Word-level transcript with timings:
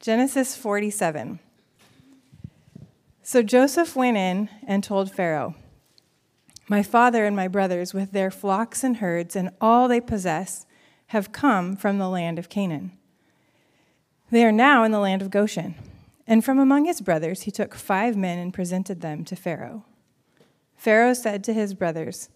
Genesis 0.00 0.56
47. 0.56 1.40
So 3.22 3.42
Joseph 3.42 3.94
went 3.94 4.16
in 4.16 4.48
and 4.66 4.82
told 4.82 5.12
Pharaoh, 5.12 5.54
My 6.70 6.82
father 6.82 7.26
and 7.26 7.36
my 7.36 7.48
brothers, 7.48 7.92
with 7.92 8.12
their 8.12 8.30
flocks 8.30 8.82
and 8.82 8.96
herds 8.96 9.36
and 9.36 9.50
all 9.60 9.88
they 9.88 10.00
possess, 10.00 10.64
have 11.08 11.32
come 11.32 11.76
from 11.76 11.98
the 11.98 12.08
land 12.08 12.38
of 12.38 12.48
Canaan. 12.48 12.92
They 14.30 14.42
are 14.42 14.52
now 14.52 14.84
in 14.84 14.90
the 14.90 15.00
land 15.00 15.20
of 15.20 15.30
Goshen. 15.30 15.74
And 16.26 16.42
from 16.42 16.58
among 16.58 16.86
his 16.86 17.02
brothers 17.02 17.42
he 17.42 17.50
took 17.50 17.74
five 17.74 18.16
men 18.16 18.38
and 18.38 18.54
presented 18.54 19.02
them 19.02 19.22
to 19.26 19.36
Pharaoh. 19.36 19.84
Pharaoh 20.76 21.12
said 21.12 21.44
to 21.44 21.52
his 21.52 21.74
brothers, 21.74 22.30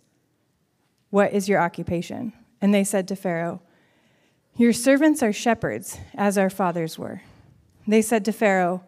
What 1.09 1.33
is 1.33 1.49
your 1.49 1.61
occupation? 1.61 2.35
And 2.61 2.75
they 2.75 2.85
said 2.85 3.09
to 3.09 3.17
Pharaoh, 3.17 3.63
Your 4.55 4.75
servants 4.75 5.23
are 5.23 5.33
shepherds, 5.33 5.99
as 6.15 6.37
our 6.37 6.51
fathers 6.51 6.99
were. 6.99 7.23
They 7.87 8.03
said 8.03 8.25
to 8.25 8.33
Pharaoh, 8.33 8.83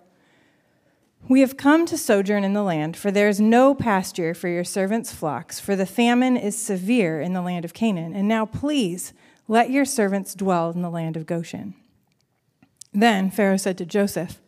We 1.29 1.41
have 1.41 1.57
come 1.57 1.87
to 1.87 1.99
sojourn 1.99 2.45
in 2.45 2.55
the 2.55 2.63
land, 2.63 2.97
for 2.97 3.11
there 3.11 3.29
is 3.29 3.41
no 3.41 3.75
pasture 3.75 4.35
for 4.35 4.49
your 4.49 4.65
servants' 4.65 5.13
flocks, 5.13 5.61
for 5.61 5.77
the 5.77 5.87
famine 5.87 6.37
is 6.37 6.57
severe 6.57 7.21
in 7.21 7.33
the 7.33 7.43
land 7.43 7.65
of 7.65 7.75
Canaan. 7.75 8.15
And 8.15 8.27
now 8.27 8.47
please 8.47 9.13
let 9.49 9.71
your 9.71 9.85
servants 9.85 10.35
dwell 10.35 10.71
in 10.71 10.83
the 10.83 10.91
land 10.91 11.17
of 11.17 11.27
Goshen. 11.27 11.75
Then 12.93 13.31
Pharaoh 13.31 13.59
said 13.59 13.77
to 13.79 13.85
Joseph, 13.85 14.41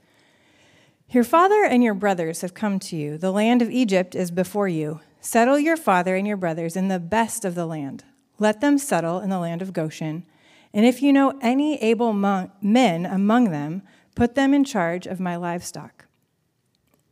Your 1.10 1.24
father 1.24 1.64
and 1.64 1.84
your 1.84 1.94
brothers 1.94 2.40
have 2.40 2.54
come 2.54 2.78
to 2.80 2.96
you. 2.96 3.18
The 3.18 3.30
land 3.30 3.60
of 3.60 3.70
Egypt 3.70 4.14
is 4.14 4.30
before 4.30 4.68
you. 4.68 5.00
Settle 5.20 5.58
your 5.58 5.76
father 5.76 6.16
and 6.16 6.26
your 6.26 6.36
brothers 6.36 6.76
in 6.76 6.88
the 6.88 6.98
best 6.98 7.44
of 7.44 7.54
the 7.54 7.66
land. 7.66 8.04
Let 8.38 8.60
them 8.60 8.78
settle 8.78 9.20
in 9.20 9.30
the 9.30 9.38
land 9.38 9.60
of 9.60 9.72
Goshen. 9.72 10.24
And 10.72 10.86
if 10.86 11.02
you 11.02 11.12
know 11.12 11.38
any 11.42 11.80
able 11.82 12.12
men 12.12 13.06
among 13.06 13.50
them, 13.50 13.82
Put 14.18 14.34
them 14.34 14.52
in 14.52 14.64
charge 14.64 15.06
of 15.06 15.20
my 15.20 15.36
livestock. 15.36 16.06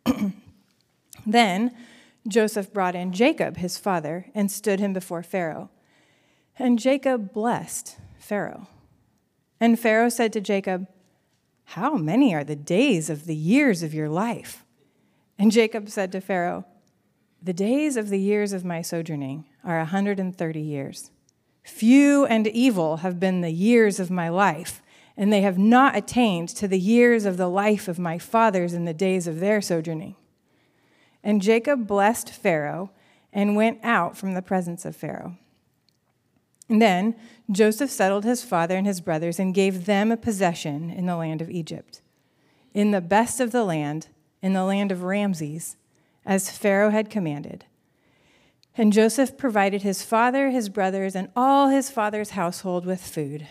then 1.26 1.72
Joseph 2.26 2.72
brought 2.72 2.96
in 2.96 3.12
Jacob, 3.12 3.58
his 3.58 3.78
father, 3.78 4.26
and 4.34 4.50
stood 4.50 4.80
him 4.80 4.92
before 4.92 5.22
Pharaoh. 5.22 5.70
And 6.58 6.80
Jacob 6.80 7.32
blessed 7.32 7.96
Pharaoh. 8.18 8.66
And 9.60 9.78
Pharaoh 9.78 10.08
said 10.08 10.32
to 10.32 10.40
Jacob, 10.40 10.88
How 11.66 11.94
many 11.94 12.34
are 12.34 12.42
the 12.42 12.56
days 12.56 13.08
of 13.08 13.26
the 13.26 13.36
years 13.36 13.84
of 13.84 13.94
your 13.94 14.08
life? 14.08 14.64
And 15.38 15.52
Jacob 15.52 15.88
said 15.88 16.10
to 16.10 16.20
Pharaoh, 16.20 16.64
The 17.40 17.52
days 17.52 17.96
of 17.96 18.08
the 18.08 18.18
years 18.18 18.52
of 18.52 18.64
my 18.64 18.82
sojourning 18.82 19.44
are 19.62 19.76
a 19.76 19.84
130 19.84 20.60
years. 20.60 21.12
Few 21.62 22.26
and 22.26 22.48
evil 22.48 22.96
have 22.98 23.20
been 23.20 23.42
the 23.42 23.50
years 23.50 24.00
of 24.00 24.10
my 24.10 24.28
life 24.28 24.82
and 25.16 25.32
they 25.32 25.40
have 25.40 25.58
not 25.58 25.96
attained 25.96 26.48
to 26.50 26.68
the 26.68 26.78
years 26.78 27.24
of 27.24 27.36
the 27.36 27.48
life 27.48 27.88
of 27.88 27.98
my 27.98 28.18
fathers 28.18 28.74
in 28.74 28.84
the 28.84 28.94
days 28.94 29.26
of 29.26 29.40
their 29.40 29.60
sojourning. 29.60 30.14
And 31.24 31.40
Jacob 31.40 31.86
blessed 31.86 32.30
Pharaoh 32.30 32.90
and 33.32 33.56
went 33.56 33.80
out 33.82 34.16
from 34.16 34.34
the 34.34 34.42
presence 34.42 34.84
of 34.84 34.94
Pharaoh. 34.94 35.36
And 36.68 36.82
then 36.82 37.14
Joseph 37.50 37.90
settled 37.90 38.24
his 38.24 38.42
father 38.42 38.76
and 38.76 38.86
his 38.86 39.00
brothers 39.00 39.38
and 39.38 39.54
gave 39.54 39.86
them 39.86 40.12
a 40.12 40.16
possession 40.16 40.90
in 40.90 41.06
the 41.06 41.16
land 41.16 41.40
of 41.40 41.50
Egypt, 41.50 42.02
in 42.74 42.90
the 42.90 43.00
best 43.00 43.40
of 43.40 43.52
the 43.52 43.64
land, 43.64 44.08
in 44.42 44.52
the 44.52 44.64
land 44.64 44.92
of 44.92 45.02
Ramses, 45.02 45.76
as 46.24 46.50
Pharaoh 46.50 46.90
had 46.90 47.08
commanded. 47.08 47.64
And 48.76 48.92
Joseph 48.92 49.38
provided 49.38 49.82
his 49.82 50.02
father, 50.02 50.50
his 50.50 50.68
brothers, 50.68 51.14
and 51.14 51.30
all 51.34 51.68
his 51.68 51.88
father's 51.88 52.30
household 52.30 52.84
with 52.84 53.00
food 53.00 53.46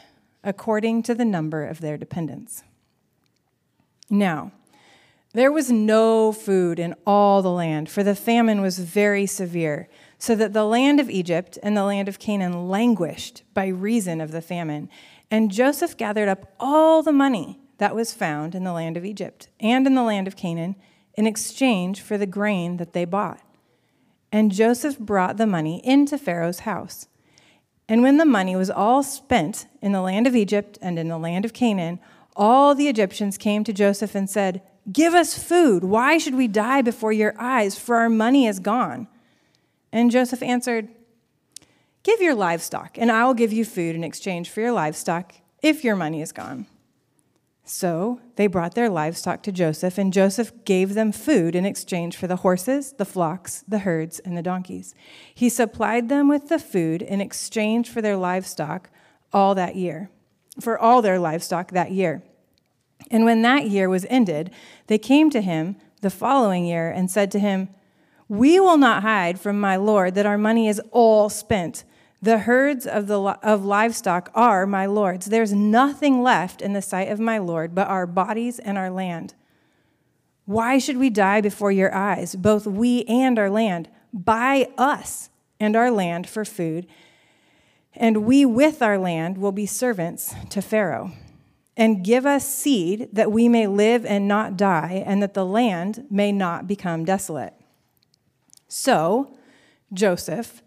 according 0.45 1.03
to 1.03 1.15
the 1.15 1.25
number 1.25 1.65
of 1.65 1.81
their 1.81 1.97
dependents. 1.97 2.63
Now, 4.09 4.51
there 5.33 5.51
was 5.51 5.69
no 5.69 6.31
food 6.31 6.79
in 6.79 6.95
all 7.05 7.41
the 7.41 7.51
land, 7.51 7.89
for 7.89 8.03
the 8.03 8.15
famine 8.15 8.61
was 8.61 8.79
very 8.79 9.25
severe, 9.25 9.89
so 10.17 10.33
that 10.35 10.53
the 10.53 10.63
land 10.63 11.01
of 11.01 11.09
Egypt 11.09 11.57
and 11.61 11.75
the 11.75 11.83
land 11.83 12.07
of 12.07 12.19
Canaan 12.19 12.69
languished 12.69 13.43
by 13.53 13.67
reason 13.67 14.21
of 14.21 14.31
the 14.31 14.41
famine. 14.41 14.89
And 15.29 15.51
Joseph 15.51 15.97
gathered 15.97 16.29
up 16.29 16.53
all 16.57 17.03
the 17.03 17.11
money 17.11 17.59
that 17.79 17.95
was 17.95 18.13
found 18.13 18.55
in 18.55 18.63
the 18.63 18.71
land 18.71 18.95
of 18.95 19.03
Egypt 19.03 19.49
and 19.59 19.85
in 19.85 19.95
the 19.95 20.03
land 20.03 20.27
of 20.27 20.37
Canaan 20.37 20.75
in 21.15 21.27
exchange 21.27 21.99
for 22.01 22.17
the 22.17 22.25
grain 22.25 22.77
that 22.77 22.93
they 22.93 23.03
bought. 23.03 23.41
And 24.31 24.51
Joseph 24.51 24.99
brought 24.99 25.37
the 25.37 25.47
money 25.47 25.81
into 25.83 26.17
Pharaoh's 26.17 26.59
house. 26.59 27.07
And 27.87 28.01
when 28.01 28.17
the 28.17 28.25
money 28.25 28.55
was 28.55 28.69
all 28.69 29.03
spent 29.03 29.67
in 29.81 29.91
the 29.91 30.01
land 30.01 30.25
of 30.25 30.35
Egypt 30.35 30.77
and 30.81 30.97
in 30.97 31.07
the 31.07 31.17
land 31.17 31.45
of 31.45 31.53
Canaan, 31.53 31.99
all 32.35 32.73
the 32.73 32.87
Egyptians 32.87 33.37
came 33.37 33.63
to 33.63 33.73
Joseph 33.73 34.15
and 34.15 34.29
said, 34.29 34.61
Give 34.91 35.13
us 35.13 35.37
food. 35.37 35.83
Why 35.83 36.17
should 36.17 36.35
we 36.35 36.47
die 36.47 36.81
before 36.81 37.11
your 37.11 37.33
eyes? 37.39 37.77
For 37.77 37.97
our 37.97 38.09
money 38.09 38.45
is 38.45 38.59
gone. 38.59 39.07
And 39.91 40.11
Joseph 40.11 40.43
answered, 40.43 40.89
Give 42.03 42.21
your 42.21 42.35
livestock, 42.35 42.97
and 42.97 43.11
I 43.11 43.25
will 43.25 43.33
give 43.33 43.51
you 43.51 43.65
food 43.65 43.95
in 43.95 44.03
exchange 44.03 44.49
for 44.49 44.61
your 44.61 44.71
livestock 44.71 45.33
if 45.61 45.83
your 45.83 45.95
money 45.95 46.21
is 46.21 46.31
gone. 46.31 46.67
So 47.67 48.21
they 48.35 48.45
brought 48.45 48.75
their 48.75 48.89
livestock 48.89 49.41
to 49.43 49.51
Joseph, 49.51 49.97
and 49.97 50.13
Joseph 50.13 50.53
gave 50.65 50.93
them 50.93 51.11
food 51.11 51.55
in 51.55 51.65
exchange 51.65 52.15
for 52.15 52.27
the 52.27 52.37
horses, 52.37 52.93
the 52.93 53.05
flocks, 53.05 53.63
the 53.67 53.79
herds, 53.79 54.19
and 54.19 54.37
the 54.37 54.43
donkeys. 54.43 54.93
He 55.33 55.49
supplied 55.49 56.07
them 56.07 56.27
with 56.27 56.47
the 56.47 56.59
food 56.59 57.01
in 57.01 57.21
exchange 57.21 57.89
for 57.89 58.03
their 58.03 58.17
livestock 58.17 58.91
all 59.33 59.55
that 59.55 59.75
year, 59.75 60.11
for 60.59 60.77
all 60.77 61.01
their 61.01 61.17
livestock 61.17 61.71
that 61.71 61.91
year. 61.91 62.21
And 63.09 63.25
when 63.25 63.41
that 63.41 63.67
year 63.67 63.89
was 63.89 64.05
ended, 64.11 64.51
they 64.85 64.99
came 64.99 65.31
to 65.31 65.41
him 65.41 65.75
the 66.01 66.11
following 66.11 66.65
year 66.65 66.91
and 66.91 67.09
said 67.09 67.31
to 67.31 67.39
him, 67.39 67.69
We 68.27 68.59
will 68.59 68.77
not 68.77 69.01
hide 69.01 69.39
from 69.39 69.59
my 69.59 69.75
Lord 69.75 70.13
that 70.13 70.27
our 70.27 70.37
money 70.37 70.67
is 70.67 70.79
all 70.91 71.29
spent 71.29 71.83
the 72.21 72.39
herds 72.39 72.87
of, 72.87 73.07
the, 73.07 73.19
of 73.19 73.65
livestock 73.65 74.31
are 74.33 74.65
my 74.65 74.85
Lord's. 74.85 75.27
There's 75.27 75.53
nothing 75.53 76.23
left 76.23 76.61
in 76.61 76.73
the 76.73 76.81
sight 76.81 77.09
of 77.09 77.19
my 77.19 77.37
Lord 77.37 77.75
but 77.75 77.87
our 77.87 78.07
bodies 78.07 78.59
and 78.59 78.77
our 78.77 78.89
land. 78.89 79.33
Why 80.45 80.77
should 80.77 80.97
we 80.97 81.09
die 81.09 81.41
before 81.41 81.71
your 81.71 81.93
eyes, 81.93 82.35
both 82.35 82.67
we 82.67 83.03
and 83.05 83.37
our 83.39 83.49
land? 83.49 83.89
Buy 84.13 84.69
us 84.77 85.29
and 85.59 85.75
our 85.75 85.91
land 85.91 86.27
for 86.29 86.45
food, 86.45 86.87
and 87.93 88.25
we 88.25 88.45
with 88.45 88.81
our 88.81 88.97
land 88.97 89.37
will 89.37 89.51
be 89.51 89.65
servants 89.65 90.33
to 90.49 90.61
Pharaoh. 90.61 91.11
And 91.77 92.05
give 92.05 92.25
us 92.25 92.47
seed 92.47 93.09
that 93.11 93.31
we 93.31 93.49
may 93.49 93.67
live 93.67 94.05
and 94.05 94.27
not 94.27 94.55
die, 94.55 95.03
and 95.05 95.21
that 95.21 95.33
the 95.33 95.45
land 95.45 96.05
may 96.09 96.31
not 96.31 96.67
become 96.67 97.03
desolate. 97.03 97.53
So, 98.67 99.37
Joseph, 99.93 100.61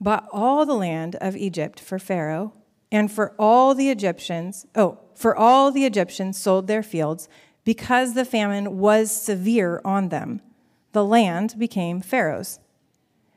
bought 0.00 0.28
all 0.32 0.66
the 0.66 0.74
land 0.74 1.16
of 1.16 1.36
Egypt 1.36 1.80
for 1.80 1.98
Pharaoh, 1.98 2.52
and 2.90 3.10
for 3.10 3.34
all 3.38 3.74
the 3.74 3.90
Egyptians, 3.90 4.66
oh, 4.74 4.98
for 5.14 5.36
all 5.36 5.70
the 5.70 5.84
Egyptians 5.84 6.38
sold 6.38 6.66
their 6.66 6.82
fields 6.82 7.28
because 7.64 8.14
the 8.14 8.24
famine 8.24 8.78
was 8.78 9.10
severe 9.10 9.80
on 9.84 10.10
them. 10.10 10.40
The 10.92 11.04
land 11.04 11.54
became 11.58 12.00
Pharaoh's. 12.00 12.60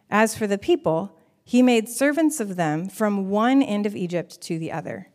As 0.09 0.37
for 0.37 0.47
the 0.47 0.57
people, 0.57 1.17
he 1.43 1.61
made 1.61 1.89
servants 1.89 2.39
of 2.39 2.55
them 2.55 2.89
from 2.89 3.29
one 3.29 3.61
end 3.61 3.85
of 3.85 3.95
Egypt 3.95 4.41
to 4.41 4.59
the 4.59 4.71
other. 4.71 5.09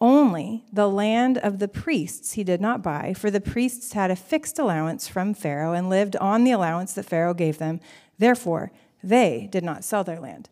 Only 0.00 0.64
the 0.72 0.88
land 0.88 1.38
of 1.38 1.60
the 1.60 1.68
priests 1.68 2.32
he 2.32 2.42
did 2.42 2.60
not 2.60 2.82
buy, 2.82 3.14
for 3.14 3.30
the 3.30 3.40
priests 3.40 3.92
had 3.92 4.10
a 4.10 4.16
fixed 4.16 4.58
allowance 4.58 5.06
from 5.06 5.34
Pharaoh 5.34 5.74
and 5.74 5.88
lived 5.88 6.16
on 6.16 6.42
the 6.42 6.50
allowance 6.50 6.94
that 6.94 7.04
Pharaoh 7.04 7.34
gave 7.34 7.58
them. 7.58 7.78
Therefore, 8.18 8.72
they 9.02 9.48
did 9.50 9.64
not 9.64 9.84
sell 9.84 10.04
their 10.04 10.20
land. 10.20 10.48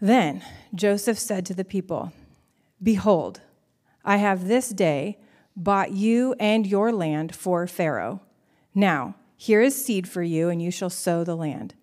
Then 0.00 0.42
Joseph 0.74 1.18
said 1.18 1.44
to 1.46 1.54
the 1.54 1.64
people, 1.64 2.12
Behold, 2.82 3.40
I 4.04 4.16
have 4.16 4.48
this 4.48 4.70
day 4.70 5.18
bought 5.54 5.92
you 5.92 6.34
and 6.40 6.66
your 6.66 6.92
land 6.92 7.34
for 7.34 7.66
Pharaoh. 7.66 8.22
Now, 8.74 9.16
here 9.36 9.60
is 9.60 9.84
seed 9.84 10.08
for 10.08 10.22
you, 10.22 10.48
and 10.48 10.60
you 10.62 10.70
shall 10.70 10.90
sow 10.90 11.24
the 11.24 11.36
land. 11.36 11.74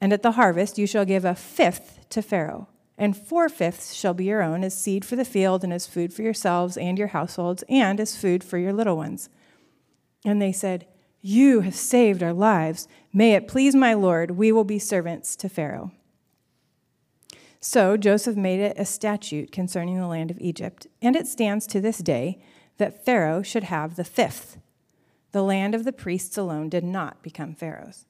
And 0.00 0.12
at 0.12 0.22
the 0.22 0.32
harvest 0.32 0.78
you 0.78 0.86
shall 0.86 1.04
give 1.04 1.24
a 1.24 1.34
fifth 1.34 2.06
to 2.10 2.22
Pharaoh, 2.22 2.68
and 2.98 3.16
four 3.16 3.48
fifths 3.48 3.94
shall 3.94 4.14
be 4.14 4.24
your 4.24 4.42
own 4.42 4.64
as 4.64 4.78
seed 4.78 5.04
for 5.04 5.16
the 5.16 5.24
field, 5.24 5.64
and 5.64 5.72
as 5.72 5.86
food 5.86 6.12
for 6.12 6.22
yourselves 6.22 6.76
and 6.76 6.98
your 6.98 7.08
households, 7.08 7.64
and 7.68 8.00
as 8.00 8.16
food 8.16 8.44
for 8.44 8.58
your 8.58 8.72
little 8.72 8.96
ones. 8.96 9.28
And 10.24 10.40
they 10.40 10.52
said, 10.52 10.86
You 11.28 11.62
have 11.62 11.74
saved 11.74 12.22
our 12.22 12.32
lives. 12.32 12.86
May 13.12 13.32
it 13.32 13.48
please 13.48 13.74
my 13.74 13.94
Lord, 13.94 14.30
we 14.30 14.52
will 14.52 14.62
be 14.62 14.78
servants 14.78 15.34
to 15.34 15.48
Pharaoh. 15.48 15.90
So 17.58 17.96
Joseph 17.96 18.36
made 18.36 18.60
it 18.60 18.78
a 18.78 18.84
statute 18.84 19.50
concerning 19.50 19.96
the 19.96 20.06
land 20.06 20.30
of 20.30 20.38
Egypt, 20.38 20.86
and 21.02 21.16
it 21.16 21.26
stands 21.26 21.66
to 21.66 21.80
this 21.80 21.98
day 21.98 22.38
that 22.78 23.04
Pharaoh 23.04 23.42
should 23.42 23.64
have 23.64 23.96
the 23.96 24.04
fifth. 24.04 24.58
The 25.32 25.42
land 25.42 25.74
of 25.74 25.82
the 25.82 25.92
priests 25.92 26.38
alone 26.38 26.68
did 26.68 26.84
not 26.84 27.24
become 27.24 27.56
Pharaoh's. 27.56 28.06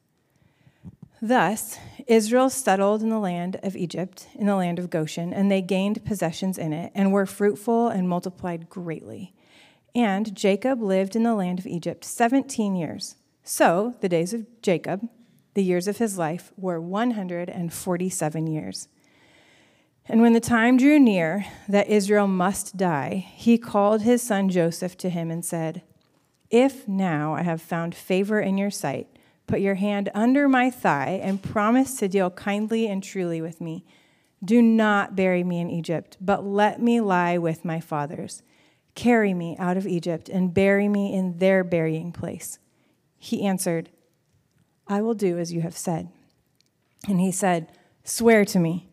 Thus, 1.23 1.79
Israel 2.07 2.51
settled 2.51 3.01
in 3.01 3.09
the 3.09 3.19
land 3.19 3.59
of 3.63 3.77
Egypt, 3.77 4.29
in 4.35 4.45
the 4.45 4.57
land 4.57 4.79
of 4.79 4.91
Goshen, 4.91 5.33
and 5.33 5.51
they 5.51 5.63
gained 5.63 6.05
possessions 6.05 6.59
in 6.59 6.75
it, 6.75 6.93
and 6.95 7.15
were 7.15 7.25
fruitful 7.25 7.89
and 7.89 8.11
multiplied 8.11 8.69
greatly. 8.69 9.33
And 9.97 10.35
Jacob 10.35 10.83
lived 10.83 11.17
in 11.17 11.23
the 11.23 11.35
land 11.35 11.59
of 11.59 11.67
Egypt 11.67 12.05
17 12.05 12.77
years. 12.77 13.17
So 13.43 13.95
the 14.03 14.11
days 14.11 14.35
of 14.35 14.45
Jacob, 14.61 15.09
the 15.55 15.65
years 15.65 15.89
of 15.89 15.97
his 15.97 16.19
life, 16.19 16.53
were 16.59 16.79
147 16.79 18.47
years. 18.47 18.89
And 20.05 20.21
when 20.21 20.35
the 20.35 20.41
time 20.41 20.77
drew 20.77 20.99
near 20.99 21.47
that 21.67 21.89
Israel 21.89 22.27
must 22.27 22.77
die, 22.77 23.27
he 23.37 23.57
called 23.57 24.03
his 24.03 24.23
son 24.23 24.51
Joseph 24.51 24.99
to 24.99 25.09
him 25.09 25.31
and 25.31 25.43
said, 25.43 25.81
If 26.51 26.87
now 26.87 27.33
I 27.35 27.43
have 27.43 27.63
found 27.63 27.95
favor 27.95 28.39
in 28.39 28.59
your 28.59 28.71
sight, 28.71 29.09
put 29.47 29.61
your 29.61 29.77
hand 29.77 30.11
under 30.15 30.47
my 30.47 30.69
thigh 30.69 31.21
and 31.23 31.43
promise 31.43 31.97
to 32.01 32.09
deal 32.09 32.29
kindly 32.29 32.87
and 32.87 33.03
truly 33.03 33.41
with 33.41 33.63
me. 33.63 33.87
Do 34.45 34.61
not 34.61 35.17
bury 35.17 35.43
me 35.43 35.59
in 35.59 35.71
Egypt, 35.71 36.19
but 36.21 36.45
let 36.45 36.83
me 36.83 37.01
lie 37.01 37.39
with 37.39 37.65
my 37.65 37.81
fathers. 37.81 38.43
Carry 38.97 39.35
me 39.35 39.57
out 39.59 39.77
of 39.77 39.87
Egypt 39.87 40.29
and 40.29 40.53
bury 40.53 40.89
me 40.89 41.15
in 41.15 41.39
their 41.39 41.63
burying 41.63 42.11
place. 42.11 42.59
He 43.19 43.47
answered, 43.47 43.91
I 44.89 45.03
will 45.03 45.15
do 45.15 45.39
as 45.39 45.53
you 45.53 45.61
have 45.61 45.77
said. 45.77 46.09
And 47.07 47.21
he 47.21 47.31
said, 47.31 47.71
Swear 48.03 48.45
to 48.47 48.59
me. 48.59 48.89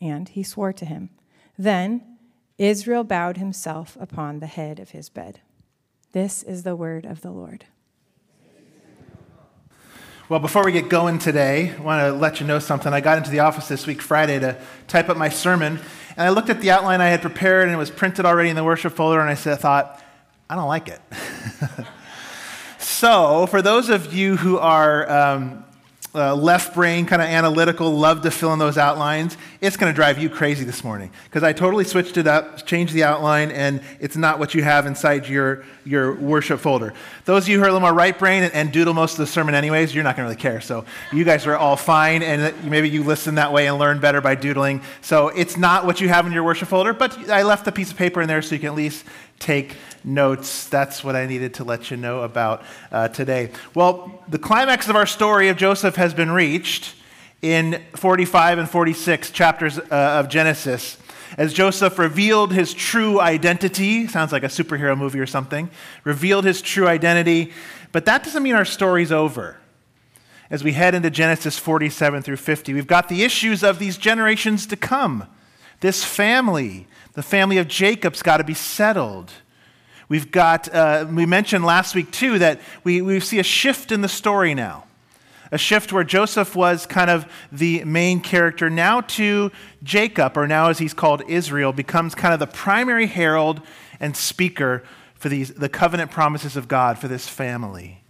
And 0.00 0.28
he 0.28 0.42
swore 0.42 0.72
to 0.72 0.84
him. 0.84 1.10
Then 1.58 2.18
Israel 2.56 3.04
bowed 3.04 3.36
himself 3.36 3.96
upon 4.00 4.38
the 4.38 4.46
head 4.46 4.78
of 4.78 4.90
his 4.90 5.08
bed. 5.08 5.40
This 6.12 6.42
is 6.42 6.62
the 6.62 6.76
word 6.76 7.04
of 7.04 7.20
the 7.20 7.30
Lord. 7.30 7.66
Well, 10.32 10.40
before 10.40 10.64
we 10.64 10.72
get 10.72 10.88
going 10.88 11.18
today, 11.18 11.74
I 11.76 11.80
want 11.82 12.00
to 12.00 12.10
let 12.10 12.40
you 12.40 12.46
know 12.46 12.58
something. 12.58 12.90
I 12.90 13.02
got 13.02 13.18
into 13.18 13.28
the 13.28 13.40
office 13.40 13.68
this 13.68 13.86
week, 13.86 14.00
Friday, 14.00 14.38
to 14.38 14.56
type 14.88 15.10
up 15.10 15.18
my 15.18 15.28
sermon, 15.28 15.78
and 16.16 16.26
I 16.26 16.30
looked 16.30 16.48
at 16.48 16.62
the 16.62 16.70
outline 16.70 17.02
I 17.02 17.08
had 17.08 17.20
prepared, 17.20 17.64
and 17.64 17.74
it 17.74 17.76
was 17.76 17.90
printed 17.90 18.24
already 18.24 18.48
in 18.48 18.56
the 18.56 18.64
worship 18.64 18.94
folder, 18.94 19.20
and 19.20 19.28
I 19.28 19.34
said, 19.34 19.58
thought, 19.58 20.02
I 20.48 20.54
don't 20.54 20.68
like 20.68 20.88
it. 20.88 21.02
so, 22.78 23.46
for 23.48 23.60
those 23.60 23.90
of 23.90 24.14
you 24.14 24.38
who 24.38 24.56
are 24.56 25.10
um, 25.10 25.64
uh, 26.14 26.34
left 26.34 26.74
brain, 26.74 27.06
kind 27.06 27.22
of 27.22 27.28
analytical, 27.28 27.90
love 27.90 28.20
to 28.20 28.30
fill 28.30 28.52
in 28.52 28.58
those 28.58 28.76
outlines, 28.76 29.38
it's 29.62 29.78
going 29.78 29.90
to 29.90 29.94
drive 29.94 30.18
you 30.18 30.28
crazy 30.28 30.62
this 30.62 30.84
morning 30.84 31.10
because 31.24 31.42
I 31.42 31.54
totally 31.54 31.84
switched 31.84 32.18
it 32.18 32.26
up, 32.26 32.66
changed 32.66 32.92
the 32.92 33.04
outline, 33.04 33.50
and 33.50 33.80
it's 33.98 34.16
not 34.16 34.38
what 34.38 34.54
you 34.54 34.62
have 34.62 34.84
inside 34.84 35.26
your, 35.26 35.64
your 35.86 36.14
worship 36.14 36.60
folder. 36.60 36.92
Those 37.24 37.44
of 37.44 37.48
you 37.48 37.58
who 37.58 37.64
are 37.64 37.68
a 37.68 37.72
little 37.72 37.80
more 37.80 37.94
right 37.94 38.18
brain 38.18 38.42
and, 38.42 38.52
and 38.52 38.70
doodle 38.70 38.92
most 38.92 39.12
of 39.12 39.18
the 39.18 39.26
sermon, 39.26 39.54
anyways, 39.54 39.94
you're 39.94 40.04
not 40.04 40.16
going 40.16 40.26
to 40.26 40.30
really 40.30 40.42
care. 40.42 40.60
So 40.60 40.84
you 41.12 41.24
guys 41.24 41.46
are 41.46 41.56
all 41.56 41.76
fine, 41.76 42.22
and 42.22 42.62
maybe 42.68 42.90
you 42.90 43.04
listen 43.04 43.36
that 43.36 43.52
way 43.52 43.66
and 43.66 43.78
learn 43.78 43.98
better 43.98 44.20
by 44.20 44.34
doodling. 44.34 44.82
So 45.00 45.28
it's 45.28 45.56
not 45.56 45.86
what 45.86 46.02
you 46.02 46.08
have 46.10 46.26
in 46.26 46.32
your 46.32 46.44
worship 46.44 46.68
folder, 46.68 46.92
but 46.92 47.30
I 47.30 47.42
left 47.42 47.66
a 47.68 47.72
piece 47.72 47.90
of 47.90 47.96
paper 47.96 48.20
in 48.20 48.28
there 48.28 48.42
so 48.42 48.54
you 48.54 48.60
can 48.60 48.68
at 48.68 48.74
least 48.74 49.06
take 49.42 49.76
notes. 50.04 50.68
That's 50.68 51.02
what 51.02 51.16
I 51.16 51.26
needed 51.26 51.54
to 51.54 51.64
let 51.64 51.90
you 51.90 51.96
know 51.96 52.20
about 52.20 52.62
uh, 52.90 53.08
today. 53.08 53.50
Well, 53.74 54.22
the 54.28 54.38
climax 54.38 54.88
of 54.88 54.96
our 54.96 55.06
story 55.06 55.48
of 55.48 55.56
Joseph 55.56 55.96
has 55.96 56.14
been 56.14 56.30
reached 56.30 56.94
in 57.42 57.82
45 57.96 58.58
and 58.58 58.70
46 58.70 59.30
chapters 59.32 59.78
uh, 59.78 59.84
of 59.90 60.28
Genesis. 60.28 60.96
As 61.36 61.52
Joseph 61.52 61.98
revealed 61.98 62.52
his 62.52 62.72
true 62.72 63.20
identity, 63.20 64.06
sounds 64.06 64.32
like 64.32 64.44
a 64.44 64.48
superhero 64.48 64.96
movie 64.96 65.18
or 65.18 65.26
something, 65.26 65.70
revealed 66.04 66.44
his 66.44 66.62
true 66.62 66.86
identity, 66.86 67.52
but 67.90 68.04
that 68.04 68.22
doesn't 68.22 68.42
mean 68.42 68.54
our 68.54 68.64
story's 68.64 69.10
over. 69.10 69.58
As 70.50 70.62
we 70.62 70.72
head 70.72 70.94
into 70.94 71.10
Genesis 71.10 71.58
47 71.58 72.22
through 72.22 72.36
50, 72.36 72.74
we've 72.74 72.86
got 72.86 73.08
the 73.08 73.24
issues 73.24 73.64
of 73.64 73.78
these 73.78 73.96
generations 73.96 74.66
to 74.66 74.76
come. 74.76 75.26
This 75.82 76.04
family, 76.04 76.86
the 77.14 77.24
family 77.24 77.58
of 77.58 77.66
Jacob's 77.66 78.22
got 78.22 78.36
to 78.36 78.44
be 78.44 78.54
settled. 78.54 79.32
We've 80.08 80.30
got, 80.30 80.72
uh, 80.72 81.06
we 81.10 81.26
mentioned 81.26 81.64
last 81.64 81.96
week 81.96 82.12
too 82.12 82.38
that 82.38 82.60
we, 82.84 83.02
we 83.02 83.18
see 83.18 83.40
a 83.40 83.42
shift 83.42 83.90
in 83.90 84.00
the 84.00 84.08
story 84.08 84.54
now. 84.54 84.84
A 85.50 85.58
shift 85.58 85.92
where 85.92 86.04
Joseph 86.04 86.54
was 86.54 86.86
kind 86.86 87.10
of 87.10 87.26
the 87.50 87.82
main 87.82 88.20
character, 88.20 88.70
now 88.70 89.00
to 89.00 89.50
Jacob, 89.82 90.36
or 90.36 90.46
now 90.46 90.68
as 90.68 90.78
he's 90.78 90.94
called 90.94 91.24
Israel, 91.26 91.72
becomes 91.72 92.14
kind 92.14 92.32
of 92.32 92.38
the 92.38 92.46
primary 92.46 93.06
herald 93.06 93.60
and 93.98 94.16
speaker 94.16 94.84
for 95.16 95.28
these, 95.28 95.52
the 95.52 95.68
covenant 95.68 96.12
promises 96.12 96.56
of 96.56 96.68
God 96.68 96.96
for 96.96 97.08
this 97.08 97.28
family. 97.28 98.04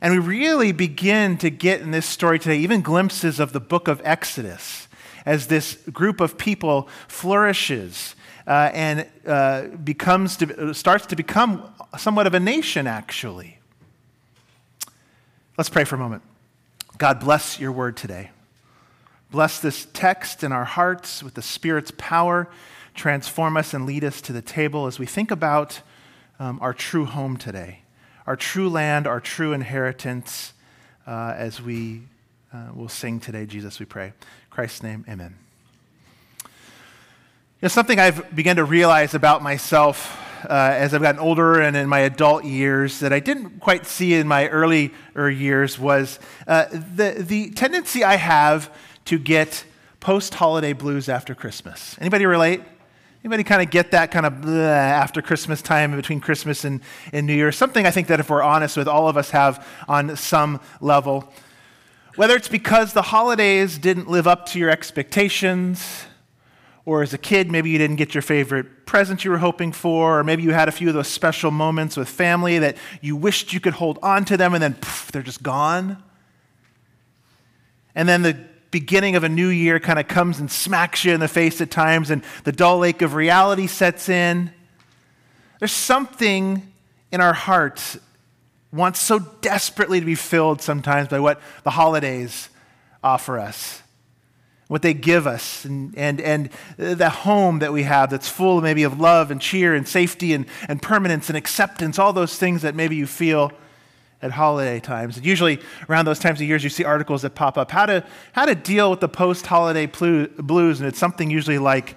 And 0.00 0.12
we 0.12 0.18
really 0.18 0.72
begin 0.72 1.38
to 1.38 1.48
get 1.48 1.80
in 1.80 1.92
this 1.92 2.06
story 2.06 2.40
today 2.40 2.58
even 2.58 2.82
glimpses 2.82 3.38
of 3.38 3.52
the 3.52 3.60
book 3.60 3.86
of 3.86 4.02
Exodus 4.04 4.83
as 5.26 5.46
this 5.46 5.74
group 5.92 6.20
of 6.20 6.36
people 6.38 6.88
flourishes 7.08 8.14
uh, 8.46 8.70
and 8.72 9.06
uh, 9.26 9.62
becomes 9.68 10.36
to, 10.36 10.74
starts 10.74 11.06
to 11.06 11.16
become 11.16 11.72
somewhat 11.96 12.26
of 12.26 12.34
a 12.34 12.40
nation, 12.40 12.86
actually. 12.86 13.58
Let's 15.56 15.70
pray 15.70 15.84
for 15.84 15.94
a 15.94 15.98
moment. 15.98 16.22
God, 16.98 17.20
bless 17.20 17.58
your 17.58 17.72
word 17.72 17.96
today. 17.96 18.30
Bless 19.30 19.58
this 19.58 19.86
text 19.92 20.44
in 20.44 20.52
our 20.52 20.64
hearts 20.64 21.22
with 21.22 21.34
the 21.34 21.42
Spirit's 21.42 21.92
power. 21.96 22.48
Transform 22.94 23.56
us 23.56 23.74
and 23.74 23.86
lead 23.86 24.04
us 24.04 24.20
to 24.22 24.32
the 24.32 24.42
table 24.42 24.86
as 24.86 24.98
we 24.98 25.06
think 25.06 25.30
about 25.30 25.80
um, 26.38 26.58
our 26.60 26.72
true 26.72 27.04
home 27.04 27.36
today, 27.36 27.80
our 28.26 28.36
true 28.36 28.68
land, 28.68 29.06
our 29.06 29.20
true 29.20 29.52
inheritance, 29.52 30.52
uh, 31.06 31.34
as 31.36 31.60
we 31.60 32.02
uh, 32.52 32.68
will 32.74 32.88
sing 32.88 33.18
today. 33.18 33.46
Jesus, 33.46 33.80
we 33.80 33.86
pray. 33.86 34.12
Christ's 34.54 34.84
name, 34.84 35.04
amen 35.08 35.34
You 36.44 36.48
know, 37.62 37.68
something 37.68 37.98
I've 37.98 38.36
begun 38.36 38.54
to 38.54 38.64
realize 38.64 39.12
about 39.12 39.42
myself 39.42 40.16
uh, 40.48 40.52
as 40.52 40.94
I've 40.94 41.02
gotten 41.02 41.20
older 41.20 41.60
and 41.60 41.76
in 41.76 41.88
my 41.88 41.98
adult 41.98 42.44
years 42.44 43.00
that 43.00 43.12
I 43.12 43.18
didn't 43.18 43.58
quite 43.58 43.84
see 43.84 44.14
in 44.14 44.28
my 44.28 44.46
earlier 44.46 44.92
years 45.28 45.76
was 45.76 46.20
uh, 46.46 46.66
the, 46.70 47.16
the 47.18 47.50
tendency 47.50 48.04
I 48.04 48.14
have 48.14 48.72
to 49.06 49.18
get 49.18 49.64
post-holiday 49.98 50.72
blues 50.72 51.08
after 51.08 51.34
Christmas. 51.34 51.96
Anybody 52.00 52.24
relate? 52.24 52.62
Anybody 53.24 53.42
kind 53.42 53.60
of 53.60 53.70
get 53.70 53.90
that 53.90 54.12
kind 54.12 54.24
of 54.24 54.46
after 54.48 55.20
Christmas 55.20 55.62
time 55.62 55.96
between 55.96 56.20
Christmas 56.20 56.64
and, 56.64 56.80
and 57.12 57.26
New 57.26 57.34
Year? 57.34 57.50
Something 57.50 57.86
I 57.86 57.90
think 57.90 58.06
that 58.06 58.20
if 58.20 58.30
we're 58.30 58.42
honest 58.42 58.76
with, 58.76 58.86
all 58.86 59.08
of 59.08 59.16
us 59.16 59.30
have 59.30 59.66
on 59.88 60.14
some 60.14 60.60
level. 60.80 61.28
Whether 62.16 62.36
it's 62.36 62.48
because 62.48 62.92
the 62.92 63.02
holidays 63.02 63.76
didn't 63.76 64.08
live 64.08 64.28
up 64.28 64.46
to 64.50 64.58
your 64.60 64.70
expectations, 64.70 66.04
or 66.84 67.02
as 67.02 67.12
a 67.12 67.18
kid, 67.18 67.50
maybe 67.50 67.70
you 67.70 67.78
didn't 67.78 67.96
get 67.96 68.14
your 68.14 68.22
favorite 68.22 68.86
present 68.86 69.24
you 69.24 69.32
were 69.32 69.38
hoping 69.38 69.72
for, 69.72 70.20
or 70.20 70.24
maybe 70.24 70.44
you 70.44 70.52
had 70.52 70.68
a 70.68 70.72
few 70.72 70.86
of 70.86 70.94
those 70.94 71.08
special 71.08 71.50
moments 71.50 71.96
with 71.96 72.08
family 72.08 72.60
that 72.60 72.76
you 73.00 73.16
wished 73.16 73.52
you 73.52 73.58
could 73.58 73.72
hold 73.72 73.98
on 74.00 74.24
to 74.26 74.36
them 74.36 74.54
and 74.54 74.62
then 74.62 74.74
poof, 74.74 75.10
they're 75.10 75.22
just 75.22 75.42
gone. 75.42 76.00
And 77.96 78.08
then 78.08 78.22
the 78.22 78.38
beginning 78.70 79.16
of 79.16 79.24
a 79.24 79.28
new 79.28 79.48
year 79.48 79.80
kind 79.80 79.98
of 79.98 80.06
comes 80.06 80.38
and 80.38 80.48
smacks 80.48 81.04
you 81.04 81.12
in 81.14 81.20
the 81.20 81.26
face 81.26 81.60
at 81.60 81.72
times, 81.72 82.10
and 82.10 82.22
the 82.44 82.52
dull 82.52 82.84
ache 82.84 83.02
of 83.02 83.14
reality 83.14 83.66
sets 83.66 84.08
in. 84.08 84.52
There's 85.58 85.72
something 85.72 86.72
in 87.10 87.20
our 87.20 87.32
hearts 87.32 87.98
wants 88.74 89.00
so 89.00 89.18
desperately 89.40 90.00
to 90.00 90.06
be 90.06 90.14
filled 90.14 90.60
sometimes 90.60 91.08
by 91.08 91.20
what 91.20 91.40
the 91.62 91.70
holidays 91.70 92.48
offer 93.02 93.38
us 93.38 93.82
what 94.68 94.82
they 94.82 94.94
give 94.94 95.26
us, 95.26 95.64
and, 95.64 95.96
and, 95.96 96.20
and 96.20 96.50
the 96.76 97.10
home 97.10 97.58
that 97.58 97.72
we 97.72 97.82
have 97.82 98.10
that's 98.10 98.28
full 98.28 98.60
maybe 98.60 98.82
of 98.82 98.98
love 98.98 99.30
and 99.30 99.40
cheer 99.40 99.74
and 99.74 99.86
safety 99.86 100.32
and, 100.32 100.46
and 100.68 100.80
permanence 100.80 101.28
and 101.28 101.36
acceptance, 101.36 101.98
all 101.98 102.12
those 102.12 102.38
things 102.38 102.62
that 102.62 102.74
maybe 102.74 102.96
you 102.96 103.06
feel 103.06 103.52
at 104.22 104.30
holiday 104.30 104.80
times. 104.80 105.18
And 105.18 105.26
usually 105.26 105.60
around 105.90 106.06
those 106.06 106.18
times 106.18 106.40
of 106.40 106.46
years, 106.46 106.64
you 106.64 106.70
see 106.70 106.82
articles 106.82 107.22
that 107.22 107.34
pop 107.34 107.58
up 107.58 107.70
how 107.70 107.84
to, 107.84 108.04
how 108.32 108.46
to 108.46 108.54
deal 108.54 108.90
with 108.90 109.00
the 109.00 109.08
post 109.08 109.46
holiday 109.46 109.84
blues, 109.84 110.80
and 110.80 110.88
it's 110.88 110.98
something 110.98 111.30
usually 111.30 111.58
like, 111.58 111.96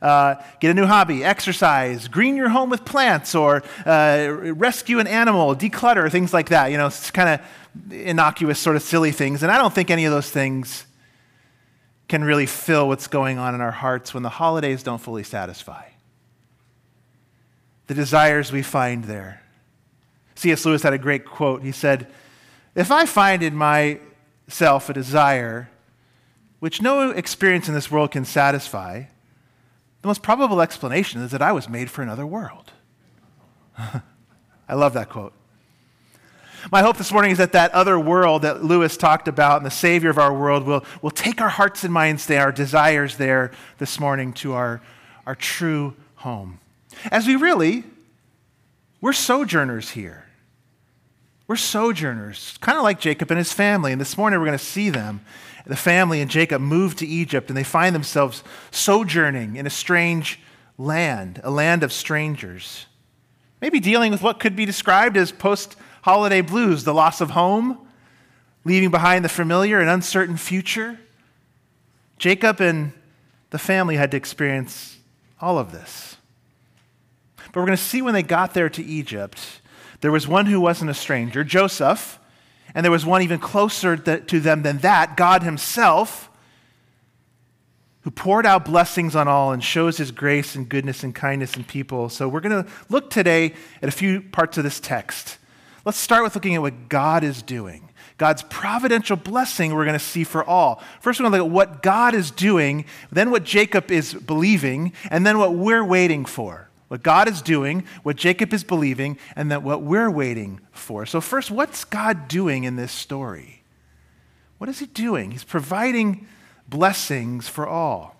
uh, 0.00 0.36
get 0.60 0.70
a 0.70 0.74
new 0.74 0.86
hobby, 0.86 1.24
exercise, 1.24 2.08
green 2.08 2.36
your 2.36 2.48
home 2.48 2.70
with 2.70 2.84
plants, 2.84 3.34
or 3.34 3.62
uh, 3.84 4.28
rescue 4.30 4.98
an 4.98 5.06
animal, 5.06 5.54
declutter, 5.56 6.10
things 6.10 6.32
like 6.32 6.50
that. 6.50 6.70
You 6.70 6.78
know, 6.78 6.86
it's 6.86 7.10
kind 7.10 7.28
of 7.28 7.92
innocuous, 7.92 8.58
sort 8.58 8.76
of 8.76 8.82
silly 8.82 9.12
things. 9.12 9.42
And 9.42 9.50
I 9.50 9.58
don't 9.58 9.74
think 9.74 9.90
any 9.90 10.04
of 10.04 10.12
those 10.12 10.30
things 10.30 10.86
can 12.08 12.24
really 12.24 12.46
fill 12.46 12.88
what's 12.88 13.06
going 13.06 13.38
on 13.38 13.54
in 13.54 13.60
our 13.60 13.70
hearts 13.70 14.14
when 14.14 14.22
the 14.22 14.28
holidays 14.30 14.82
don't 14.82 15.00
fully 15.00 15.22
satisfy. 15.22 15.84
The 17.86 17.94
desires 17.94 18.50
we 18.52 18.62
find 18.62 19.04
there. 19.04 19.42
C.S. 20.34 20.64
Lewis 20.64 20.82
had 20.82 20.92
a 20.92 20.98
great 20.98 21.24
quote. 21.24 21.62
He 21.62 21.72
said, 21.72 22.06
If 22.74 22.90
I 22.90 23.06
find 23.06 23.42
in 23.42 23.54
myself 23.54 24.88
a 24.88 24.92
desire 24.92 25.68
which 26.60 26.82
no 26.82 27.10
experience 27.10 27.68
in 27.68 27.74
this 27.74 27.90
world 27.90 28.10
can 28.10 28.24
satisfy, 28.24 29.04
the 30.02 30.08
most 30.08 30.22
probable 30.22 30.60
explanation 30.60 31.22
is 31.22 31.30
that 31.32 31.42
I 31.42 31.52
was 31.52 31.68
made 31.68 31.90
for 31.90 32.02
another 32.02 32.26
world. 32.26 32.72
I 33.78 34.74
love 34.74 34.92
that 34.94 35.08
quote. 35.08 35.32
My 36.72 36.82
hope 36.82 36.96
this 36.96 37.12
morning 37.12 37.30
is 37.30 37.38
that 37.38 37.52
that 37.52 37.72
other 37.72 37.98
world 37.98 38.42
that 38.42 38.64
Lewis 38.64 38.96
talked 38.96 39.28
about 39.28 39.58
and 39.58 39.66
the 39.66 39.70
Savior 39.70 40.10
of 40.10 40.18
our 40.18 40.34
world 40.34 40.64
will, 40.64 40.84
will 41.02 41.10
take 41.10 41.40
our 41.40 41.48
hearts 41.48 41.84
and 41.84 41.92
minds 41.92 42.26
there, 42.26 42.42
our 42.42 42.52
desires 42.52 43.16
there 43.16 43.52
this 43.78 44.00
morning 44.00 44.32
to 44.34 44.54
our, 44.54 44.80
our 45.24 45.34
true 45.34 45.94
home. 46.16 46.58
As 47.10 47.26
we 47.26 47.36
really 47.36 47.84
We're 49.00 49.12
sojourners 49.12 49.90
here. 49.90 50.24
We're 51.46 51.56
sojourners, 51.56 52.58
kind 52.60 52.76
of 52.76 52.84
like 52.84 53.00
Jacob 53.00 53.30
and 53.30 53.38
his 53.38 53.52
family. 53.52 53.92
And 53.92 54.00
this 54.00 54.18
morning 54.18 54.38
we're 54.38 54.46
going 54.46 54.58
to 54.58 54.64
see 54.64 54.90
them. 54.90 55.20
The 55.68 55.76
family 55.76 56.22
and 56.22 56.30
Jacob 56.30 56.62
move 56.62 56.96
to 56.96 57.06
Egypt 57.06 57.50
and 57.50 57.56
they 57.56 57.62
find 57.62 57.94
themselves 57.94 58.42
sojourning 58.70 59.56
in 59.56 59.66
a 59.66 59.70
strange 59.70 60.40
land, 60.78 61.40
a 61.44 61.50
land 61.50 61.82
of 61.82 61.92
strangers. 61.92 62.86
Maybe 63.60 63.78
dealing 63.78 64.10
with 64.10 64.22
what 64.22 64.40
could 64.40 64.56
be 64.56 64.64
described 64.64 65.16
as 65.16 65.30
post 65.30 65.76
holiday 66.02 66.40
blues 66.40 66.84
the 66.84 66.94
loss 66.94 67.20
of 67.20 67.30
home, 67.30 67.86
leaving 68.64 68.90
behind 68.90 69.24
the 69.24 69.28
familiar 69.28 69.78
and 69.78 69.90
uncertain 69.90 70.38
future. 70.38 70.98
Jacob 72.18 72.60
and 72.60 72.92
the 73.50 73.58
family 73.58 73.96
had 73.96 74.10
to 74.12 74.16
experience 74.16 74.98
all 75.40 75.58
of 75.58 75.70
this. 75.70 76.16
But 77.36 77.56
we're 77.56 77.66
going 77.66 77.76
to 77.76 77.82
see 77.82 78.00
when 78.00 78.14
they 78.14 78.22
got 78.22 78.54
there 78.54 78.70
to 78.70 78.82
Egypt, 78.82 79.60
there 80.00 80.12
was 80.12 80.26
one 80.26 80.46
who 80.46 80.60
wasn't 80.60 80.90
a 80.90 80.94
stranger, 80.94 81.44
Joseph, 81.44 82.18
and 82.74 82.84
there 82.84 82.90
was 82.90 83.06
one 83.06 83.22
even 83.22 83.38
closer 83.38 83.96
to 83.96 84.40
them 84.40 84.62
than 84.62 84.78
that, 84.78 85.16
God 85.16 85.42
Himself, 85.42 86.30
who 88.02 88.10
poured 88.10 88.46
out 88.46 88.64
blessings 88.64 89.16
on 89.16 89.28
all 89.28 89.52
and 89.52 89.62
shows 89.62 89.98
His 89.98 90.10
grace 90.10 90.54
and 90.54 90.68
goodness 90.68 91.02
and 91.02 91.14
kindness 91.14 91.56
in 91.56 91.64
people. 91.64 92.08
So 92.08 92.28
we're 92.28 92.40
going 92.40 92.64
to 92.64 92.70
look 92.88 93.10
today 93.10 93.54
at 93.82 93.88
a 93.88 93.92
few 93.92 94.20
parts 94.20 94.58
of 94.58 94.64
this 94.64 94.80
text. 94.80 95.38
Let's 95.84 95.98
start 95.98 96.22
with 96.22 96.34
looking 96.34 96.54
at 96.54 96.62
what 96.62 96.88
God 96.88 97.24
is 97.24 97.42
doing. 97.42 97.88
God's 98.18 98.42
providential 98.42 99.16
blessing 99.16 99.74
we're 99.74 99.84
going 99.84 99.98
to 99.98 100.04
see 100.04 100.24
for 100.24 100.42
all. 100.42 100.82
First, 101.00 101.20
we're 101.20 101.24
going 101.24 101.38
to 101.38 101.44
look 101.44 101.46
at 101.46 101.52
what 101.52 101.82
God 101.82 102.14
is 102.14 102.30
doing, 102.30 102.84
then 103.12 103.30
what 103.30 103.44
Jacob 103.44 103.90
is 103.90 104.12
believing, 104.12 104.92
and 105.08 105.24
then 105.24 105.38
what 105.38 105.54
we're 105.54 105.84
waiting 105.84 106.24
for. 106.24 106.67
What 106.88 107.02
God 107.02 107.28
is 107.28 107.42
doing, 107.42 107.84
what 108.02 108.16
Jacob 108.16 108.52
is 108.52 108.64
believing, 108.64 109.18
and 109.36 109.50
that 109.50 109.62
what 109.62 109.82
we're 109.82 110.10
waiting 110.10 110.60
for. 110.72 111.06
So, 111.06 111.20
first, 111.20 111.50
what's 111.50 111.84
God 111.84 112.28
doing 112.28 112.64
in 112.64 112.76
this 112.76 112.92
story? 112.92 113.62
What 114.56 114.70
is 114.70 114.78
He 114.78 114.86
doing? 114.86 115.30
He's 115.30 115.44
providing 115.44 116.26
blessings 116.66 117.48
for 117.48 117.66
all. 117.66 118.16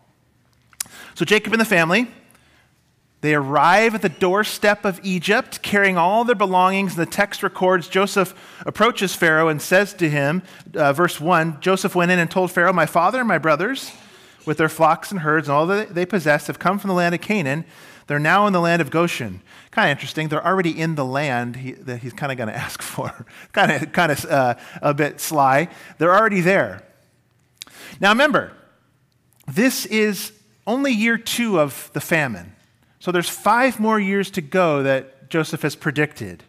So, 1.14 1.24
Jacob 1.24 1.52
and 1.52 1.60
the 1.60 1.66
family 1.66 2.08
they 3.20 3.34
arrive 3.34 3.96
at 3.96 4.02
the 4.02 4.08
doorstep 4.08 4.84
of 4.84 5.00
Egypt 5.02 5.60
carrying 5.62 5.98
all 5.98 6.24
their 6.24 6.36
belongings. 6.36 6.96
And 6.96 7.04
the 7.04 7.10
text 7.10 7.42
records 7.42 7.88
Joseph 7.88 8.32
approaches 8.64 9.14
Pharaoh 9.14 9.48
and 9.48 9.60
says 9.60 9.92
to 9.94 10.08
him, 10.08 10.42
uh, 10.74 10.92
verse 10.92 11.20
1 11.20 11.60
Joseph 11.60 11.96
went 11.96 12.12
in 12.12 12.20
and 12.20 12.30
told 12.30 12.52
Pharaoh, 12.52 12.72
My 12.72 12.86
father 12.86 13.18
and 13.18 13.26
my 13.26 13.38
brothers, 13.38 13.92
with 14.46 14.58
their 14.58 14.68
flocks 14.68 15.10
and 15.10 15.20
herds 15.20 15.48
and 15.48 15.56
all 15.56 15.66
that 15.66 15.94
they 15.94 16.06
possess, 16.06 16.46
have 16.46 16.60
come 16.60 16.78
from 16.78 16.88
the 16.88 16.94
land 16.94 17.14
of 17.14 17.20
Canaan. 17.20 17.64
They're 18.08 18.18
now 18.18 18.46
in 18.46 18.54
the 18.54 18.60
land 18.60 18.82
of 18.82 18.90
Goshen. 18.90 19.42
Kind 19.70 19.90
of 19.90 19.96
interesting. 19.96 20.28
They're 20.28 20.44
already 20.44 20.78
in 20.78 20.96
the 20.96 21.04
land 21.04 21.56
he, 21.56 21.72
that 21.72 21.98
he's 21.98 22.14
kind 22.14 22.32
of 22.32 22.38
going 22.38 22.48
to 22.52 22.56
ask 22.56 22.82
for. 22.82 23.26
kind 23.52 23.70
of, 23.70 23.92
kind 23.92 24.10
of 24.10 24.24
uh, 24.24 24.54
a 24.82 24.92
bit 24.92 25.20
sly. 25.20 25.68
They're 25.98 26.14
already 26.14 26.40
there. 26.40 26.82
Now 28.00 28.08
remember, 28.08 28.52
this 29.46 29.86
is 29.86 30.32
only 30.66 30.92
year 30.92 31.18
two 31.18 31.60
of 31.60 31.90
the 31.92 32.00
famine. 32.00 32.54
So 32.98 33.12
there's 33.12 33.28
five 33.28 33.78
more 33.78 34.00
years 34.00 34.30
to 34.32 34.40
go 34.40 34.82
that 34.82 35.30
Joseph 35.30 35.62
has 35.62 35.76
predicted. 35.76 36.42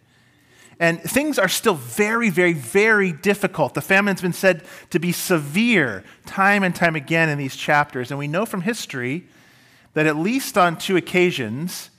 And 0.79 1.01
things 1.01 1.37
are 1.37 1.49
still 1.49 1.73
very, 1.73 2.29
very, 2.29 2.53
very 2.53 3.11
difficult. 3.11 3.73
The 3.73 3.81
famine's 3.81 4.21
been 4.21 4.31
said 4.31 4.63
to 4.91 4.99
be 4.99 5.11
severe 5.11 6.05
time 6.25 6.63
and 6.63 6.73
time 6.73 6.95
again 6.95 7.27
in 7.27 7.37
these 7.37 7.57
chapters. 7.57 8.11
And 8.11 8.17
we 8.17 8.29
know 8.29 8.45
from 8.45 8.61
history 8.61 9.27
that 9.93 10.05
at 10.05 10.15
least 10.15 10.57
on 10.57 10.77
two 10.77 10.97
occasions, 10.97 11.89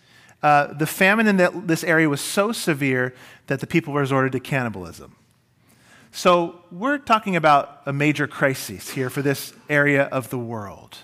uh, 0.43 0.73
the 0.73 0.87
famine 0.87 1.27
in 1.27 1.37
that, 1.39 1.67
this 1.67 1.85
area 1.85 2.09
was 2.09 2.21
so 2.21 2.53
severe 2.53 3.15
that 3.47 3.61
the 3.61 3.67
people 3.67 3.95
resorted 3.95 4.33
to 4.33 4.41
cannibalism. 4.41 5.17
So 6.13 6.65
we're 6.73 6.99
talking 6.99 7.37
about 7.37 7.83
a 7.87 7.93
major 7.93 8.27
crisis 8.27 8.91
here 8.91 9.11
for 9.11 9.23
this 9.23 9.53
area 9.69 10.05
of 10.05 10.31
the 10.31 10.39
world. 10.39 10.99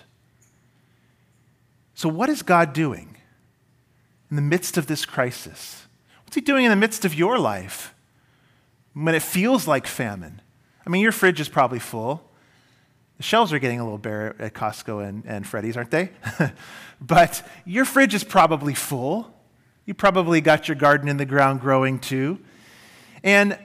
So, 1.93 2.09
what 2.09 2.29
is 2.29 2.41
God 2.41 2.73
doing? 2.73 3.17
in 4.29 4.35
the 4.35 4.41
midst 4.41 4.77
of 4.77 4.87
this 4.87 5.05
crisis? 5.05 5.87
What's 6.25 6.35
He 6.35 6.41
doing 6.41 6.65
in 6.65 6.69
the 6.69 6.75
midst 6.75 7.05
of 7.05 7.13
your 7.13 7.39
life 7.39 7.93
when 8.93 9.15
it 9.15 9.21
feels 9.21 9.67
like 9.67 9.87
famine? 9.87 10.41
I 10.85 10.89
mean, 10.89 11.01
your 11.01 11.11
fridge 11.11 11.39
is 11.39 11.49
probably 11.49 11.79
full. 11.79 12.26
The 13.17 13.23
shelves 13.23 13.51
are 13.51 13.59
getting 13.59 13.79
a 13.79 13.83
little 13.83 13.97
bare 13.97 14.35
at 14.39 14.53
Costco 14.53 15.07
and, 15.07 15.23
and 15.25 15.45
Freddy's, 15.45 15.75
aren't 15.75 15.91
they? 15.91 16.11
but 17.01 17.47
your 17.65 17.83
fridge 17.83 18.13
is 18.13 18.23
probably 18.23 18.73
full. 18.73 19.33
You 19.85 19.93
probably 19.93 20.41
got 20.41 20.67
your 20.67 20.75
garden 20.75 21.07
in 21.07 21.17
the 21.17 21.25
ground 21.25 21.61
growing 21.61 21.99
too. 21.99 22.39
And 23.23 23.57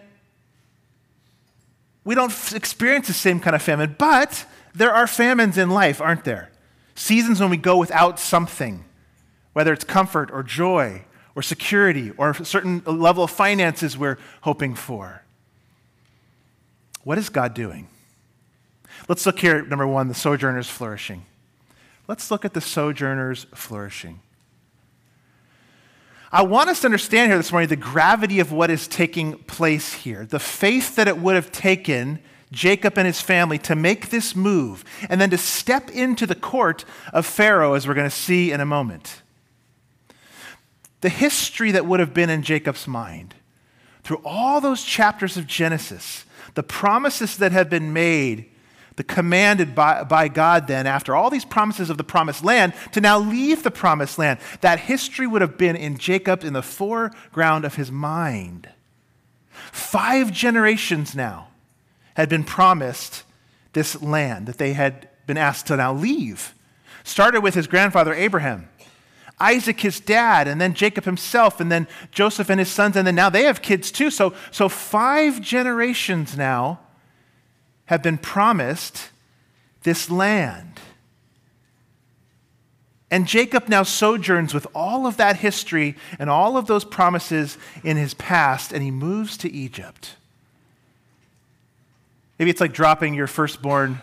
we 2.04 2.14
don't 2.14 2.32
experience 2.52 3.06
the 3.06 3.12
same 3.12 3.40
kind 3.40 3.54
of 3.54 3.62
famine, 3.62 3.97
but 3.99 4.47
there 4.75 4.92
are 4.92 5.06
famines 5.06 5.59
in 5.59 5.71
life, 5.71 6.00
aren't 6.00 6.25
there? 6.25 6.50
Seasons 6.94 7.40
when 7.40 7.50
we 7.50 7.56
go 7.56 7.76
without 7.76 8.18
something 8.18 8.85
whether 9.52 9.73
it's 9.73 9.85
comfort 9.85 10.30
or 10.32 10.42
joy 10.42 11.04
or 11.35 11.42
security 11.42 12.11
or 12.16 12.30
a 12.30 12.44
certain 12.44 12.82
level 12.87 13.25
of 13.25 13.30
finances 13.30 13.97
we're 13.97 14.18
hoping 14.42 14.75
for. 14.75 15.23
What 17.04 17.18
is 17.18 17.28
God 17.28 17.54
doing? 17.54 17.88
Let's 19.09 19.26
look 19.26 19.38
here 19.38 19.56
at 19.56 19.68
number 19.68 19.87
one 19.87 20.09
the 20.09 20.14
sojourners 20.14 20.68
flourishing. 20.68 21.25
Let's 22.09 22.30
look 22.30 22.44
at 22.44 22.54
the 22.54 22.61
sojourners 22.61 23.47
flourishing. 23.54 24.21
I 26.30 26.42
want 26.42 26.71
us 26.71 26.80
to 26.80 26.87
understand 26.87 27.30
here 27.30 27.37
this 27.37 27.52
morning 27.52 27.68
the 27.68 27.76
gravity 27.76 28.40
of 28.40 28.52
what 28.52 28.71
is 28.71 28.88
taking 28.88 29.38
place 29.38 29.92
here, 29.92 30.25
the 30.25 30.38
faith 30.38 30.97
that 30.97 31.06
it 31.06 31.18
would 31.18 31.35
have 31.35 31.52
taken 31.52 32.21
Jacob 32.50 32.97
and 32.97 33.06
his 33.06 33.21
family 33.21 33.59
to 33.59 33.76
make 33.76 34.11
this 34.11 34.35
move 34.35 34.85
and 35.11 35.21
then 35.21 35.30
to 35.30 35.38
step 35.38 35.90
into 35.90 36.26
the 36.26 36.35
court 36.35 36.85
of 37.12 37.26
Pharaoh, 37.26 37.75
as 37.75 37.87
we're 37.87 37.94
going 37.94 38.09
to 38.09 38.14
see 38.14 38.50
in 38.50 38.61
a 38.61 38.66
moment 38.66 39.23
the 41.02 41.09
history 41.09 41.73
that 41.73 41.85
would 41.85 42.00
have 42.00 42.14
been 42.14 42.30
in 42.30 42.42
Jacob's 42.42 42.87
mind. 42.87 43.35
Through 44.02 44.23
all 44.25 44.61
those 44.61 44.82
chapters 44.82 45.37
of 45.37 45.47
Genesis, 45.47 46.25
the 46.54 46.62
promises 46.62 47.37
that 47.37 47.52
have 47.52 47.68
been 47.68 47.92
made, 47.92 48.50
the 48.96 49.04
commanded 49.04 49.75
by, 49.75 50.04
by 50.04 50.28
God 50.28 50.66
then, 50.66 50.87
after 50.87 51.14
all 51.14 51.30
these 51.30 51.44
promises 51.44 51.90
of 51.90 51.96
the 51.96 52.04
promised 52.04 52.44
land, 52.44 52.75
to 52.92 53.00
now 53.00 53.18
leave 53.18 53.62
the 53.62 53.70
promised 53.70 54.18
land, 54.18 54.38
that 54.61 54.80
history 54.80 55.26
would 55.26 55.40
have 55.40 55.56
been 55.56 55.76
in 55.76 55.99
Jacob 55.99 56.44
in 56.44 56.52
the 56.52 56.62
foreground 56.62 57.64
of 57.64 57.76
his 57.76 57.90
mind. 57.90 58.68
Five 59.50 60.32
generations 60.32 61.14
now 61.14 61.49
had 62.14 62.28
been 62.28 62.44
promised 62.44 63.25
this 63.72 64.00
land 64.02 64.46
that 64.46 64.58
they 64.58 64.75
had 64.75 65.08
been 65.26 65.38
asked 65.38 65.66
to 65.68 65.76
now 65.76 65.92
leave. 65.92 66.54
Started 67.04 67.40
with 67.40 67.54
his 67.54 67.66
grandfather 67.66 68.12
Abraham. 68.12 68.68
Isaac, 69.40 69.80
his 69.80 69.99
dad, 69.99 70.46
and 70.46 70.61
then 70.61 70.75
Jacob 70.75 71.04
himself, 71.04 71.58
and 71.58 71.72
then 71.72 71.88
Joseph 72.12 72.49
and 72.49 72.61
his 72.61 72.70
sons, 72.70 72.96
and 72.96 73.06
then 73.06 73.16
now 73.16 73.28
they 73.28 73.42
have 73.44 73.61
kids 73.61 73.90
too. 73.90 74.11
So, 74.11 74.34
so 74.52 74.68
five 74.68 75.40
generations 75.40 76.37
now 76.37 76.80
have 77.92 78.02
been 78.02 78.16
promised 78.16 79.11
this 79.82 80.11
land. 80.11 80.80
And 83.11 83.26
Jacob 83.26 83.68
now 83.68 83.82
sojourns 83.82 84.54
with 84.54 84.66
all 84.75 85.06
of 85.06 85.18
that 85.18 85.37
history 85.37 85.96
and 86.18 86.30
all 86.30 86.56
of 86.56 86.66
those 86.66 86.87
promises 86.87 87.58
in 87.84 87.99
his 87.99 88.14
past, 88.14 88.72
and 88.72 88.82
he 88.82 88.90
moves 88.90 89.37
to 89.37 89.52
Egypt. 89.52 90.16
Maybe 92.38 92.50
it's 92.50 92.62
like 92.62 92.72
dropping 92.72 93.12
your 93.12 93.26
firstborn 93.26 94.00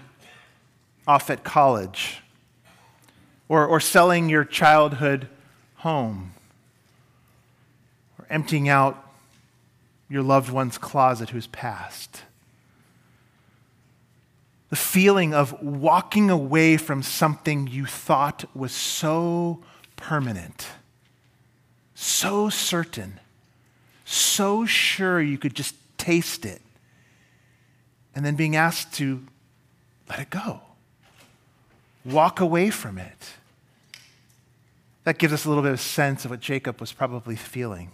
off 1.07 1.31
at 1.31 1.43
college 1.43 2.21
or, 3.47 3.65
or 3.65 3.79
selling 3.79 4.29
your 4.29 4.43
childhood 4.43 5.27
home, 5.77 6.33
or 8.19 8.27
emptying 8.29 8.69
out 8.69 9.03
your 10.07 10.21
loved 10.21 10.51
one's 10.51 10.77
closet 10.77 11.31
who's 11.31 11.47
passed. 11.47 12.21
The 14.69 14.75
feeling 14.75 15.33
of 15.33 15.61
walking 15.63 16.29
away 16.29 16.77
from 16.77 17.01
something 17.01 17.67
you 17.67 17.85
thought 17.85 18.45
was 18.55 18.71
so 18.71 19.63
permanent, 19.95 20.67
so 21.95 22.49
certain, 22.49 23.19
so 24.05 24.65
sure 24.65 25.19
you 25.19 25.37
could 25.37 25.55
just 25.55 25.75
taste 25.97 26.45
it, 26.45 26.61
and 28.13 28.23
then 28.23 28.35
being 28.35 28.55
asked 28.55 28.93
to 28.95 29.25
let 30.07 30.19
it 30.19 30.29
go, 30.29 30.61
walk 32.05 32.39
away 32.39 32.69
from 32.69 32.97
it. 32.97 33.33
That 35.03 35.17
gives 35.17 35.33
us 35.33 35.45
a 35.45 35.49
little 35.49 35.63
bit 35.63 35.71
of 35.71 35.79
sense 35.79 36.25
of 36.25 36.31
what 36.31 36.41
Jacob 36.41 36.79
was 36.79 36.91
probably 36.91 37.35
feeling. 37.35 37.91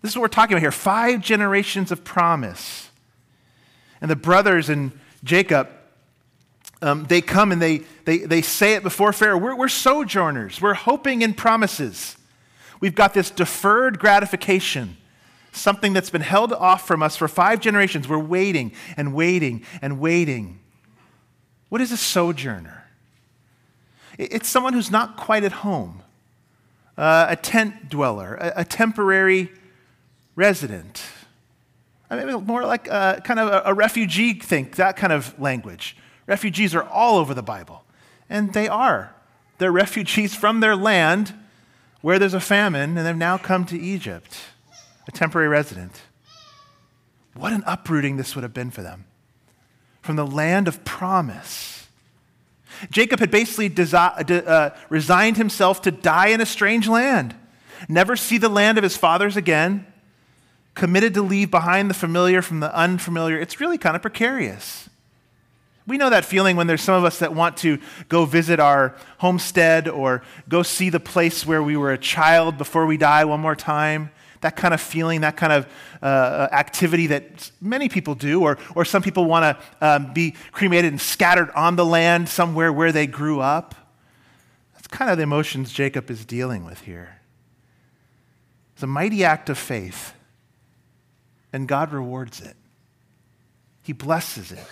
This 0.00 0.12
is 0.12 0.16
what 0.16 0.22
we're 0.22 0.28
talking 0.28 0.54
about 0.54 0.60
here 0.60 0.70
five 0.70 1.20
generations 1.20 1.90
of 1.90 2.04
promise. 2.04 2.90
And 4.00 4.10
the 4.10 4.16
brothers 4.16 4.68
and 4.68 4.92
Jacob, 5.22 5.68
um, 6.82 7.04
they 7.04 7.20
come 7.20 7.52
and 7.52 7.60
they, 7.60 7.78
they, 8.04 8.18
they 8.18 8.42
say 8.42 8.74
it 8.74 8.82
before 8.82 9.12
Pharaoh 9.12 9.38
we're, 9.38 9.56
we're 9.56 9.68
sojourners, 9.68 10.60
we're 10.60 10.74
hoping 10.74 11.22
in 11.22 11.34
promises. 11.34 12.16
We've 12.80 12.94
got 12.94 13.14
this 13.14 13.30
deferred 13.30 13.98
gratification, 13.98 14.98
something 15.52 15.92
that's 15.94 16.10
been 16.10 16.20
held 16.20 16.52
off 16.52 16.86
from 16.86 17.02
us 17.02 17.16
for 17.16 17.28
five 17.28 17.60
generations. 17.60 18.08
We're 18.08 18.18
waiting 18.18 18.72
and 18.96 19.14
waiting 19.14 19.64
and 19.80 19.98
waiting. 19.98 20.60
What 21.70 21.80
is 21.80 21.92
a 21.92 21.96
sojourner? 21.96 22.84
It's 24.18 24.48
someone 24.48 24.74
who's 24.74 24.90
not 24.90 25.16
quite 25.16 25.44
at 25.44 25.52
home, 25.52 26.02
uh, 26.98 27.26
a 27.30 27.36
tent 27.36 27.88
dweller, 27.88 28.34
a, 28.34 28.52
a 28.58 28.64
temporary 28.64 29.50
resident. 30.36 31.02
I 32.10 32.24
mean, 32.24 32.44
more 32.44 32.64
like 32.64 32.86
a, 32.88 33.20
kind 33.24 33.40
of 33.40 33.48
a, 33.48 33.62
a 33.66 33.74
refugee 33.74 34.34
think, 34.34 34.76
that 34.76 34.96
kind 34.96 35.12
of 35.12 35.38
language. 35.40 35.96
Refugees 36.26 36.74
are 36.74 36.82
all 36.82 37.18
over 37.18 37.34
the 37.34 37.42
Bible, 37.42 37.84
and 38.28 38.52
they 38.52 38.68
are. 38.68 39.14
They're 39.58 39.72
refugees 39.84 40.34
from 40.34 40.60
their 40.60 40.76
land 40.76 41.34
where 42.00 42.18
there's 42.18 42.34
a 42.34 42.40
famine, 42.40 42.96
and 42.96 43.06
they've 43.06 43.16
now 43.16 43.38
come 43.38 43.64
to 43.66 43.78
Egypt, 43.78 44.36
a 45.08 45.12
temporary 45.12 45.48
resident. 45.48 46.02
What 47.34 47.52
an 47.52 47.64
uprooting 47.66 48.16
this 48.16 48.34
would 48.34 48.42
have 48.42 48.54
been 48.54 48.70
for 48.70 48.82
them 48.82 49.06
from 50.02 50.16
the 50.16 50.26
land 50.26 50.68
of 50.68 50.84
promise. 50.84 51.86
Jacob 52.90 53.20
had 53.20 53.30
basically 53.30 53.70
desi- 53.70 54.46
uh, 54.46 54.70
resigned 54.90 55.38
himself 55.38 55.80
to 55.80 55.90
die 55.90 56.26
in 56.26 56.42
a 56.42 56.46
strange 56.46 56.86
land, 56.86 57.34
never 57.88 58.14
see 58.14 58.36
the 58.36 58.50
land 58.50 58.76
of 58.76 58.84
his 58.84 58.98
fathers 58.98 59.34
again, 59.34 59.86
committed 60.74 61.14
to 61.14 61.22
leave 61.22 61.50
behind 61.50 61.88
the 61.88 61.94
familiar 61.94 62.42
from 62.42 62.60
the 62.60 62.74
unfamiliar. 62.74 63.38
It's 63.38 63.60
really 63.60 63.78
kind 63.78 63.96
of 63.96 64.02
precarious. 64.02 64.88
We 65.86 65.98
know 65.98 66.10
that 66.10 66.24
feeling 66.24 66.56
when 66.56 66.66
there's 66.66 66.82
some 66.82 66.94
of 66.94 67.04
us 67.04 67.18
that 67.18 67.34
want 67.34 67.58
to 67.58 67.78
go 68.08 68.24
visit 68.24 68.58
our 68.58 68.96
homestead 69.18 69.86
or 69.86 70.22
go 70.48 70.62
see 70.62 70.88
the 70.88 71.00
place 71.00 71.46
where 71.46 71.62
we 71.62 71.76
were 71.76 71.92
a 71.92 71.98
child 71.98 72.56
before 72.56 72.86
we 72.86 72.96
die 72.96 73.24
one 73.24 73.40
more 73.40 73.54
time 73.54 74.10
that 74.44 74.56
kind 74.56 74.74
of 74.74 74.80
feeling, 74.80 75.22
that 75.22 75.38
kind 75.38 75.54
of 75.54 75.66
uh, 76.02 76.06
uh, 76.06 76.48
activity 76.52 77.06
that 77.06 77.50
many 77.62 77.88
people 77.88 78.14
do, 78.14 78.42
or, 78.42 78.58
or 78.74 78.84
some 78.84 79.02
people 79.02 79.24
want 79.24 79.58
to 79.58 79.86
um, 79.86 80.12
be 80.12 80.34
cremated 80.52 80.92
and 80.92 81.00
scattered 81.00 81.50
on 81.52 81.76
the 81.76 81.84
land 81.84 82.28
somewhere 82.28 82.70
where 82.70 82.92
they 82.92 83.06
grew 83.06 83.40
up. 83.40 83.74
That's 84.74 84.86
kind 84.86 85.10
of 85.10 85.16
the 85.16 85.22
emotions 85.22 85.72
Jacob 85.72 86.10
is 86.10 86.26
dealing 86.26 86.66
with 86.66 86.82
here. 86.82 87.20
It's 88.74 88.82
a 88.82 88.86
mighty 88.86 89.24
act 89.24 89.48
of 89.48 89.56
faith, 89.56 90.12
and 91.54 91.68
God 91.68 91.92
rewards 91.92 92.40
it. 92.40 92.56
He 93.82 93.92
blesses 93.92 94.50
it. 94.50 94.66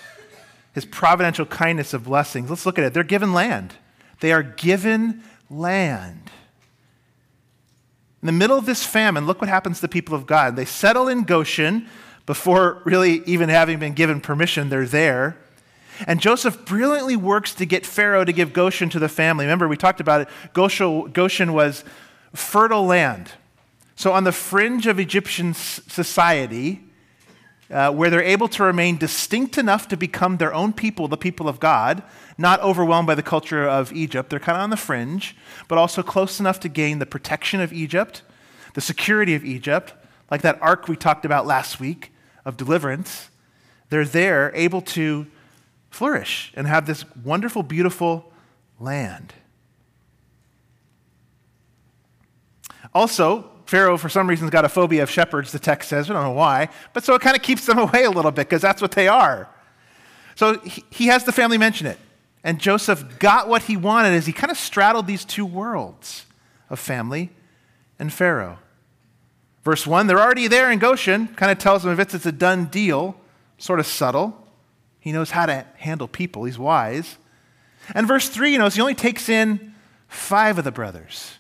His 0.74 0.84
providential 0.84 1.46
kindness 1.46 1.94
of 1.94 2.04
blessings. 2.04 2.50
Let's 2.50 2.66
look 2.66 2.78
at 2.78 2.84
it. 2.84 2.92
They're 2.92 3.04
given 3.04 3.32
land. 3.32 3.74
They 4.20 4.32
are 4.32 4.42
given 4.42 5.22
land. 5.48 6.30
In 8.20 8.26
the 8.26 8.32
middle 8.32 8.58
of 8.58 8.66
this 8.66 8.84
famine, 8.84 9.26
look 9.26 9.40
what 9.40 9.48
happens 9.48 9.76
to 9.76 9.82
the 9.82 9.88
people 9.88 10.14
of 10.14 10.26
God. 10.26 10.56
They 10.56 10.64
settle 10.64 11.06
in 11.08 11.22
Goshen 11.22 11.88
before 12.26 12.82
really 12.84 13.22
even 13.26 13.48
having 13.48 13.78
been 13.78 13.94
given 13.94 14.20
permission, 14.20 14.68
they're 14.68 14.84
there. 14.84 15.36
And 16.06 16.20
Joseph 16.20 16.64
brilliantly 16.64 17.16
works 17.16 17.54
to 17.56 17.66
get 17.66 17.86
Pharaoh 17.86 18.24
to 18.24 18.32
give 18.32 18.52
Goshen 18.52 18.88
to 18.90 18.98
the 18.98 19.08
family. 19.08 19.44
Remember, 19.44 19.68
we 19.68 19.76
talked 19.76 20.00
about 20.00 20.22
it. 20.22 20.28
Goshen 20.52 21.52
was 21.52 21.84
fertile 22.34 22.86
land. 22.86 23.32
So, 23.94 24.12
on 24.12 24.24
the 24.24 24.32
fringe 24.32 24.86
of 24.86 24.98
Egyptian 24.98 25.54
society, 25.54 26.82
uh, 27.70 27.90
where 27.90 28.10
they're 28.10 28.22
able 28.22 28.48
to 28.48 28.62
remain 28.62 28.98
distinct 28.98 29.56
enough 29.56 29.88
to 29.88 29.96
become 29.96 30.36
their 30.36 30.52
own 30.52 30.72
people, 30.72 31.08
the 31.08 31.16
people 31.16 31.48
of 31.48 31.58
God, 31.58 32.02
not 32.36 32.60
overwhelmed 32.60 33.06
by 33.06 33.14
the 33.14 33.22
culture 33.22 33.66
of 33.66 33.92
Egypt. 33.92 34.28
They're 34.30 34.38
kind 34.38 34.56
of 34.58 34.62
on 34.62 34.70
the 34.70 34.76
fringe, 34.76 35.36
but 35.68 35.78
also 35.78 36.02
close 36.02 36.38
enough 36.38 36.60
to 36.60 36.68
gain 36.68 36.98
the 36.98 37.06
protection 37.06 37.60
of 37.60 37.72
Egypt, 37.72 38.22
the 38.74 38.80
security 38.80 39.34
of 39.34 39.44
Egypt, 39.44 39.94
like 40.30 40.42
that 40.42 40.60
ark 40.60 40.88
we 40.88 40.96
talked 40.96 41.24
about 41.24 41.46
last 41.46 41.80
week 41.80 42.12
of 42.44 42.56
deliverance. 42.56 43.30
They're 43.88 44.04
there, 44.04 44.52
able 44.54 44.82
to 44.82 45.26
flourish 45.90 46.52
and 46.54 46.66
have 46.66 46.86
this 46.86 47.04
wonderful, 47.22 47.62
beautiful 47.62 48.32
land. 48.80 49.34
Also, 52.94 53.51
Pharaoh, 53.72 53.96
for 53.96 54.10
some 54.10 54.28
reason, 54.28 54.44
has 54.44 54.50
got 54.50 54.66
a 54.66 54.68
phobia 54.68 55.02
of 55.02 55.10
shepherds, 55.10 55.50
the 55.50 55.58
text 55.58 55.88
says. 55.88 56.06
We 56.06 56.12
don't 56.12 56.24
know 56.24 56.32
why. 56.32 56.68
But 56.92 57.04
so 57.04 57.14
it 57.14 57.22
kind 57.22 57.34
of 57.34 57.40
keeps 57.40 57.64
them 57.64 57.78
away 57.86 58.04
a 58.04 58.10
little 58.10 58.30
bit 58.30 58.46
because 58.46 58.60
that's 58.60 58.82
what 58.82 58.92
they 58.92 59.08
are. 59.08 59.48
So 60.34 60.58
he, 60.58 60.84
he 60.90 61.06
has 61.06 61.24
the 61.24 61.32
family 61.32 61.56
mention 61.56 61.86
it. 61.86 61.98
And 62.44 62.58
Joseph 62.58 63.18
got 63.18 63.48
what 63.48 63.62
he 63.62 63.78
wanted 63.78 64.12
as 64.12 64.26
he 64.26 64.32
kind 64.34 64.50
of 64.50 64.58
straddled 64.58 65.06
these 65.06 65.24
two 65.24 65.46
worlds 65.46 66.26
of 66.68 66.80
family 66.80 67.30
and 67.98 68.12
Pharaoh. 68.12 68.58
Verse 69.64 69.86
1, 69.86 70.06
they're 70.06 70.20
already 70.20 70.48
there 70.48 70.70
in 70.70 70.78
Goshen, 70.78 71.28
kind 71.28 71.50
of 71.50 71.56
tells 71.56 71.82
him 71.82 71.92
if 71.92 71.98
it's, 71.98 72.12
it's 72.12 72.26
a 72.26 72.32
done 72.32 72.66
deal, 72.66 73.16
sort 73.56 73.80
of 73.80 73.86
subtle. 73.86 74.48
He 75.00 75.12
knows 75.12 75.30
how 75.30 75.46
to 75.46 75.64
handle 75.78 76.08
people, 76.08 76.44
he's 76.44 76.58
wise. 76.58 77.16
And 77.94 78.06
verse 78.06 78.28
3, 78.28 78.52
you 78.52 78.58
know, 78.58 78.68
he 78.68 78.82
only 78.82 78.94
takes 78.94 79.30
in 79.30 79.74
five 80.08 80.58
of 80.58 80.64
the 80.64 80.72
brothers. 80.72 81.38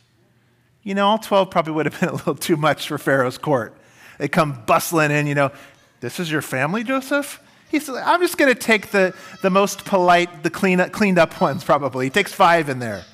You 0.82 0.94
know, 0.94 1.06
all 1.06 1.18
12 1.18 1.50
probably 1.50 1.72
would 1.74 1.86
have 1.86 2.00
been 2.00 2.08
a 2.08 2.14
little 2.14 2.34
too 2.34 2.56
much 2.56 2.88
for 2.88 2.98
Pharaoh's 2.98 3.38
court. 3.38 3.74
They 4.18 4.28
come 4.28 4.62
bustling 4.66 5.10
in, 5.10 5.26
you 5.26 5.34
know, 5.34 5.52
this 6.00 6.18
is 6.18 6.30
your 6.30 6.42
family, 6.42 6.82
Joseph? 6.82 7.40
He 7.70 7.78
says, 7.78 7.96
I'm 8.04 8.20
just 8.20 8.36
going 8.36 8.52
to 8.52 8.60
take 8.60 8.90
the, 8.90 9.14
the 9.40 9.50
most 9.50 9.84
polite, 9.84 10.42
the 10.42 10.50
clean, 10.50 10.78
cleaned 10.90 11.18
up 11.18 11.40
ones, 11.40 11.64
probably. 11.64 12.06
He 12.06 12.10
takes 12.10 12.32
five 12.32 12.68
in 12.68 12.80
there. 12.80 13.04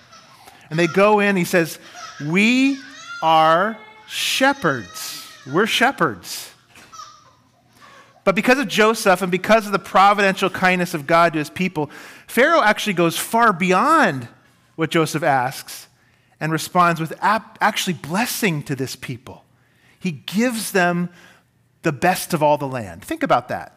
And 0.70 0.78
they 0.78 0.86
go 0.86 1.20
in, 1.20 1.36
he 1.36 1.44
says, 1.44 1.78
We 2.26 2.78
are 3.22 3.78
shepherds. 4.08 5.26
We're 5.46 5.66
shepherds. 5.66 6.50
But 8.24 8.34
because 8.34 8.58
of 8.58 8.68
Joseph 8.68 9.22
and 9.22 9.30
because 9.30 9.64
of 9.66 9.72
the 9.72 9.78
providential 9.78 10.50
kindness 10.50 10.92
of 10.92 11.06
God 11.06 11.32
to 11.32 11.38
his 11.38 11.48
people, 11.48 11.90
Pharaoh 12.26 12.62
actually 12.62 12.92
goes 12.92 13.16
far 13.16 13.52
beyond 13.52 14.28
what 14.76 14.90
Joseph 14.90 15.22
asks 15.22 15.87
and 16.40 16.52
responds 16.52 17.00
with 17.00 17.12
actually 17.20 17.94
blessing 17.94 18.62
to 18.64 18.76
this 18.76 18.96
people. 18.96 19.44
He 19.98 20.12
gives 20.12 20.72
them 20.72 21.10
the 21.82 21.92
best 21.92 22.34
of 22.34 22.42
all 22.42 22.58
the 22.58 22.68
land. 22.68 23.04
Think 23.04 23.22
about 23.22 23.48
that. 23.48 23.74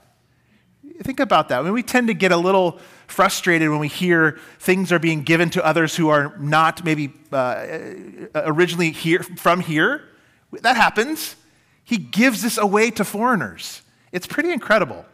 Think 1.02 1.20
about 1.20 1.50
that. 1.50 1.60
I 1.60 1.64
mean, 1.64 1.74
we 1.74 1.84
tend 1.84 2.08
to 2.08 2.14
get 2.14 2.32
a 2.32 2.38
little 2.38 2.80
frustrated 3.08 3.70
when 3.70 3.80
we 3.80 3.88
hear 3.88 4.40
things 4.60 4.92
are 4.92 5.00
being 5.00 5.24
given 5.24 5.50
to 5.52 5.66
others 5.66 5.96
who 5.96 6.10
are 6.10 6.38
not 6.38 6.84
maybe 6.84 7.14
uh, 7.32 7.66
originally 8.36 8.92
here 8.92 9.24
from 9.24 9.62
here. 9.62 10.04
That 10.62 10.76
happens. 10.76 11.36
He 11.84 11.98
gives 11.98 12.42
this 12.44 12.58
away 12.58 12.92
to 12.92 13.04
foreigners. 13.04 13.82
It's 14.12 14.28
pretty 14.28 14.52
incredible. 14.52 15.06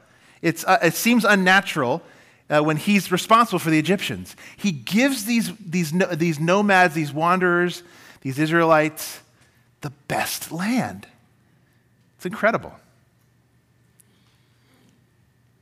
It's, 0.41 0.63
uh, 0.65 0.79
it 0.83 0.93
seems 0.93 1.23
unnatural, 1.25 2.01
uh, 2.49 2.62
when 2.62 2.77
he's 2.77 3.12
responsible 3.12 3.60
for 3.60 3.69
the 3.69 3.79
Egyptians. 3.79 4.36
He 4.55 4.71
gives 4.71 5.25
these, 5.25 5.51
these, 5.57 5.91
these 5.91 6.39
nomads, 6.39 6.93
these 6.93 7.12
wanderers, 7.12 7.83
these 8.21 8.39
Israelites, 8.39 9.21
the 9.81 9.91
best 10.07 10.51
land. 10.51 11.07
It's 12.15 12.25
incredible. 12.25 12.73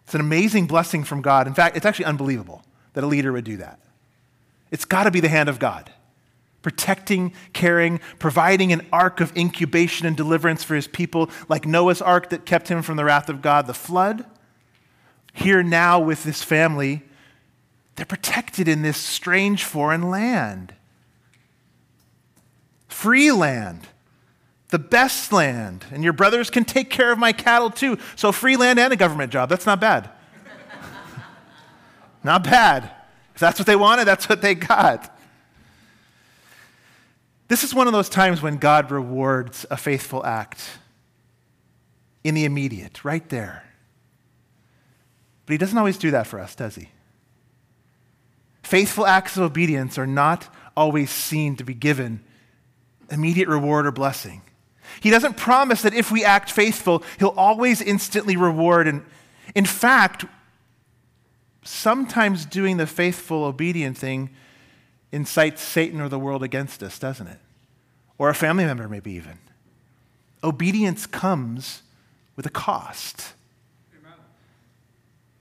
It's 0.03 0.13
an 0.13 0.21
amazing 0.21 0.67
blessing 0.67 1.03
from 1.03 1.21
God. 1.21 1.47
In 1.47 1.53
fact, 1.53 1.75
it's 1.75 1.85
actually 1.85 2.05
unbelievable 2.05 2.63
that 2.93 3.03
a 3.03 3.07
leader 3.07 3.31
would 3.31 3.43
do 3.43 3.57
that. 3.57 3.79
It's 4.71 4.85
got 4.85 5.03
to 5.03 5.11
be 5.11 5.19
the 5.19 5.29
hand 5.29 5.49
of 5.49 5.57
God, 5.57 5.91
protecting, 6.61 7.33
caring, 7.53 7.99
providing 8.19 8.71
an 8.71 8.85
ark 8.93 9.19
of 9.19 9.35
incubation 9.35 10.05
and 10.05 10.15
deliverance 10.15 10.63
for 10.63 10.75
his 10.75 10.87
people, 10.87 11.29
like 11.49 11.65
Noah's 11.65 12.01
ark 12.01 12.29
that 12.29 12.45
kept 12.45 12.67
him 12.67 12.81
from 12.81 12.97
the 12.97 13.05
wrath 13.05 13.29
of 13.29 13.41
God, 13.41 13.67
the 13.67 13.73
flood 13.73 14.25
here 15.35 15.61
now 15.61 15.99
with 15.99 16.23
this 16.23 16.41
family, 16.41 17.03
they're 17.95 18.05
protected 18.05 18.67
in 18.67 18.81
this 18.81 18.97
strange 18.97 19.65
foreign 19.65 20.09
land. 20.09 20.73
Free 22.87 23.31
land, 23.31 23.81
the 24.69 24.79
best 24.79 25.33
land. 25.33 25.85
And 25.91 26.03
your 26.03 26.13
brothers 26.13 26.49
can 26.49 26.63
take 26.63 26.89
care 26.89 27.11
of 27.11 27.19
my 27.19 27.33
cattle 27.33 27.69
too. 27.69 27.97
So, 28.15 28.31
free 28.31 28.55
land 28.55 28.79
and 28.79 28.93
a 28.93 28.95
government 28.95 29.31
job. 29.31 29.49
That's 29.49 29.65
not 29.65 29.81
bad. 29.81 30.09
not 32.23 32.43
bad. 32.45 32.89
If 33.33 33.41
that's 33.41 33.59
what 33.59 33.67
they 33.67 33.75
wanted, 33.75 34.05
that's 34.05 34.29
what 34.29 34.41
they 34.41 34.55
got. 34.55 35.11
This 37.49 37.63
is 37.63 37.75
one 37.75 37.87
of 37.87 37.93
those 37.93 38.09
times 38.09 38.41
when 38.41 38.55
God 38.57 38.89
rewards 38.89 39.65
a 39.69 39.75
faithful 39.75 40.25
act 40.25 40.79
in 42.23 42.33
the 42.33 42.45
immediate, 42.45 43.03
right 43.03 43.27
there. 43.27 43.64
But 45.45 45.53
he 45.53 45.57
doesn't 45.57 45.77
always 45.77 45.97
do 45.97 46.11
that 46.11 46.27
for 46.27 46.39
us, 46.39 46.55
does 46.55 46.75
he? 46.75 46.89
Faithful 48.63 49.05
acts 49.05 49.37
of 49.37 49.43
obedience 49.43 49.97
are 49.97 50.07
not 50.07 50.53
always 50.75 51.11
seen 51.11 51.55
to 51.57 51.63
be 51.63 51.73
given 51.73 52.23
immediate 53.11 53.47
reward 53.47 53.85
or 53.85 53.91
blessing. 53.91 54.41
He 55.01 55.09
doesn't 55.09 55.37
promise 55.37 55.83
that 55.83 55.93
if 55.93 56.11
we 56.11 56.23
act 56.23 56.51
faithful, 56.51 57.03
he'll 57.19 57.29
always 57.29 57.81
instantly 57.81 58.35
reward. 58.35 58.87
And 58.87 59.03
in 59.53 59.65
fact, 59.65 60.25
sometimes 61.63 62.45
doing 62.45 62.77
the 62.77 62.87
faithful, 62.87 63.43
obedient 63.43 63.97
thing 63.97 64.31
incites 65.11 65.61
Satan 65.61 66.01
or 66.01 66.09
the 66.09 66.19
world 66.19 66.41
against 66.41 66.81
us, 66.81 66.97
doesn't 66.97 67.27
it? 67.27 67.39
or 68.17 68.29
a 68.29 68.35
family 68.35 68.65
member, 68.65 68.87
maybe 68.87 69.11
even. 69.11 69.39
Obedience 70.43 71.05
comes 71.05 71.81
with 72.35 72.45
a 72.45 72.49
cost. 72.49 73.33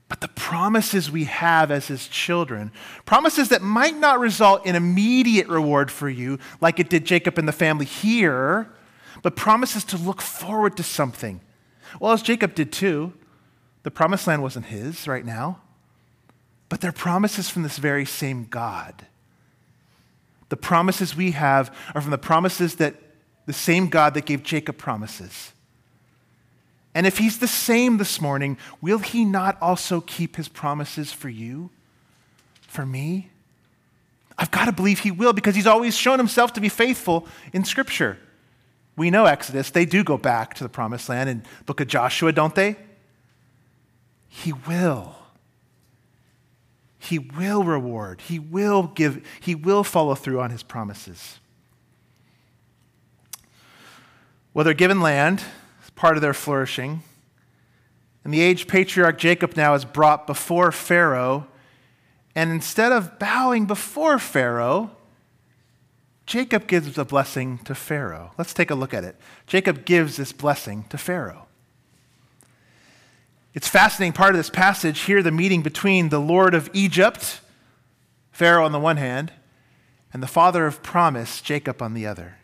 But 0.09 0.21
the 0.21 0.29
promises 0.29 1.11
we 1.11 1.25
have 1.25 1.71
as 1.71 1.89
his 1.89 2.07
children, 2.09 2.73
promises 3.07 3.49
that 3.49 3.63
might 3.63 3.97
not 3.97 4.21
result 4.21 4.67
in 4.67 4.77
immediate 4.77 5.49
reward 5.49 5.91
for 5.91 6.09
you, 6.09 6.39
like 6.61 6.79
it 6.79 6.91
did 6.91 7.05
Jacob 7.07 7.39
and 7.39 7.49
the 7.49 7.53
family 7.53 7.87
here, 7.87 8.71
but 9.23 9.35
promises 9.35 9.83
to 9.85 9.97
look 9.97 10.21
forward 10.21 10.77
to 10.77 10.83
something. 10.83 11.41
Well, 12.01 12.13
as 12.13 12.23
Jacob 12.23 12.55
did 12.55 12.71
too, 12.71 13.15
the 13.83 13.91
promised 13.91 14.27
land 14.27 14.43
wasn't 14.43 14.67
his 14.67 15.09
right 15.09 15.25
now, 15.25 15.61
but 16.69 16.81
they're 16.81 16.93
promises 16.93 17.49
from 17.49 17.63
this 17.63 17.79
very 17.79 18.05
same 18.05 18.45
God. 18.45 19.07
The 20.51 20.57
promises 20.57 21.17
we 21.17 21.31
have 21.31 21.75
are 21.95 22.03
from 22.03 22.11
the 22.11 22.19
promises 22.19 22.77
that 22.77 22.97
the 23.47 23.53
same 23.55 23.89
God 23.89 24.15
that 24.15 24.27
gave 24.27 24.43
Jacob 24.43 24.77
promises. 24.77 25.54
And 26.95 27.07
if 27.07 27.19
he's 27.19 27.39
the 27.39 27.49
same 27.49 27.97
this 27.97 28.21
morning, 28.21 28.57
will 28.81 28.99
he 28.99 29.25
not 29.25 29.61
also 29.61 30.01
keep 30.01 30.37
his 30.37 30.49
promises 30.49 31.13
for 31.13 31.29
you, 31.29 31.71
for 32.63 32.87
me? 32.87 33.31
I've 34.39 34.51
got 34.51 34.67
to 34.67 34.73
believe 34.73 35.01
he 35.01 35.11
will 35.11 35.33
because 35.33 35.55
he's 35.55 35.67
always 35.67 35.97
shown 35.97 36.19
himself 36.19 36.53
to 36.55 36.61
be 36.61 36.69
faithful 36.69 37.27
in 37.53 37.65
Scripture. 37.65 38.19
We 38.97 39.11
know 39.11 39.25
Exodus, 39.25 39.71
they 39.71 39.85
do 39.85 40.05
go 40.05 40.17
back 40.17 40.55
to 40.55 40.65
the 40.65 40.69
promised 40.69 41.09
land 41.09 41.29
in 41.29 41.43
book 41.67 41.81
of 41.81 41.89
Joshua, 41.89 42.33
don't 42.33 42.55
they? 42.55 42.77
He 44.29 44.53
will. 44.53 45.17
He 46.99 47.19
will 47.19 47.65
reward. 47.65 48.21
He 48.23 48.39
will 48.39 48.85
give, 48.85 49.25
he 49.41 49.55
will 49.55 49.85
follow 49.85 50.15
through 50.15 50.41
on 50.41 50.51
his 50.51 50.63
promises. 50.63 51.39
Well, 54.53 54.65
they're 54.65 54.75
given 54.75 55.01
land, 55.01 55.43
part 55.95 56.17
of 56.17 56.23
their 56.23 56.35
flourishing. 56.35 57.03
And 58.25 58.33
the 58.33 58.41
aged 58.41 58.69
patriarch 58.69 59.19
Jacob 59.19 59.57
now 59.57 59.75
is 59.75 59.85
brought 59.85 60.27
before 60.27 60.73
Pharaoh. 60.73 61.47
And 62.35 62.51
instead 62.51 62.91
of 62.91 63.19
bowing 63.19 63.67
before 63.67 64.19
Pharaoh, 64.19 64.91
Jacob 66.27 66.67
gives 66.67 66.97
a 66.97 67.05
blessing 67.05 67.59
to 67.59 67.75
Pharaoh. 67.75 68.33
Let's 68.39 68.55
take 68.55 68.71
a 68.71 68.75
look 68.75 68.95
at 68.95 69.05
it. 69.05 69.17
Jacob 69.47 69.85
gives 69.85 70.17
this 70.17 70.33
blessing 70.33 70.85
to 70.89 70.97
Pharaoh. 70.97 71.47
It's 73.53 73.69
fascinating 73.69 74.15
part 74.15 74.31
of 74.31 74.37
this 74.39 74.51
passage 74.51 75.03
here 75.03 75.23
the 75.23 75.31
meeting 75.31 75.63
between 75.63 76.09
the 76.09 76.19
Lord 76.19 76.55
of 76.55 76.69
Egypt, 76.73 77.41
Pharaoh 78.33 78.65
on 78.65 78.73
the 78.73 78.81
one 78.81 78.97
hand, 78.97 79.33
and 80.13 80.23
the 80.23 80.27
father 80.27 80.67
of 80.67 80.83
promise, 80.83 81.41
Jacob 81.41 81.81
on 81.83 81.95
the 81.95 82.07
other. 82.07 82.39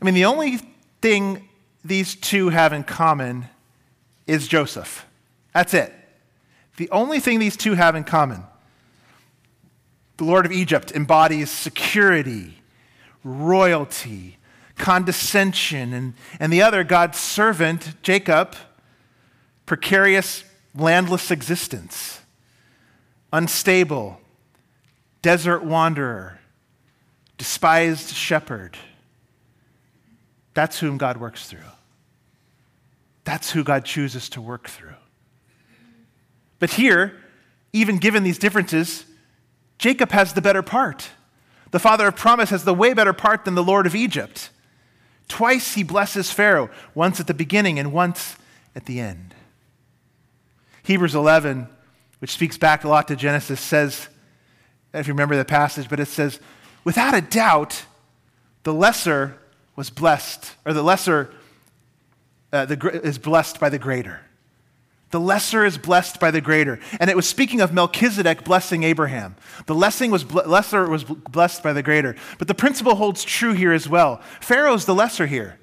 I 0.00 0.04
mean, 0.04 0.14
the 0.14 0.24
only 0.24 0.60
thing 1.02 1.48
these 1.84 2.14
two 2.14 2.48
have 2.48 2.72
in 2.72 2.82
common 2.82 3.46
is 4.26 4.48
Joseph. 4.48 5.06
That's 5.52 5.74
it. 5.74 5.92
The 6.76 6.90
only 6.90 7.20
thing 7.20 7.38
these 7.38 7.56
two 7.56 7.74
have 7.74 7.94
in 7.94 8.04
common. 8.04 8.42
The 10.16 10.24
Lord 10.24 10.46
of 10.46 10.52
Egypt 10.52 10.92
embodies 10.92 11.50
security, 11.50 12.58
royalty, 13.22 14.38
condescension, 14.76 15.92
and, 15.92 16.14
and 16.40 16.52
the 16.52 16.62
other, 16.62 16.82
God's 16.84 17.18
servant, 17.18 17.94
Jacob, 18.02 18.56
precarious, 19.66 20.44
landless 20.74 21.30
existence, 21.30 22.20
unstable, 23.32 24.20
desert 25.22 25.64
wanderer, 25.64 26.38
despised 27.38 28.14
shepherd. 28.14 28.76
That's 30.54 30.78
whom 30.78 30.96
God 30.96 31.18
works 31.18 31.48
through. 31.48 31.60
That's 33.24 33.50
who 33.50 33.64
God 33.64 33.84
chooses 33.84 34.28
to 34.30 34.40
work 34.40 34.68
through. 34.68 34.94
But 36.58 36.70
here, 36.70 37.20
even 37.72 37.98
given 37.98 38.22
these 38.22 38.38
differences, 38.38 39.04
Jacob 39.78 40.12
has 40.12 40.32
the 40.32 40.40
better 40.40 40.62
part. 40.62 41.10
The 41.72 41.80
father 41.80 42.06
of 42.06 42.16
promise 42.16 42.50
has 42.50 42.64
the 42.64 42.74
way 42.74 42.94
better 42.94 43.12
part 43.12 43.44
than 43.44 43.54
the 43.54 43.62
Lord 43.62 43.86
of 43.86 43.94
Egypt. 43.94 44.50
Twice 45.26 45.74
he 45.74 45.82
blesses 45.82 46.30
Pharaoh, 46.30 46.70
once 46.94 47.18
at 47.18 47.26
the 47.26 47.34
beginning 47.34 47.78
and 47.78 47.92
once 47.92 48.36
at 48.76 48.86
the 48.86 49.00
end. 49.00 49.34
Hebrews 50.84 51.14
11, 51.14 51.66
which 52.20 52.32
speaks 52.32 52.58
back 52.58 52.84
a 52.84 52.88
lot 52.88 53.08
to 53.08 53.16
Genesis, 53.16 53.60
says, 53.60 54.08
if 54.92 55.08
you 55.08 55.14
remember 55.14 55.36
the 55.36 55.44
passage, 55.44 55.88
but 55.88 55.98
it 55.98 56.06
says, 56.06 56.38
without 56.84 57.14
a 57.14 57.20
doubt, 57.20 57.86
the 58.62 58.74
lesser 58.74 59.38
was 59.76 59.90
blessed, 59.90 60.54
or 60.64 60.72
the 60.72 60.82
lesser 60.82 61.32
uh, 62.52 62.64
the, 62.64 63.00
is 63.02 63.18
blessed 63.18 63.58
by 63.58 63.68
the 63.68 63.78
greater. 63.78 64.20
The 65.10 65.20
lesser 65.20 65.64
is 65.64 65.78
blessed 65.78 66.18
by 66.18 66.32
the 66.32 66.40
greater. 66.40 66.80
And 66.98 67.08
it 67.08 67.14
was 67.14 67.28
speaking 67.28 67.60
of 67.60 67.72
Melchizedek 67.72 68.44
blessing 68.44 68.82
Abraham. 68.82 69.36
The 69.66 69.74
lesser 69.74 70.08
was, 70.08 70.28
lesser 70.32 70.88
was 70.88 71.04
blessed 71.04 71.62
by 71.62 71.72
the 71.72 71.84
greater. 71.84 72.16
But 72.38 72.48
the 72.48 72.54
principle 72.54 72.96
holds 72.96 73.22
true 73.22 73.52
here 73.52 73.72
as 73.72 73.88
well. 73.88 74.20
Pharaoh's 74.40 74.86
the 74.86 74.94
lesser 74.94 75.26
here. 75.26 75.58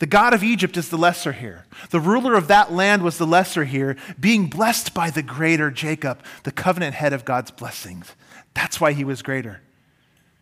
The 0.00 0.06
God 0.06 0.34
of 0.34 0.42
Egypt 0.42 0.76
is 0.76 0.88
the 0.88 0.96
lesser 0.96 1.30
here. 1.30 1.64
The 1.90 2.00
ruler 2.00 2.34
of 2.34 2.48
that 2.48 2.72
land 2.72 3.02
was 3.02 3.18
the 3.18 3.26
lesser 3.26 3.62
here, 3.62 3.96
being 4.18 4.48
blessed 4.48 4.94
by 4.94 5.10
the 5.10 5.22
greater 5.22 5.70
Jacob, 5.70 6.24
the 6.42 6.50
covenant 6.50 6.94
head 6.96 7.12
of 7.12 7.24
God's 7.24 7.52
blessings. 7.52 8.16
That's 8.52 8.80
why 8.80 8.94
he 8.94 9.04
was 9.04 9.22
greater. 9.22 9.60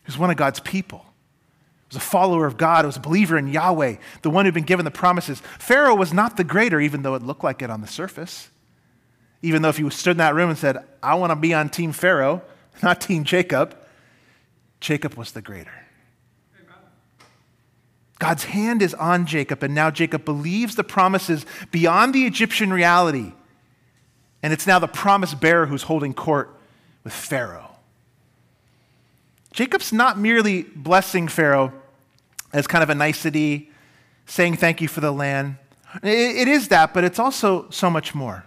He 0.02 0.06
was 0.06 0.16
one 0.16 0.30
of 0.30 0.38
God's 0.38 0.60
people. 0.60 1.04
Was 1.90 1.96
a 1.96 2.00
follower 2.00 2.46
of 2.46 2.56
God. 2.56 2.86
Was 2.86 2.96
a 2.96 3.00
believer 3.00 3.36
in 3.36 3.48
Yahweh, 3.48 3.96
the 4.22 4.30
one 4.30 4.44
who'd 4.44 4.54
been 4.54 4.64
given 4.64 4.84
the 4.84 4.90
promises. 4.90 5.40
Pharaoh 5.58 5.94
was 5.94 6.12
not 6.12 6.36
the 6.36 6.44
greater, 6.44 6.80
even 6.80 7.02
though 7.02 7.14
it 7.14 7.22
looked 7.22 7.44
like 7.44 7.62
it 7.62 7.70
on 7.70 7.80
the 7.80 7.86
surface. 7.86 8.48
Even 9.42 9.62
though 9.62 9.70
if 9.70 9.78
you 9.78 9.90
stood 9.90 10.12
in 10.12 10.16
that 10.18 10.34
room 10.34 10.50
and 10.50 10.58
said, 10.58 10.84
I 11.02 11.14
want 11.14 11.30
to 11.30 11.36
be 11.36 11.52
on 11.52 11.68
Team 11.68 11.92
Pharaoh, 11.92 12.42
not 12.82 13.00
Team 13.00 13.24
Jacob, 13.24 13.76
Jacob 14.80 15.14
was 15.14 15.32
the 15.32 15.42
greater. 15.42 15.72
God's 18.20 18.44
hand 18.44 18.82
is 18.82 18.92
on 18.94 19.24
Jacob, 19.24 19.62
and 19.62 19.74
now 19.74 19.90
Jacob 19.90 20.26
believes 20.26 20.76
the 20.76 20.84
promises 20.84 21.46
beyond 21.70 22.14
the 22.14 22.26
Egyptian 22.26 22.70
reality. 22.70 23.32
And 24.42 24.52
it's 24.52 24.66
now 24.66 24.78
the 24.78 24.86
promise 24.86 25.32
bearer 25.32 25.66
who's 25.66 25.82
holding 25.82 26.12
court 26.12 26.54
with 27.02 27.14
Pharaoh. 27.14 27.70
Jacob's 29.54 29.90
not 29.92 30.18
merely 30.18 30.62
blessing 30.62 31.28
Pharaoh 31.28 31.72
as 32.52 32.66
kind 32.66 32.82
of 32.82 32.90
a 32.90 32.94
nicety, 32.94 33.70
saying 34.26 34.56
thank 34.56 34.80
you 34.80 34.88
for 34.88 35.00
the 35.00 35.12
land. 35.12 35.56
It 36.02 36.48
is 36.48 36.68
that, 36.68 36.94
but 36.94 37.04
it's 37.04 37.18
also 37.18 37.68
so 37.70 37.90
much 37.90 38.14
more. 38.14 38.44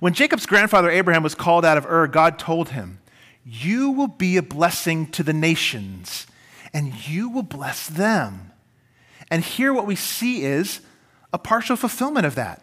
When 0.00 0.12
Jacob's 0.12 0.46
grandfather 0.46 0.90
Abraham 0.90 1.22
was 1.22 1.34
called 1.34 1.64
out 1.64 1.78
of 1.78 1.86
Ur, 1.86 2.08
God 2.08 2.38
told 2.38 2.70
him, 2.70 2.98
You 3.44 3.90
will 3.90 4.08
be 4.08 4.36
a 4.36 4.42
blessing 4.42 5.06
to 5.12 5.22
the 5.22 5.32
nations 5.32 6.26
and 6.74 7.08
you 7.08 7.28
will 7.28 7.44
bless 7.44 7.86
them. 7.86 8.50
And 9.30 9.42
here, 9.42 9.72
what 9.72 9.86
we 9.86 9.94
see 9.94 10.42
is 10.42 10.80
a 11.32 11.38
partial 11.38 11.76
fulfillment 11.76 12.26
of 12.26 12.34
that. 12.34 12.62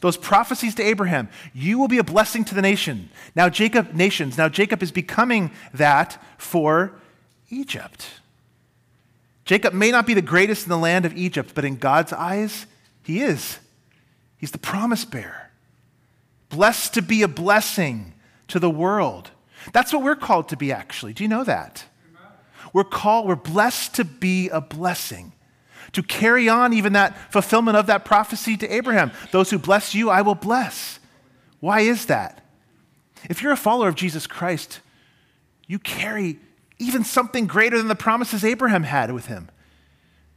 Those 0.00 0.16
prophecies 0.16 0.76
to 0.76 0.82
Abraham, 0.82 1.28
you 1.52 1.78
will 1.78 1.88
be 1.88 1.98
a 1.98 2.04
blessing 2.04 2.44
to 2.44 2.54
the 2.54 2.62
nation. 2.62 3.08
Now, 3.34 3.48
Jacob, 3.48 3.94
nations, 3.94 4.38
now 4.38 4.48
Jacob 4.48 4.82
is 4.82 4.92
becoming 4.92 5.50
that 5.74 6.22
for 6.36 6.92
Egypt. 7.50 8.06
Jacob 9.48 9.72
may 9.72 9.90
not 9.90 10.06
be 10.06 10.12
the 10.12 10.20
greatest 10.20 10.64
in 10.64 10.68
the 10.68 10.76
land 10.76 11.06
of 11.06 11.16
Egypt, 11.16 11.52
but 11.54 11.64
in 11.64 11.76
God's 11.76 12.12
eyes, 12.12 12.66
he 13.02 13.22
is. 13.22 13.58
He's 14.36 14.50
the 14.50 14.58
promise 14.58 15.06
bearer. 15.06 15.50
Blessed 16.50 16.92
to 16.92 17.00
be 17.00 17.22
a 17.22 17.28
blessing 17.28 18.12
to 18.48 18.58
the 18.58 18.68
world. 18.68 19.30
That's 19.72 19.90
what 19.90 20.02
we're 20.02 20.16
called 20.16 20.50
to 20.50 20.58
be, 20.58 20.70
actually. 20.70 21.14
Do 21.14 21.24
you 21.24 21.28
know 21.28 21.44
that? 21.44 21.86
We're 22.74 22.84
called, 22.84 23.26
we're 23.26 23.36
blessed 23.36 23.94
to 23.94 24.04
be 24.04 24.50
a 24.50 24.60
blessing, 24.60 25.32
to 25.92 26.02
carry 26.02 26.50
on 26.50 26.74
even 26.74 26.92
that 26.92 27.32
fulfillment 27.32 27.78
of 27.78 27.86
that 27.86 28.04
prophecy 28.04 28.58
to 28.58 28.68
Abraham. 28.70 29.12
Those 29.32 29.48
who 29.48 29.58
bless 29.58 29.94
you, 29.94 30.10
I 30.10 30.20
will 30.20 30.34
bless. 30.34 31.00
Why 31.60 31.80
is 31.80 32.04
that? 32.04 32.44
If 33.30 33.42
you're 33.42 33.52
a 33.52 33.56
follower 33.56 33.88
of 33.88 33.94
Jesus 33.94 34.26
Christ, 34.26 34.80
you 35.66 35.78
carry 35.78 36.38
even 36.78 37.04
something 37.04 37.46
greater 37.46 37.76
than 37.78 37.88
the 37.88 37.94
promises 37.94 38.44
Abraham 38.44 38.84
had 38.84 39.12
with 39.12 39.26
him. 39.26 39.48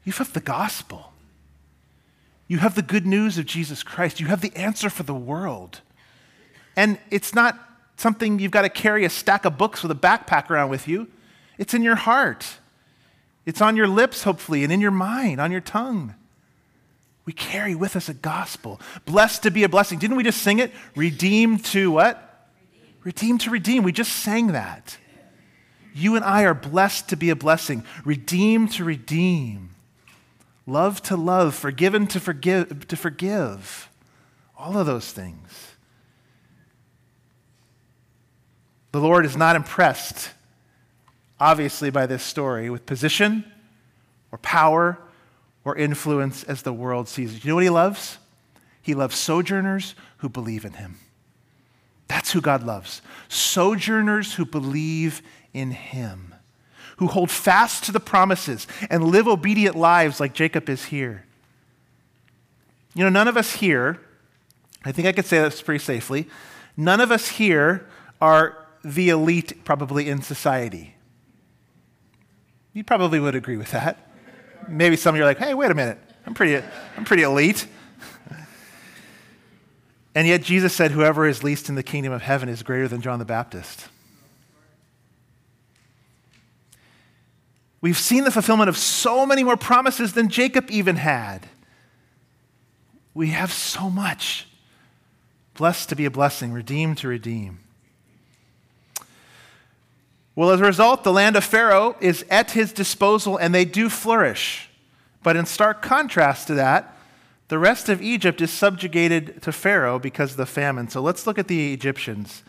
You 0.04 0.13
have 0.13 0.34
the 0.34 0.39
gospel. 0.39 1.13
You 2.47 2.58
have 2.58 2.75
the 2.75 2.82
good 2.82 3.06
news 3.06 3.38
of 3.38 3.45
Jesus 3.45 3.84
Christ. 3.84 4.19
You 4.19 4.27
have 4.27 4.41
the 4.41 4.56
answer 4.56 4.89
for 4.89 5.04
the 5.04 5.13
world. 5.13 5.82
And 6.75 6.97
it's 7.10 7.34
not 7.36 7.58
something 7.97 8.39
you've 8.39 8.51
got 8.51 8.63
to 8.63 8.69
carry 8.69 9.06
a 9.06 9.10
stack 9.10 9.45
of 9.45 9.58
books 9.58 9.84
with 9.84 9.91
a 9.91 9.95
backpack 9.95 10.49
around 10.49 10.69
with 10.69 10.88
you. 10.88 11.08
It's 11.58 11.73
in 11.73 11.84
your 11.84 11.95
heart. 11.95 12.58
It's 13.45 13.62
on 13.62 13.75
your 13.75 13.88
lips, 13.88 14.23
hopefully, 14.23 14.63
and 14.63 14.73
in 14.73 14.82
your 14.82 14.91
mind, 14.91 15.39
on 15.39 15.51
your 15.51 15.62
tongue. 15.62 16.15
We 17.25 17.34
carry 17.34 17.75
with 17.75 17.95
us 17.95 18.10
a 18.10 18.13
gospel. 18.13 18.82
Blessed 19.06 19.43
to 19.43 19.51
be 19.51 19.63
a 19.63 19.69
blessing. 19.69 19.99
Didn't 19.99 20.17
we 20.17 20.23
just 20.23 20.41
sing 20.41 20.60
it? 20.60 20.71
Redeemed 20.95 21.63
to 21.65 21.91
what? 21.91 22.49
Redeemed, 23.04 23.06
Redeemed 23.06 23.41
to 23.41 23.49
redeem. 23.51 23.84
We 23.84 23.91
just 23.91 24.12
sang 24.12 24.47
that. 24.47 24.97
You 25.93 26.15
and 26.15 26.23
I 26.23 26.43
are 26.43 26.54
blessed 26.54 27.10
to 27.10 27.15
be 27.15 27.30
a 27.30 27.36
blessing, 27.36 27.84
redeemed 28.06 28.71
to 28.73 28.84
redeem, 28.84 29.71
love 30.65 31.01
to 31.04 31.17
love, 31.17 31.56
forgiven 31.56 32.08
to 32.08 32.19
forgive, 32.19 32.88
to 32.88 32.95
forgive. 32.95 33.89
All 34.58 34.77
of 34.77 34.86
those 34.86 35.12
things. 35.12 35.71
The 38.91 38.99
Lord 38.99 39.25
is 39.25 39.38
not 39.38 39.56
impressed, 39.56 40.32
obviously, 41.39 41.89
by 41.89 42.06
this 42.06 42.23
story 42.23 42.69
with 42.69 42.86
position 42.86 43.45
or 44.32 44.38
power 44.38 44.97
or 45.63 45.75
influence 45.75 46.43
as 46.43 46.62
the 46.62 46.73
world 46.73 47.08
sees 47.08 47.36
it. 47.36 47.43
You 47.43 47.49
know 47.49 47.56
what 47.56 47.63
he 47.63 47.69
loves? 47.69 48.17
He 48.82 48.93
loves 48.93 49.15
sojourners 49.15 49.95
who 50.17 50.30
believe 50.30 50.65
in 50.65 50.73
him. 50.73 50.97
That's 52.08 52.32
who 52.34 52.41
God 52.41 52.63
loves. 52.63 53.01
Sojourners 53.30 54.34
who 54.34 54.45
believe 54.45 55.21
in 55.53 55.71
him, 55.71 56.35
who 56.97 57.07
hold 57.07 57.31
fast 57.31 57.83
to 57.85 57.91
the 57.91 57.99
promises 57.99 58.67
and 58.89 59.03
live 59.03 59.27
obedient 59.27 59.75
lives 59.75 60.19
like 60.19 60.33
Jacob 60.33 60.69
is 60.69 60.85
here. 60.85 61.25
You 62.93 63.03
know, 63.03 63.09
none 63.09 63.27
of 63.27 63.37
us 63.37 63.53
here, 63.53 63.99
I 64.83 64.91
think 64.91 65.07
I 65.07 65.11
could 65.11 65.25
say 65.25 65.39
this 65.39 65.61
pretty 65.61 65.83
safely, 65.83 66.27
none 66.75 66.99
of 66.99 67.11
us 67.11 67.27
here 67.27 67.87
are 68.21 68.57
the 68.83 69.09
elite 69.09 69.63
probably 69.63 70.09
in 70.09 70.21
society. 70.21 70.95
You 72.73 72.83
probably 72.83 73.19
would 73.19 73.35
agree 73.35 73.57
with 73.57 73.71
that. 73.71 74.11
Maybe 74.67 74.95
some 74.95 75.15
of 75.15 75.17
you 75.17 75.23
are 75.23 75.27
like, 75.27 75.39
hey, 75.39 75.53
wait 75.53 75.71
a 75.71 75.75
minute, 75.75 75.99
I'm 76.25 76.33
pretty, 76.33 76.63
I'm 76.97 77.03
pretty 77.03 77.23
elite. 77.23 77.67
And 80.13 80.27
yet 80.27 80.41
Jesus 80.41 80.73
said, 80.73 80.91
whoever 80.91 81.25
is 81.25 81.43
least 81.43 81.69
in 81.69 81.75
the 81.75 81.83
kingdom 81.83 82.11
of 82.11 82.21
heaven 82.21 82.49
is 82.49 82.63
greater 82.63 82.87
than 82.87 83.01
John 83.01 83.19
the 83.19 83.25
Baptist. 83.25 83.87
We've 87.81 87.97
seen 87.97 88.23
the 88.23 88.31
fulfillment 88.31 88.69
of 88.69 88.77
so 88.77 89.25
many 89.25 89.43
more 89.43 89.57
promises 89.57 90.13
than 90.13 90.29
Jacob 90.29 90.69
even 90.69 90.97
had. 90.97 91.47
We 93.13 93.29
have 93.29 93.51
so 93.51 93.89
much. 93.89 94.47
Blessed 95.55 95.89
to 95.89 95.95
be 95.95 96.05
a 96.05 96.11
blessing, 96.11 96.53
redeemed 96.53 96.99
to 96.99 97.07
redeem. 97.07 97.59
Well, 100.35 100.51
as 100.51 100.61
a 100.61 100.65
result, 100.65 101.03
the 101.03 101.11
land 101.11 101.35
of 101.35 101.43
Pharaoh 101.43 101.95
is 101.99 102.23
at 102.29 102.51
his 102.51 102.71
disposal 102.71 103.35
and 103.35 103.53
they 103.53 103.65
do 103.65 103.89
flourish. 103.89 104.69
But 105.23 105.35
in 105.35 105.45
stark 105.45 105.81
contrast 105.81 106.47
to 106.47 106.53
that, 106.55 106.95
the 107.49 107.59
rest 107.59 107.89
of 107.89 108.01
Egypt 108.01 108.39
is 108.39 108.49
subjugated 108.49 109.41
to 109.41 109.51
Pharaoh 109.51 109.99
because 109.99 110.31
of 110.31 110.37
the 110.37 110.45
famine. 110.45 110.87
So 110.87 111.01
let's 111.01 111.27
look 111.27 111.37
at 111.37 111.49
the 111.49 111.73
Egyptians 111.73 112.43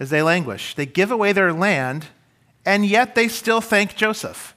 as 0.00 0.08
they 0.08 0.22
languish. 0.22 0.74
They 0.74 0.86
give 0.86 1.10
away 1.10 1.32
their 1.32 1.52
land, 1.52 2.06
and 2.64 2.86
yet 2.86 3.14
they 3.14 3.28
still 3.28 3.60
thank 3.60 3.94
Joseph. 3.94 4.54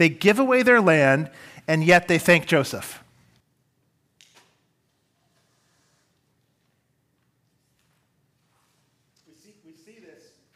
They 0.00 0.08
give 0.08 0.38
away 0.38 0.62
their 0.62 0.80
land, 0.80 1.28
and 1.68 1.84
yet 1.84 2.08
they 2.08 2.16
thank 2.18 2.46
Joseph. 2.46 3.04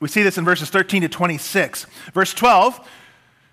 We 0.00 0.08
see 0.08 0.22
this 0.22 0.38
in 0.38 0.46
verses 0.46 0.70
13 0.70 1.02
to 1.02 1.10
26. 1.10 1.84
Verse 2.14 2.32
12, 2.32 2.88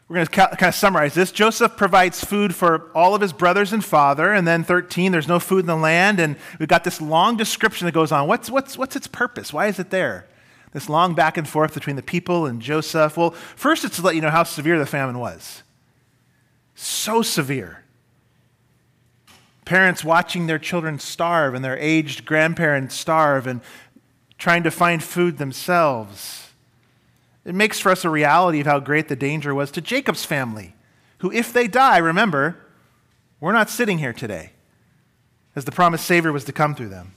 we're 0.08 0.16
going 0.16 0.28
to 0.28 0.32
kind 0.32 0.62
of 0.62 0.76
summarize 0.76 1.14
this. 1.14 1.30
Joseph 1.30 1.76
provides 1.76 2.24
food 2.24 2.56
for 2.56 2.90
all 2.96 3.14
of 3.14 3.20
his 3.20 3.34
brothers 3.34 3.74
and 3.74 3.84
father. 3.84 4.32
And 4.32 4.48
then 4.48 4.64
13, 4.64 5.12
there's 5.12 5.28
no 5.28 5.40
food 5.40 5.60
in 5.60 5.66
the 5.66 5.76
land. 5.76 6.22
And 6.22 6.38
we've 6.58 6.70
got 6.70 6.86
this 6.86 7.02
long 7.02 7.36
description 7.36 7.84
that 7.84 7.92
goes 7.92 8.14
on. 8.14 8.30
What's, 8.30 8.50
what's, 8.50 8.78
what's 8.78 8.96
its 8.96 9.08
purpose? 9.08 9.52
Why 9.52 9.68
is 9.68 9.78
it 9.78 9.90
there? 9.90 10.26
This 10.72 10.88
long 10.88 11.16
back 11.16 11.36
and 11.36 11.46
forth 11.46 11.74
between 11.74 11.98
the 11.98 12.02
people 12.02 12.46
and 12.46 12.62
Joseph. 12.62 13.18
Well, 13.18 13.32
first, 13.32 13.84
it's 13.84 13.98
to 13.98 14.02
let 14.02 14.16
you 14.16 14.22
know 14.22 14.30
how 14.30 14.44
severe 14.44 14.80
the 14.80 14.86
famine 14.86 15.20
was. 15.20 15.64
So 16.84 17.22
severe. 17.22 17.84
Parents 19.66 20.04
watching 20.04 20.48
their 20.48 20.58
children 20.58 20.98
starve 20.98 21.54
and 21.54 21.64
their 21.64 21.78
aged 21.78 22.26
grandparents 22.26 22.96
starve 22.96 23.46
and 23.46 23.62
trying 24.40 24.64
to 24.64 24.72
find 24.72 25.04
food 25.04 25.38
themselves. 25.38 26.50
It 27.46 27.54
makes 27.54 27.80
for 27.80 27.92
us 27.92 28.04
a 28.04 28.10
reality 28.10 28.62
of 28.62 28.66
how 28.66 28.80
great 28.80 29.10
the 29.10 29.16
danger 29.16 29.54
was 29.54 29.70
to 29.72 29.82
Jacob's 29.82 30.26
family, 30.26 30.74
who, 31.20 31.32
if 31.32 31.54
they 31.54 31.68
die, 31.68 32.00
remember, 32.00 32.58
we're 33.40 33.52
not 33.52 33.70
sitting 33.70 34.00
here 34.00 34.12
today, 34.12 34.50
as 35.56 35.66
the 35.66 35.72
promised 35.72 36.08
Savior 36.08 36.32
was 36.32 36.46
to 36.46 36.52
come 36.52 36.74
through 36.74 36.90
them. 36.90 37.14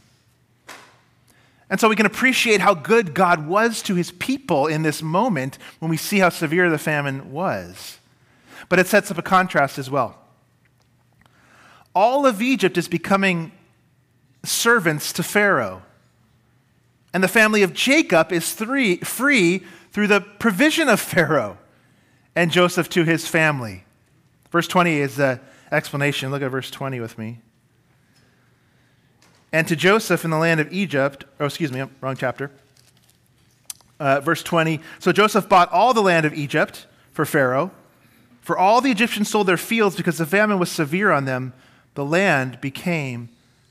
And 1.70 1.80
so 1.80 1.88
we 1.88 1.96
can 1.96 2.04
appreciate 2.04 2.60
how 2.60 2.74
good 2.74 3.14
God 3.14 3.46
was 3.46 3.80
to 3.84 3.94
his 3.94 4.12
people 4.12 4.66
in 4.66 4.82
this 4.82 5.00
moment 5.00 5.56
when 5.78 5.88
we 5.88 5.96
see 5.96 6.18
how 6.18 6.28
severe 6.28 6.68
the 6.68 6.76
famine 6.76 7.32
was. 7.32 7.98
But 8.68 8.78
it 8.78 8.86
sets 8.86 9.10
up 9.10 9.18
a 9.18 9.22
contrast 9.22 9.78
as 9.78 9.90
well. 9.90 10.18
All 11.94 12.26
of 12.26 12.42
Egypt 12.42 12.76
is 12.76 12.88
becoming 12.88 13.52
servants 14.44 15.12
to 15.14 15.22
Pharaoh. 15.22 15.82
And 17.12 17.22
the 17.22 17.28
family 17.28 17.62
of 17.62 17.72
Jacob 17.72 18.32
is 18.32 18.52
three, 18.52 18.96
free 18.96 19.62
through 19.92 20.08
the 20.08 20.20
provision 20.20 20.88
of 20.88 20.98
Pharaoh 21.00 21.58
and 22.34 22.50
Joseph 22.50 22.88
to 22.90 23.04
his 23.04 23.28
family. 23.28 23.84
Verse 24.50 24.66
20 24.66 24.96
is 24.96 25.16
the 25.16 25.40
explanation. 25.70 26.30
Look 26.30 26.42
at 26.42 26.50
verse 26.50 26.70
20 26.70 27.00
with 27.00 27.16
me. 27.16 27.38
And 29.52 29.68
to 29.68 29.76
Joseph 29.76 30.24
in 30.24 30.32
the 30.32 30.36
land 30.36 30.58
of 30.58 30.72
Egypt, 30.72 31.24
oh, 31.38 31.46
excuse 31.46 31.70
me, 31.70 31.84
wrong 32.00 32.16
chapter. 32.16 32.50
Uh, 34.00 34.20
verse 34.20 34.42
20. 34.42 34.80
So 34.98 35.12
Joseph 35.12 35.48
bought 35.48 35.70
all 35.70 35.94
the 35.94 36.02
land 36.02 36.26
of 36.26 36.34
Egypt 36.34 36.88
for 37.12 37.24
Pharaoh. 37.24 37.70
For 38.44 38.58
all 38.58 38.82
the 38.82 38.90
Egyptians 38.90 39.30
sold 39.30 39.46
their 39.46 39.56
fields 39.56 39.96
because 39.96 40.18
the 40.18 40.26
famine 40.26 40.58
was 40.58 40.70
severe 40.70 41.10
on 41.10 41.24
them. 41.24 41.54
The 41.94 42.04
land 42.04 42.60
became 42.60 43.30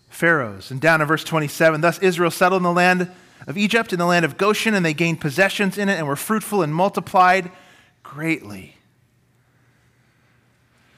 Pharaoh's. 0.10 0.72
And 0.72 0.82
down 0.82 1.00
in 1.00 1.06
verse 1.08 1.24
27, 1.24 1.82
thus 1.82 2.00
Israel 2.00 2.32
settled 2.32 2.62
in 2.62 2.64
the 2.64 2.72
land 2.72 3.12
of 3.46 3.56
Egypt 3.56 3.94
in 3.94 4.00
the 4.00 4.08
land 4.08 4.26
of 4.26 4.36
Goshen, 4.36 4.74
and 4.74 4.84
they 4.84 4.96
gained 4.96 5.22
possessions 5.22 5.78
in 5.78 5.90
it 5.90 6.00
and 6.00 6.08
were 6.08 6.16
fruitful 6.16 6.64
and 6.64 6.74
multiplied 6.74 7.52
greatly. 8.02 8.76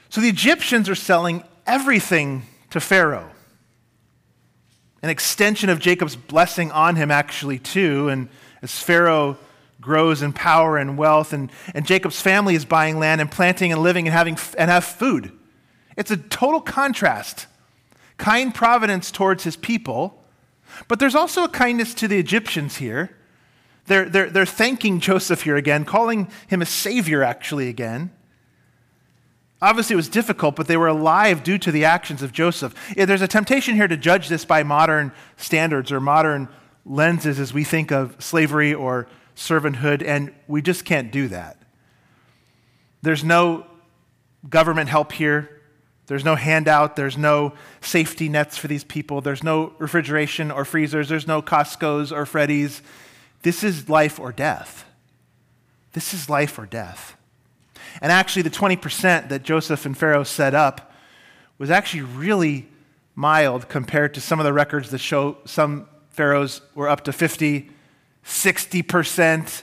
So 0.08 0.22
the 0.22 0.30
Egyptians 0.30 0.88
are 0.88 0.94
selling 0.94 1.44
everything 1.66 2.44
to 2.70 2.80
Pharaoh. 2.80 3.30
An 5.02 5.10
extension 5.10 5.68
of 5.68 5.80
Jacob's 5.80 6.16
blessing 6.16 6.72
on 6.72 6.96
him, 6.96 7.10
actually, 7.10 7.58
too. 7.58 8.08
And 8.08 8.30
as 8.62 8.80
Pharaoh 8.80 9.36
grows 9.86 10.20
in 10.20 10.34
power 10.34 10.76
and 10.76 10.98
wealth, 10.98 11.32
and, 11.32 11.50
and 11.72 11.86
Jacob's 11.86 12.20
family 12.20 12.54
is 12.54 12.66
buying 12.66 12.98
land 12.98 13.22
and 13.22 13.30
planting 13.30 13.72
and 13.72 13.82
living 13.82 14.06
and 14.06 14.12
having 14.12 14.36
and 14.58 14.70
have 14.70 14.84
food. 14.84 15.32
It's 15.96 16.10
a 16.10 16.18
total 16.18 16.60
contrast. 16.60 17.46
Kind 18.18 18.54
providence 18.54 19.10
towards 19.10 19.44
his 19.44 19.56
people 19.56 20.22
but 20.88 20.98
there's 20.98 21.14
also 21.14 21.44
a 21.44 21.48
kindness 21.48 21.94
to 21.94 22.08
the 22.08 22.18
Egyptians 22.18 22.76
here. 22.76 23.16
They're, 23.86 24.08
they're, 24.08 24.30
they're 24.30 24.46
thanking 24.46 25.00
Joseph 25.00 25.42
here 25.42 25.56
again, 25.56 25.84
calling 25.84 26.28
him 26.48 26.60
a 26.60 26.66
savior, 26.66 27.22
actually, 27.22 27.68
again. 27.68 28.10
Obviously, 29.62 29.94
it 29.94 29.96
was 29.96 30.08
difficult, 30.08 30.56
but 30.56 30.66
they 30.66 30.76
were 30.76 30.88
alive 30.88 31.42
due 31.42 31.58
to 31.58 31.72
the 31.72 31.84
actions 31.84 32.22
of 32.22 32.32
Joseph. 32.32 32.74
There's 32.94 33.22
a 33.22 33.28
temptation 33.28 33.74
here 33.74 33.88
to 33.88 33.96
judge 33.96 34.28
this 34.28 34.44
by 34.44 34.62
modern 34.62 35.12
standards 35.36 35.90
or 35.90 36.00
modern 36.00 36.48
lenses 36.84 37.40
as 37.40 37.54
we 37.54 37.64
think 37.64 37.90
of 37.90 38.16
slavery 38.22 38.74
or 38.74 39.06
servanthood, 39.36 40.02
and 40.04 40.32
we 40.48 40.62
just 40.62 40.84
can't 40.84 41.12
do 41.12 41.28
that. 41.28 41.58
There's 43.02 43.22
no 43.22 43.66
government 44.48 44.88
help 44.88 45.12
here. 45.12 45.62
There's 46.06 46.24
no 46.24 46.36
handout. 46.36 46.96
There's 46.96 47.18
no 47.18 47.52
safety 47.80 48.28
nets 48.28 48.56
for 48.56 48.68
these 48.68 48.84
people. 48.84 49.20
There's 49.20 49.42
no 49.42 49.74
refrigeration 49.78 50.50
or 50.50 50.64
freezers. 50.64 51.08
There's 51.08 51.26
no 51.26 51.42
Costco's 51.42 52.12
or 52.12 52.26
Freddy's. 52.26 52.80
This 53.42 53.62
is 53.62 53.88
life 53.88 54.18
or 54.18 54.32
death. 54.32 54.84
This 55.92 56.14
is 56.14 56.30
life 56.30 56.58
or 56.58 56.66
death. 56.66 57.16
And 58.00 58.12
actually, 58.12 58.42
the 58.42 58.50
20% 58.50 59.28
that 59.28 59.42
Joseph 59.42 59.86
and 59.86 59.96
Pharaoh 59.96 60.24
set 60.24 60.54
up 60.54 60.92
was 61.58 61.70
actually 61.70 62.02
really 62.02 62.68
mild 63.14 63.68
compared 63.68 64.14
to 64.14 64.20
some 64.20 64.38
of 64.38 64.44
the 64.44 64.52
records 64.52 64.90
that 64.90 64.98
show 64.98 65.38
some 65.44 65.88
pharaohs 66.10 66.60
were 66.74 66.88
up 66.88 67.04
to 67.04 67.12
50, 67.12 67.70
60%. 68.26 69.62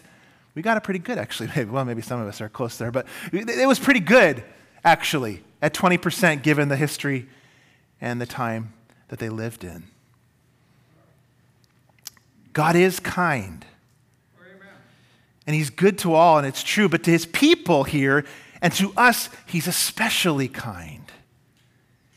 We 0.55 0.61
got 0.61 0.77
it 0.77 0.83
pretty 0.83 0.99
good, 0.99 1.17
actually. 1.17 1.49
Well, 1.65 1.85
maybe 1.85 2.01
some 2.01 2.21
of 2.21 2.27
us 2.27 2.41
are 2.41 2.49
close 2.49 2.77
there, 2.77 2.91
but 2.91 3.05
it 3.31 3.67
was 3.67 3.79
pretty 3.79 3.99
good, 3.99 4.43
actually 4.83 5.43
at 5.63 5.73
20% 5.73 6.43
given 6.43 6.67
the 6.67 6.75
history 6.75 7.25
and 8.01 8.19
the 8.19 8.25
time 8.25 8.73
that 9.07 9.17
they 9.17 9.29
lived 9.29 9.63
in. 9.63 9.85
God 12.51 12.75
is 12.75 12.99
kind. 12.99 13.65
And 15.47 15.55
he's 15.55 15.69
good 15.69 15.97
to 15.99 16.13
all, 16.13 16.37
and 16.37 16.45
it's 16.45 16.63
true. 16.63 16.89
But 16.89 17.03
to 17.03 17.11
his 17.11 17.25
people 17.25 17.85
here, 17.85 18.25
and 18.61 18.73
to 18.73 18.93
us, 18.95 19.29
he's 19.45 19.67
especially 19.67 20.49
kind. 20.49 21.05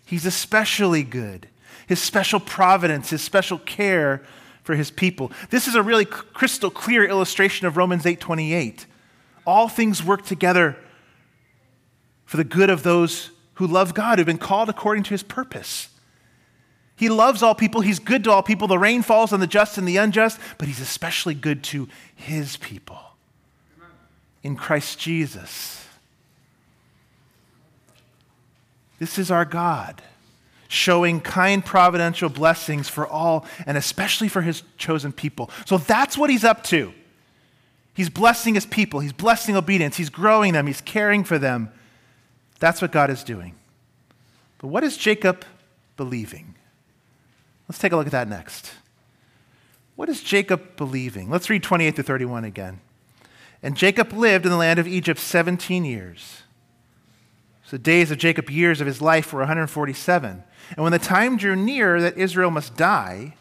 He's 0.05 0.27
especially 0.27 1.05
good. 1.05 1.49
His 1.87 2.01
special 2.01 2.41
providence, 2.41 3.11
his 3.11 3.23
special 3.23 3.59
care 3.59 4.23
for 4.67 4.75
his 4.75 4.91
people. 4.91 5.31
This 5.51 5.69
is 5.69 5.77
a 5.77 5.83
really 5.83 6.05
crystal 6.05 6.71
clear 6.71 7.05
illustration 7.05 7.67
of 7.67 7.77
Romans 7.77 8.05
8:28. 8.05 8.87
all 9.47 9.69
things 9.69 10.03
work 10.03 10.27
together 10.27 10.77
for 12.25 12.37
the 12.37 12.45
good 12.45 12.69
of 12.69 12.83
those 12.83 13.31
who 13.55 13.67
love 13.67 13.95
God, 13.95 14.19
who've 14.19 14.27
been 14.27 14.39
called 14.39 14.69
according 14.69 15.05
to 15.05 15.11
his 15.11 15.23
purpose. 15.23 15.89
He 16.97 17.09
loves 17.09 17.43
all 17.43 17.55
people. 17.55 17.83
He's 17.83 18.01
good 18.01 18.25
to 18.25 18.33
all 18.33 18.43
people. 18.43 18.67
The 18.67 18.79
rain 18.79 19.03
falls 19.03 19.33
on 19.33 19.39
the 19.39 19.47
just 19.47 19.79
and 19.79 19.87
the 19.87 19.99
unjust, 19.99 20.41
but 20.59 20.67
he's 20.67 20.81
especially 20.81 21.35
good 21.35 21.63
to 21.65 21.89
his 22.15 22.57
people 22.57 22.99
in 24.43 24.57
Christ 24.57 24.99
Jesus. 24.99 25.87
This 28.99 29.19
is 29.19 29.31
our 29.31 29.45
God, 29.45 30.03
showing 30.69 31.21
kind 31.21 31.65
providential 31.65 32.29
blessings 32.29 32.89
for 32.89 33.07
all 33.07 33.47
and 33.67 33.77
especially 33.77 34.29
for 34.29 34.43
his 34.43 34.63
chosen 34.77 35.13
people. 35.13 35.51
So 35.65 35.79
that's 35.79 36.19
what 36.19 36.31
he's 36.31 36.45
up 36.45 36.65
to. 36.65 36.93
He's 37.95 38.11
blessing 38.11 38.55
his 38.55 38.67
people, 38.67 39.01
he's 39.01 39.13
blessing 39.13 39.57
obedience, 39.57 39.97
he's 39.97 40.11
growing 40.11 40.53
them, 40.53 40.67
he's 40.67 40.83
caring 40.83 41.25
for 41.25 41.39
them. 41.39 41.71
That's 42.59 42.83
what 42.83 42.93
God 42.93 43.11
is 43.11 43.25
doing. 43.25 43.55
But 44.59 44.69
what 44.69 44.85
is 44.85 44.97
Jacob 44.97 45.45
believing? 45.97 46.55
Let's 47.69 47.79
take 47.79 47.93
a 47.93 47.97
look 47.97 48.07
at 48.07 48.13
that 48.13 48.29
next. 48.29 48.73
What 49.97 50.11
is 50.11 50.23
Jacob 50.23 50.77
believing? 50.77 51.31
Let's 51.31 51.49
read 51.49 51.63
28 51.63 51.97
to 51.97 52.03
31 52.03 52.45
again. 52.45 52.81
And 53.63 53.77
Jacob 53.77 54.13
lived 54.13 54.45
in 54.45 54.51
the 54.51 54.59
land 54.59 54.79
of 54.79 54.87
Egypt 54.87 55.19
17 55.19 55.85
years. 55.85 56.43
So 57.67 57.77
the 57.77 57.83
days 57.83 58.13
of 58.13 58.19
Jacob, 58.19 58.49
years 58.49 58.81
of 58.81 58.87
his 58.87 59.03
life, 59.03 59.33
were 59.33 59.41
147. 59.41 60.45
And 60.71 60.79
when 60.79 60.93
the 60.93 61.01
time 61.01 61.37
drew 61.37 61.57
near 61.57 62.01
that 62.01 62.17
Israel 62.17 62.53
must 62.53 62.77
die, 62.77 63.35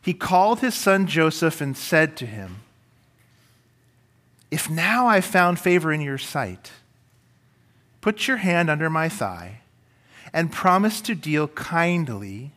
he 0.00 0.14
called 0.14 0.60
his 0.60 0.76
son 0.76 1.08
Joseph 1.08 1.60
and 1.60 1.76
said 1.76 2.16
to 2.18 2.26
him, 2.26 2.60
If 4.52 4.70
now 4.70 5.08
I've 5.08 5.24
found 5.24 5.58
favor 5.58 5.92
in 5.92 6.00
your 6.00 6.18
sight, 6.18 6.70
put 8.00 8.28
your 8.28 8.36
hand 8.36 8.70
under 8.70 8.88
my 8.88 9.08
thigh 9.08 9.60
and 10.32 10.52
promise 10.52 11.00
to 11.00 11.16
deal 11.16 11.48
kindly 11.48 12.52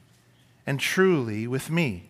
and 0.68 0.80
truly 0.80 1.48
with 1.48 1.72
me. 1.72 2.10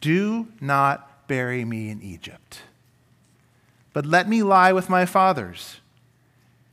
Do 0.00 0.48
not 0.58 1.28
bury 1.28 1.66
me 1.66 1.90
in 1.90 2.00
Egypt, 2.02 2.60
but 3.92 4.06
let 4.06 4.26
me 4.26 4.42
lie 4.42 4.72
with 4.72 4.88
my 4.88 5.04
fathers. 5.04 5.80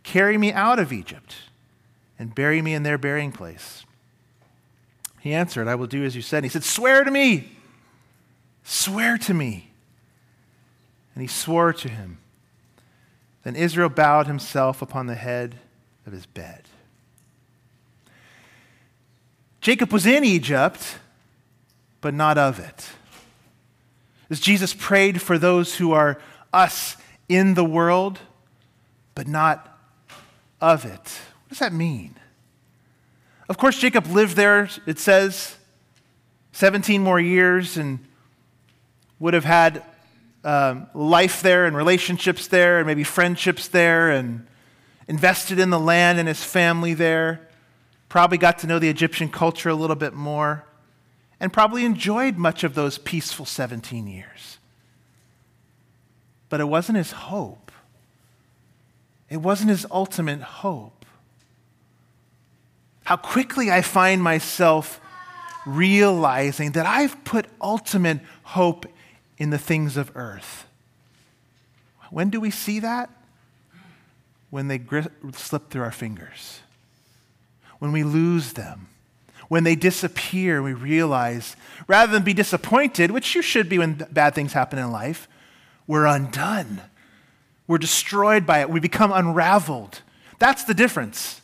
Carry 0.03 0.37
me 0.37 0.51
out 0.51 0.79
of 0.79 0.91
Egypt 0.91 1.35
and 2.17 2.33
bury 2.33 2.61
me 2.61 2.73
in 2.73 2.83
their 2.83 2.97
burying 2.97 3.31
place. 3.31 3.85
He 5.19 5.33
answered, 5.33 5.67
I 5.67 5.75
will 5.75 5.87
do 5.87 6.03
as 6.03 6.15
you 6.15 6.21
said. 6.21 6.37
And 6.37 6.45
he 6.45 6.49
said, 6.49 6.63
Swear 6.63 7.03
to 7.03 7.11
me. 7.11 7.51
Swear 8.63 9.17
to 9.19 9.33
me. 9.33 9.71
And 11.13 11.21
he 11.21 11.27
swore 11.27 11.73
to 11.73 11.89
him. 11.89 12.17
Then 13.43 13.55
Israel 13.55 13.89
bowed 13.89 14.27
himself 14.27 14.81
upon 14.81 15.07
the 15.07 15.15
head 15.15 15.57
of 16.05 16.13
his 16.13 16.25
bed. 16.25 16.63
Jacob 19.61 19.91
was 19.91 20.07
in 20.07 20.23
Egypt, 20.23 20.97
but 22.01 22.13
not 22.13 22.37
of 22.37 22.59
it. 22.59 22.89
As 24.29 24.39
Jesus 24.39 24.73
prayed 24.73 25.21
for 25.21 25.37
those 25.37 25.75
who 25.75 25.91
are 25.91 26.19
us 26.51 26.97
in 27.29 27.53
the 27.53 27.63
world, 27.63 28.19
but 29.13 29.27
not 29.27 29.70
of 30.61 30.85
it. 30.85 30.91
What 30.91 31.49
does 31.49 31.59
that 31.59 31.73
mean? 31.73 32.15
Of 33.49 33.57
course, 33.57 33.77
Jacob 33.77 34.07
lived 34.07 34.37
there, 34.37 34.69
it 34.85 34.97
says, 34.97 35.57
17 36.53 37.03
more 37.03 37.19
years 37.19 37.75
and 37.75 37.99
would 39.19 39.33
have 39.33 39.43
had 39.43 39.83
um, 40.43 40.87
life 40.93 41.41
there 41.41 41.65
and 41.65 41.75
relationships 41.75 42.47
there 42.47 42.77
and 42.77 42.87
maybe 42.87 43.03
friendships 43.03 43.67
there 43.67 44.11
and 44.11 44.47
invested 45.07 45.59
in 45.59 45.69
the 45.69 45.79
land 45.79 46.17
and 46.19 46.27
his 46.27 46.43
family 46.43 46.93
there. 46.93 47.47
Probably 48.07 48.37
got 48.37 48.59
to 48.59 48.67
know 48.67 48.79
the 48.79 48.89
Egyptian 48.89 49.29
culture 49.29 49.69
a 49.69 49.75
little 49.75 49.95
bit 49.95 50.13
more 50.13 50.65
and 51.39 51.51
probably 51.51 51.83
enjoyed 51.83 52.37
much 52.37 52.63
of 52.63 52.73
those 52.73 52.97
peaceful 52.97 53.45
17 53.45 54.07
years. 54.07 54.59
But 56.47 56.61
it 56.61 56.65
wasn't 56.65 56.97
his 56.97 57.11
hope. 57.11 57.60
It 59.31 59.37
wasn't 59.37 59.69
his 59.69 59.87
ultimate 59.89 60.41
hope. 60.41 61.05
How 63.05 63.15
quickly 63.15 63.71
I 63.71 63.81
find 63.81 64.21
myself 64.21 64.99
realizing 65.65 66.73
that 66.73 66.85
I've 66.85 67.23
put 67.23 67.45
ultimate 67.61 68.19
hope 68.43 68.85
in 69.37 69.49
the 69.49 69.57
things 69.57 69.95
of 69.95 70.11
earth. 70.15 70.67
When 72.09 72.29
do 72.29 72.41
we 72.41 72.51
see 72.51 72.81
that? 72.81 73.09
When 74.49 74.67
they 74.67 74.81
slip 75.31 75.69
through 75.69 75.83
our 75.83 75.93
fingers, 75.93 76.59
when 77.79 77.93
we 77.93 78.03
lose 78.03 78.51
them, 78.51 78.89
when 79.47 79.63
they 79.63 79.75
disappear, 79.75 80.61
we 80.61 80.73
realize 80.73 81.55
rather 81.87 82.11
than 82.11 82.23
be 82.23 82.33
disappointed, 82.33 83.11
which 83.11 83.33
you 83.33 83.41
should 83.41 83.69
be 83.69 83.77
when 83.77 83.93
bad 84.11 84.35
things 84.35 84.51
happen 84.51 84.77
in 84.77 84.91
life, 84.91 85.29
we're 85.87 86.05
undone. 86.05 86.81
We're 87.71 87.77
destroyed 87.77 88.45
by 88.45 88.59
it. 88.59 88.69
We 88.69 88.81
become 88.81 89.13
unraveled. 89.13 90.01
That's 90.39 90.65
the 90.65 90.73
difference. 90.73 91.39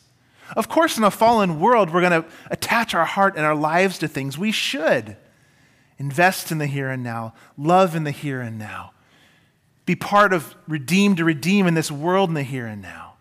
Of 0.54 0.68
course, 0.68 0.98
in 0.98 1.04
a 1.04 1.10
fallen 1.10 1.58
world, 1.58 1.88
we're 1.88 2.02
going 2.02 2.22
to 2.22 2.28
attach 2.50 2.92
our 2.92 3.06
heart 3.06 3.34
and 3.38 3.46
our 3.46 3.54
lives 3.54 3.96
to 4.00 4.08
things. 4.08 4.36
We 4.36 4.52
should 4.52 5.16
invest 5.96 6.52
in 6.52 6.58
the 6.58 6.66
here 6.66 6.90
and 6.90 7.02
now, 7.02 7.32
love 7.56 7.96
in 7.96 8.04
the 8.04 8.10
here 8.10 8.42
and 8.42 8.58
now, 8.58 8.92
be 9.86 9.96
part 9.96 10.34
of 10.34 10.54
redeem 10.66 11.16
to 11.16 11.24
redeem 11.24 11.66
in 11.66 11.72
this 11.72 11.90
world 11.90 12.28
in 12.28 12.34
the 12.34 12.42
here 12.42 12.66
and 12.66 12.82
now. 12.82 13.14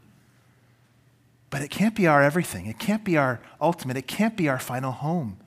But 1.49 1.61
it 1.61 1.69
can't 1.69 1.95
be 1.95 2.07
our 2.07 2.21
everything. 2.21 2.65
It 2.65 2.77
can't 2.77 3.05
be 3.05 3.15
our 3.15 3.39
ultimate. 3.61 3.95
It 3.95 4.07
can't 4.07 4.35
be 4.35 4.49
our 4.49 4.59
final 4.59 4.91
home. 4.91 5.37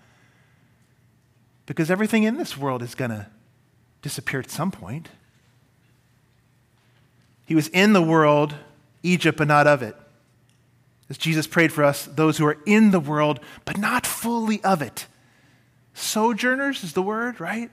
Because 1.66 1.90
everything 1.90 2.23
in 2.23 2.38
this 2.38 2.57
world 2.57 2.83
is 2.83 2.94
going 2.94 3.11
to 3.11 3.27
disappear 4.01 4.40
at 4.40 4.51
some 4.51 4.70
point. 4.70 5.11
He 7.51 7.57
was 7.57 7.67
in 7.67 7.95
the 7.95 8.01
world, 8.01 8.55
Egypt, 9.03 9.37
but 9.37 9.49
not 9.49 9.67
of 9.67 9.83
it. 9.83 9.97
As 11.09 11.19
Jesus 11.19 11.49
prayed 11.49 11.73
for 11.73 11.83
us, 11.83 12.05
those 12.05 12.39
who 12.39 12.47
are 12.47 12.59
in 12.65 12.93
the 12.93 13.01
world, 13.01 13.41
but 13.65 13.77
not 13.77 14.07
fully 14.07 14.63
of 14.63 14.83
it. 14.83 15.09
Sojourners 15.93 16.85
is 16.85 16.93
the 16.93 17.03
word, 17.03 17.41
right? 17.41 17.69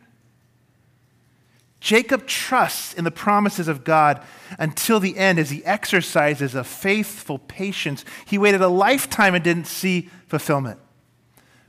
Jacob 1.79 2.25
trusts 2.25 2.95
in 2.95 3.03
the 3.03 3.11
promises 3.11 3.67
of 3.67 3.83
God 3.83 4.19
until 4.57 4.99
the 4.99 5.15
end 5.15 5.37
as 5.37 5.51
he 5.51 5.63
exercises 5.63 6.55
a 6.55 6.63
faithful 6.63 7.37
patience. 7.37 8.03
He 8.25 8.39
waited 8.39 8.63
a 8.63 8.69
lifetime 8.69 9.35
and 9.35 9.43
didn't 9.43 9.67
see 9.67 10.09
fulfillment. 10.25 10.79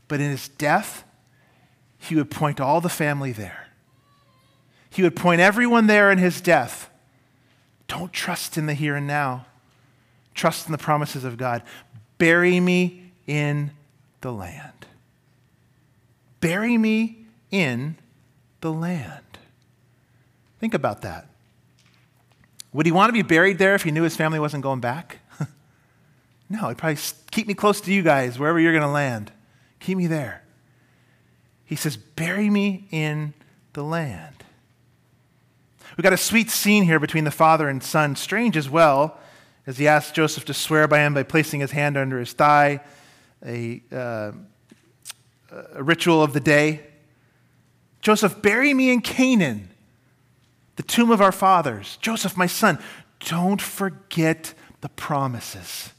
But 0.08 0.20
in 0.20 0.30
his 0.30 0.48
death, 0.48 1.04
he 1.98 2.14
would 2.14 2.30
point 2.30 2.58
all 2.58 2.80
the 2.80 2.88
family 2.88 3.32
there. 3.32 3.68
He 4.88 5.02
would 5.02 5.14
point 5.14 5.42
everyone 5.42 5.88
there 5.88 6.10
in 6.10 6.16
his 6.16 6.40
death 6.40 6.87
don't 7.88 8.12
trust 8.12 8.56
in 8.56 8.66
the 8.66 8.74
here 8.74 8.94
and 8.94 9.06
now. 9.06 9.46
Trust 10.34 10.66
in 10.66 10.72
the 10.72 10.78
promises 10.78 11.24
of 11.24 11.36
God. 11.36 11.62
Bury 12.18 12.60
me 12.60 13.10
in 13.26 13.72
the 14.20 14.32
land. 14.32 14.86
Bury 16.40 16.78
me 16.78 17.26
in 17.50 17.96
the 18.60 18.72
land. 18.72 19.24
Think 20.60 20.74
about 20.74 21.02
that. 21.02 21.28
Would 22.72 22.86
he 22.86 22.92
want 22.92 23.08
to 23.08 23.12
be 23.12 23.22
buried 23.22 23.58
there 23.58 23.74
if 23.74 23.82
he 23.82 23.90
knew 23.90 24.02
his 24.02 24.16
family 24.16 24.38
wasn't 24.38 24.62
going 24.62 24.80
back? 24.80 25.18
no, 26.50 26.68
he'd 26.68 26.78
probably 26.78 26.98
keep 27.30 27.46
me 27.46 27.54
close 27.54 27.80
to 27.82 27.92
you 27.92 28.02
guys, 28.02 28.38
wherever 28.38 28.60
you're 28.60 28.72
going 28.72 28.82
to 28.82 28.88
land. 28.88 29.32
Keep 29.80 29.98
me 29.98 30.06
there. 30.06 30.42
He 31.64 31.76
says, 31.76 31.96
Bury 31.96 32.50
me 32.50 32.86
in 32.90 33.34
the 33.72 33.82
land. 33.82 34.37
We've 35.98 36.04
got 36.04 36.12
a 36.12 36.16
sweet 36.16 36.48
scene 36.48 36.84
here 36.84 37.00
between 37.00 37.24
the 37.24 37.32
father 37.32 37.68
and 37.68 37.82
son, 37.82 38.14
strange 38.14 38.56
as 38.56 38.70
well, 38.70 39.18
as 39.66 39.78
he 39.78 39.88
asks 39.88 40.12
Joseph 40.12 40.44
to 40.44 40.54
swear 40.54 40.86
by 40.86 41.00
him 41.00 41.12
by 41.12 41.24
placing 41.24 41.58
his 41.58 41.72
hand 41.72 41.96
under 41.96 42.20
his 42.20 42.32
thigh, 42.32 42.78
a, 43.44 43.82
uh, 43.90 44.30
a 45.74 45.82
ritual 45.82 46.22
of 46.22 46.34
the 46.34 46.40
day. 46.40 46.86
Joseph, 48.00 48.40
bury 48.40 48.72
me 48.72 48.92
in 48.92 49.00
Canaan, 49.00 49.70
the 50.76 50.84
tomb 50.84 51.10
of 51.10 51.20
our 51.20 51.32
fathers. 51.32 51.98
Joseph, 52.00 52.36
my 52.36 52.46
son, 52.46 52.78
don't 53.18 53.60
forget 53.60 54.54
the 54.82 54.90
promises. 54.90 55.92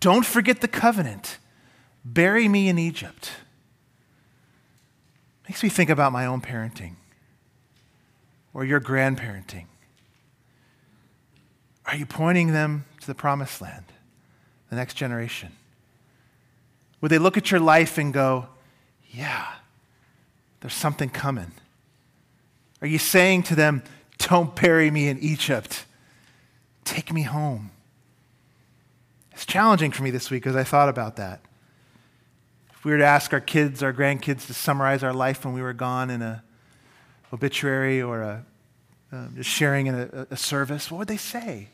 Don't 0.00 0.26
forget 0.26 0.60
the 0.60 0.66
covenant. 0.66 1.38
Bury 2.04 2.48
me 2.48 2.68
in 2.68 2.80
Egypt. 2.80 3.30
Makes 5.48 5.62
me 5.62 5.68
think 5.68 5.88
about 5.88 6.10
my 6.10 6.26
own 6.26 6.40
parenting 6.40 6.96
or 8.56 8.64
your 8.64 8.80
grandparenting? 8.80 9.66
Are 11.84 11.94
you 11.94 12.06
pointing 12.06 12.52
them 12.52 12.86
to 13.02 13.06
the 13.06 13.14
promised 13.14 13.60
land, 13.60 13.84
the 14.70 14.76
next 14.76 14.94
generation? 14.94 15.52
Would 17.02 17.10
they 17.10 17.18
look 17.18 17.36
at 17.36 17.50
your 17.50 17.60
life 17.60 17.98
and 17.98 18.14
go, 18.14 18.46
yeah, 19.10 19.46
there's 20.60 20.72
something 20.72 21.10
coming? 21.10 21.52
Are 22.80 22.86
you 22.86 22.96
saying 22.96 23.42
to 23.44 23.54
them, 23.54 23.82
don't 24.16 24.56
bury 24.56 24.90
me 24.90 25.08
in 25.08 25.18
Egypt? 25.18 25.84
take 26.86 27.12
me 27.12 27.22
home. 27.22 27.70
It's 29.32 29.44
challenging 29.44 29.90
for 29.90 30.02
me 30.02 30.10
this 30.10 30.30
week 30.30 30.46
as 30.46 30.56
I 30.56 30.64
thought 30.64 30.88
about 30.88 31.16
that. 31.16 31.40
If 32.70 32.84
we 32.84 32.92
were 32.92 32.98
to 32.98 33.04
ask 33.04 33.32
our 33.32 33.40
kids, 33.40 33.82
our 33.82 33.92
grandkids, 33.92 34.46
to 34.46 34.54
summarize 34.54 35.02
our 35.02 35.12
life 35.12 35.44
when 35.44 35.52
we 35.52 35.60
were 35.60 35.74
gone 35.74 36.08
in 36.08 36.22
a 36.22 36.42
obituary 37.32 38.02
or 38.02 38.22
a, 38.22 38.46
uh, 39.12 39.26
just 39.34 39.50
sharing 39.50 39.86
in 39.86 39.94
a, 39.94 40.26
a 40.30 40.36
service, 40.36 40.90
what 40.90 40.98
would 40.98 41.08
they 41.08 41.16
say? 41.16 41.68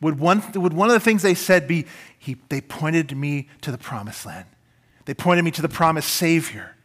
Would 0.00 0.18
one, 0.18 0.42
would 0.54 0.72
one 0.72 0.88
of 0.88 0.94
the 0.94 1.00
things 1.00 1.22
they 1.22 1.34
said 1.34 1.68
be, 1.68 1.86
he, 2.18 2.36
they 2.48 2.60
pointed 2.60 3.16
me 3.16 3.48
to 3.60 3.70
the 3.70 3.78
promised 3.78 4.26
land? 4.26 4.46
They 5.04 5.14
pointed 5.14 5.44
me 5.44 5.50
to 5.52 5.62
the 5.62 5.68
promised 5.68 6.10
Savior. 6.10 6.76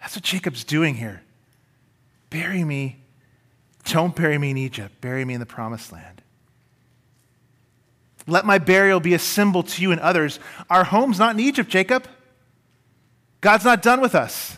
That's 0.00 0.16
what 0.16 0.24
Jacob's 0.24 0.64
doing 0.64 0.94
here. 0.94 1.22
Bury 2.30 2.64
me. 2.64 2.98
Don't 3.86 4.14
bury 4.14 4.38
me 4.38 4.50
in 4.50 4.56
Egypt. 4.56 5.00
Bury 5.00 5.24
me 5.24 5.34
in 5.34 5.40
the 5.40 5.46
promised 5.46 5.92
land. 5.92 6.22
Let 8.26 8.46
my 8.46 8.58
burial 8.58 9.00
be 9.00 9.14
a 9.14 9.18
symbol 9.18 9.62
to 9.62 9.82
you 9.82 9.92
and 9.92 10.00
others. 10.00 10.40
Our 10.70 10.84
home's 10.84 11.18
not 11.18 11.34
in 11.34 11.40
Egypt, 11.40 11.68
Jacob. 11.68 12.06
God's 13.40 13.64
not 13.64 13.82
done 13.82 14.00
with 14.00 14.14
us. 14.14 14.56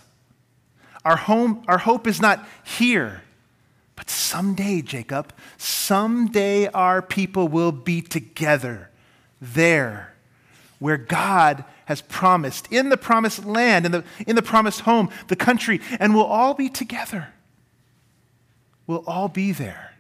Our 1.07 1.17
home, 1.17 1.63
our 1.69 1.79
hope 1.79 2.09
is 2.09 2.21
not 2.21 2.45
here. 2.65 3.23
But 3.95 4.11
someday, 4.11 4.83
Jacob, 4.83 5.33
someday 5.57 6.67
our 6.67 7.01
people 7.01 7.47
will 7.47 7.71
be 7.71 8.03
together 8.03 8.91
there 9.41 10.13
where 10.81 10.97
God 10.97 11.65
has 11.85 12.03
promised, 12.03 12.67
in 12.73 12.89
the 12.89 12.97
promised 12.97 13.45
land, 13.45 13.87
in 13.87 13.93
the, 13.93 14.05
in 14.27 14.35
the 14.35 14.43
promised 14.43 14.81
home, 14.81 15.09
the 15.29 15.37
country, 15.37 15.81
and 16.01 16.13
we'll 16.13 16.25
all 16.25 16.55
be 16.55 16.69
together. 16.69 17.29
We'll 18.89 19.05
all 19.07 19.29
be 19.29 19.53
there. 19.53 19.95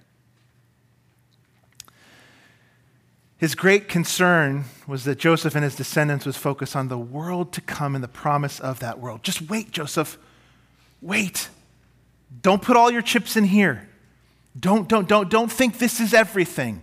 His 3.39 3.55
great 3.55 3.89
concern 3.89 4.65
was 4.89 5.05
that 5.05 5.21
Joseph 5.21 5.55
and 5.55 5.63
his 5.63 5.77
descendants 5.77 6.27
was 6.27 6.37
focused 6.37 6.75
on 6.75 6.89
the 6.89 6.99
world 6.99 7.53
to 7.53 7.61
come 7.61 7.95
and 7.95 8.03
the 8.03 8.09
promise 8.09 8.59
of 8.59 8.81
that 8.81 8.99
world. 8.99 9.23
Just 9.23 9.43
wait, 9.43 9.71
Joseph. 9.71 10.19
Wait. 11.01 11.49
Don't 12.42 12.62
put 12.62 12.76
all 12.76 12.90
your 12.90 13.03
chips 13.03 13.36
in 13.36 13.44
here. 13.44 13.88
Don't, 14.59 14.88
don't, 14.88 15.09
don't, 15.09 15.30
don't 15.30 15.51
think 15.51 15.78
this 15.78 16.01
is 16.01 16.14
everything. 16.14 16.82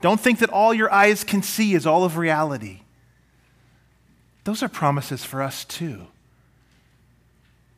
Don't 0.00 0.20
think 0.20 0.38
that 0.38 0.50
all 0.50 0.72
your 0.72 0.92
eyes 0.92 1.24
can 1.24 1.42
see 1.42 1.74
is 1.74 1.86
all 1.86 2.04
of 2.04 2.16
reality. 2.16 2.80
Those 4.44 4.62
are 4.62 4.68
promises 4.68 5.24
for 5.24 5.42
us 5.42 5.64
too. 5.64 6.06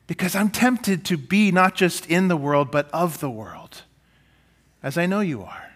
Because 0.06 0.34
I'm 0.34 0.50
tempted 0.50 1.04
to 1.06 1.16
be 1.16 1.50
not 1.50 1.74
just 1.74 2.06
in 2.06 2.28
the 2.28 2.36
world, 2.36 2.70
but 2.70 2.90
of 2.92 3.20
the 3.20 3.30
world, 3.30 3.82
as 4.82 4.98
I 4.98 5.06
know 5.06 5.20
you 5.20 5.42
are. 5.42 5.72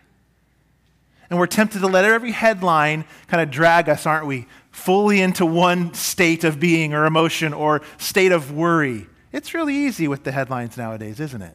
And 1.29 1.39
we're 1.39 1.47
tempted 1.47 1.81
to 1.81 1.87
let 1.87 2.05
every 2.05 2.33
headline 2.33 3.05
kind 3.27 3.43
of 3.43 3.51
drag 3.51 3.89
us, 3.89 4.07
aren't 4.07 4.27
we? 4.27 4.47
Fully 4.71 5.21
into 5.21 5.45
one 5.45 5.95
state 5.95 6.45
of 6.45 6.61
being 6.61 6.95
or 6.95 7.05
emotion 7.05 7.53
or 7.53 7.83
state 7.99 8.31
of 8.31 8.53
worry. 8.53 9.07
It's 9.37 9.53
really 9.53 9.75
easy 9.75 10.09
with 10.09 10.25
the 10.25 10.33
headlines 10.33 10.79
nowadays, 10.79 11.21
isn't 11.21 11.43
it? 11.43 11.55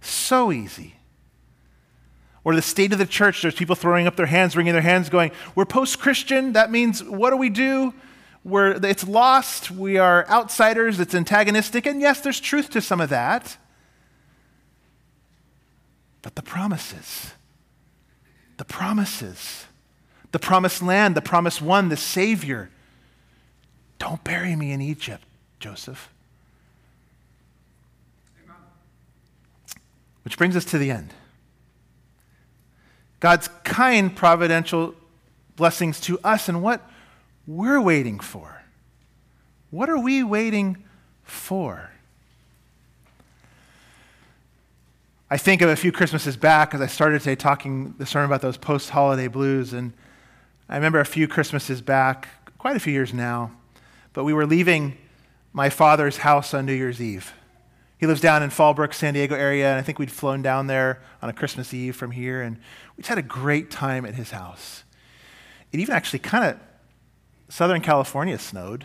So 0.00 0.52
easy. 0.52 0.94
Or 2.44 2.54
the 2.54 2.62
state 2.62 2.92
of 2.92 3.00
the 3.00 3.06
church, 3.06 3.42
there's 3.42 3.56
people 3.56 3.74
throwing 3.74 4.06
up 4.06 4.14
their 4.14 4.26
hands, 4.26 4.56
wringing 4.56 4.72
their 4.72 4.82
hands, 4.82 5.08
going, 5.08 5.32
We're 5.56 5.64
post 5.64 5.98
Christian. 5.98 6.52
That 6.52 6.70
means, 6.70 7.02
what 7.02 7.30
do 7.30 7.38
we 7.38 7.50
do? 7.50 7.92
We're, 8.44 8.78
it's 8.86 9.04
lost. 9.04 9.72
We 9.72 9.98
are 9.98 10.28
outsiders. 10.28 11.00
It's 11.00 11.12
antagonistic. 11.12 11.86
And 11.86 12.00
yes, 12.00 12.20
there's 12.20 12.38
truth 12.38 12.70
to 12.70 12.80
some 12.80 13.00
of 13.00 13.08
that. 13.08 13.56
But 16.22 16.36
the 16.36 16.42
promises, 16.42 17.32
the 18.58 18.64
promises, 18.64 19.64
the 20.30 20.38
promised 20.38 20.82
land, 20.82 21.16
the 21.16 21.20
promised 21.20 21.60
one, 21.60 21.88
the 21.88 21.96
Savior. 21.96 22.70
Don't 23.98 24.22
bury 24.22 24.54
me 24.54 24.70
in 24.70 24.80
Egypt, 24.80 25.24
Joseph. 25.58 26.12
Which 30.26 30.36
brings 30.36 30.56
us 30.56 30.64
to 30.64 30.78
the 30.78 30.90
end. 30.90 31.14
God's 33.20 33.46
kind 33.62 34.14
providential 34.14 34.96
blessings 35.54 36.00
to 36.00 36.18
us 36.24 36.48
and 36.48 36.64
what 36.64 36.82
we're 37.46 37.80
waiting 37.80 38.18
for. 38.18 38.64
What 39.70 39.88
are 39.88 40.00
we 40.00 40.24
waiting 40.24 40.82
for? 41.22 41.92
I 45.30 45.36
think 45.36 45.62
of 45.62 45.68
a 45.68 45.76
few 45.76 45.92
Christmases 45.92 46.36
back 46.36 46.74
as 46.74 46.80
I 46.80 46.88
started 46.88 47.20
today 47.20 47.36
talking 47.36 47.94
the 47.96 48.04
sermon 48.04 48.28
about 48.28 48.42
those 48.42 48.56
post 48.56 48.90
holiday 48.90 49.28
blues. 49.28 49.72
And 49.72 49.92
I 50.68 50.74
remember 50.74 50.98
a 50.98 51.06
few 51.06 51.28
Christmases 51.28 51.80
back, 51.80 52.26
quite 52.58 52.74
a 52.74 52.80
few 52.80 52.92
years 52.92 53.14
now, 53.14 53.52
but 54.12 54.24
we 54.24 54.32
were 54.32 54.44
leaving 54.44 54.98
my 55.52 55.70
father's 55.70 56.16
house 56.16 56.52
on 56.52 56.66
New 56.66 56.74
Year's 56.74 57.00
Eve. 57.00 57.32
He 57.98 58.06
lives 58.06 58.20
down 58.20 58.42
in 58.42 58.50
Fallbrook, 58.50 58.92
San 58.92 59.14
Diego 59.14 59.34
area, 59.34 59.70
and 59.70 59.78
I 59.78 59.82
think 59.82 59.98
we'd 59.98 60.12
flown 60.12 60.42
down 60.42 60.66
there 60.66 61.00
on 61.22 61.30
a 61.30 61.32
Christmas 61.32 61.72
Eve 61.72 61.96
from 61.96 62.10
here, 62.10 62.42
and 62.42 62.56
we 62.96 63.02
just 63.02 63.08
had 63.08 63.18
a 63.18 63.22
great 63.22 63.70
time 63.70 64.04
at 64.04 64.14
his 64.14 64.30
house. 64.30 64.84
It 65.72 65.80
even 65.80 65.94
actually 65.94 66.18
kind 66.18 66.44
of, 66.44 66.60
Southern 67.48 67.80
California 67.80 68.38
snowed, 68.38 68.84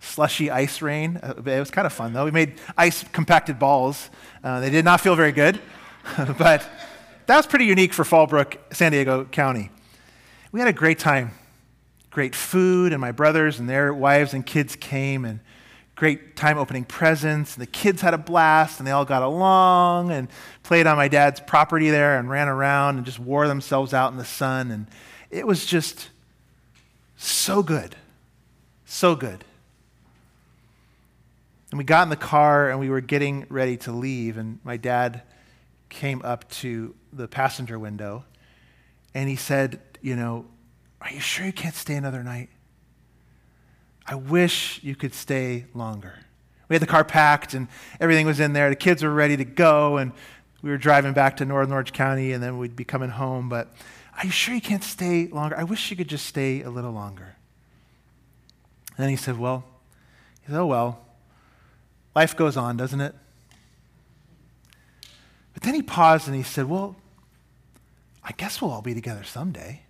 slushy 0.00 0.50
ice 0.50 0.82
rain. 0.82 1.18
Uh, 1.22 1.34
it 1.36 1.60
was 1.60 1.70
kind 1.70 1.86
of 1.86 1.92
fun, 1.92 2.12
though. 2.12 2.24
We 2.24 2.30
made 2.30 2.54
ice 2.76 3.04
compacted 3.04 3.58
balls. 3.58 4.10
Uh, 4.42 4.60
they 4.60 4.70
did 4.70 4.84
not 4.84 5.00
feel 5.00 5.14
very 5.14 5.32
good, 5.32 5.60
but 6.38 6.68
that 7.26 7.36
was 7.36 7.46
pretty 7.46 7.66
unique 7.66 7.92
for 7.92 8.04
Fallbrook, 8.04 8.56
San 8.72 8.92
Diego 8.92 9.24
County. 9.26 9.70
We 10.50 10.60
had 10.60 10.68
a 10.68 10.72
great 10.72 10.98
time. 10.98 11.32
Great 12.10 12.34
food, 12.34 12.92
and 12.92 13.00
my 13.00 13.12
brothers 13.12 13.60
and 13.60 13.68
their 13.68 13.92
wives 13.92 14.34
and 14.34 14.44
kids 14.44 14.74
came, 14.74 15.24
and 15.24 15.40
great 15.98 16.36
time 16.36 16.58
opening 16.58 16.84
presents. 16.84 17.54
And 17.54 17.62
the 17.62 17.66
kids 17.66 18.00
had 18.00 18.14
a 18.14 18.18
blast 18.18 18.78
and 18.78 18.86
they 18.86 18.92
all 18.92 19.04
got 19.04 19.22
along 19.22 20.12
and 20.12 20.28
played 20.62 20.86
on 20.86 20.96
my 20.96 21.08
dad's 21.08 21.40
property 21.40 21.90
there 21.90 22.18
and 22.18 22.30
ran 22.30 22.46
around 22.46 22.98
and 22.98 23.04
just 23.04 23.18
wore 23.18 23.48
themselves 23.48 23.92
out 23.92 24.12
in 24.12 24.16
the 24.16 24.24
sun. 24.24 24.70
And 24.70 24.86
it 25.28 25.44
was 25.44 25.66
just 25.66 26.10
so 27.16 27.64
good. 27.64 27.96
So 28.86 29.16
good. 29.16 29.44
And 31.72 31.78
we 31.78 31.84
got 31.84 32.04
in 32.04 32.10
the 32.10 32.16
car 32.16 32.70
and 32.70 32.78
we 32.78 32.88
were 32.88 33.00
getting 33.00 33.44
ready 33.48 33.76
to 33.78 33.90
leave. 33.90 34.38
And 34.38 34.60
my 34.62 34.76
dad 34.76 35.22
came 35.88 36.22
up 36.22 36.48
to 36.50 36.94
the 37.12 37.26
passenger 37.26 37.76
window 37.76 38.24
and 39.14 39.28
he 39.28 39.34
said, 39.34 39.80
You 40.00 40.14
know, 40.14 40.46
are 41.00 41.10
you 41.10 41.18
sure 41.18 41.44
you 41.44 41.52
can't 41.52 41.74
stay 41.74 41.96
another 41.96 42.22
night? 42.22 42.50
I 44.08 44.14
wish 44.14 44.80
you 44.82 44.96
could 44.96 45.12
stay 45.12 45.66
longer. 45.74 46.14
We 46.68 46.74
had 46.74 46.82
the 46.82 46.86
car 46.86 47.04
packed 47.04 47.52
and 47.52 47.68
everything 48.00 48.26
was 48.26 48.40
in 48.40 48.54
there. 48.54 48.70
The 48.70 48.76
kids 48.76 49.02
were 49.02 49.12
ready 49.12 49.36
to 49.36 49.44
go, 49.44 49.98
and 49.98 50.12
we 50.62 50.70
were 50.70 50.78
driving 50.78 51.12
back 51.12 51.36
to 51.36 51.44
Northern 51.44 51.72
Orange 51.72 51.92
County, 51.92 52.32
and 52.32 52.42
then 52.42 52.56
we'd 52.56 52.74
be 52.74 52.84
coming 52.84 53.10
home. 53.10 53.50
But 53.50 53.68
are 54.16 54.24
you 54.24 54.30
sure 54.30 54.54
you 54.54 54.62
can't 54.62 54.82
stay 54.82 55.26
longer? 55.26 55.58
I 55.58 55.64
wish 55.64 55.90
you 55.90 55.96
could 55.96 56.08
just 56.08 56.26
stay 56.26 56.62
a 56.62 56.70
little 56.70 56.90
longer. 56.90 57.36
And 58.96 59.04
then 59.04 59.10
he 59.10 59.16
said, 59.16 59.38
Well, 59.38 59.64
he 60.40 60.52
said, 60.52 60.58
Oh, 60.58 60.66
well, 60.66 61.04
life 62.14 62.34
goes 62.34 62.56
on, 62.56 62.78
doesn't 62.78 63.00
it? 63.00 63.14
But 65.52 65.62
then 65.62 65.74
he 65.74 65.82
paused 65.82 66.26
and 66.28 66.36
he 66.36 66.42
said, 66.42 66.66
Well, 66.66 66.96
I 68.24 68.32
guess 68.32 68.62
we'll 68.62 68.70
all 68.70 68.82
be 68.82 68.94
together 68.94 69.22
someday. 69.22 69.82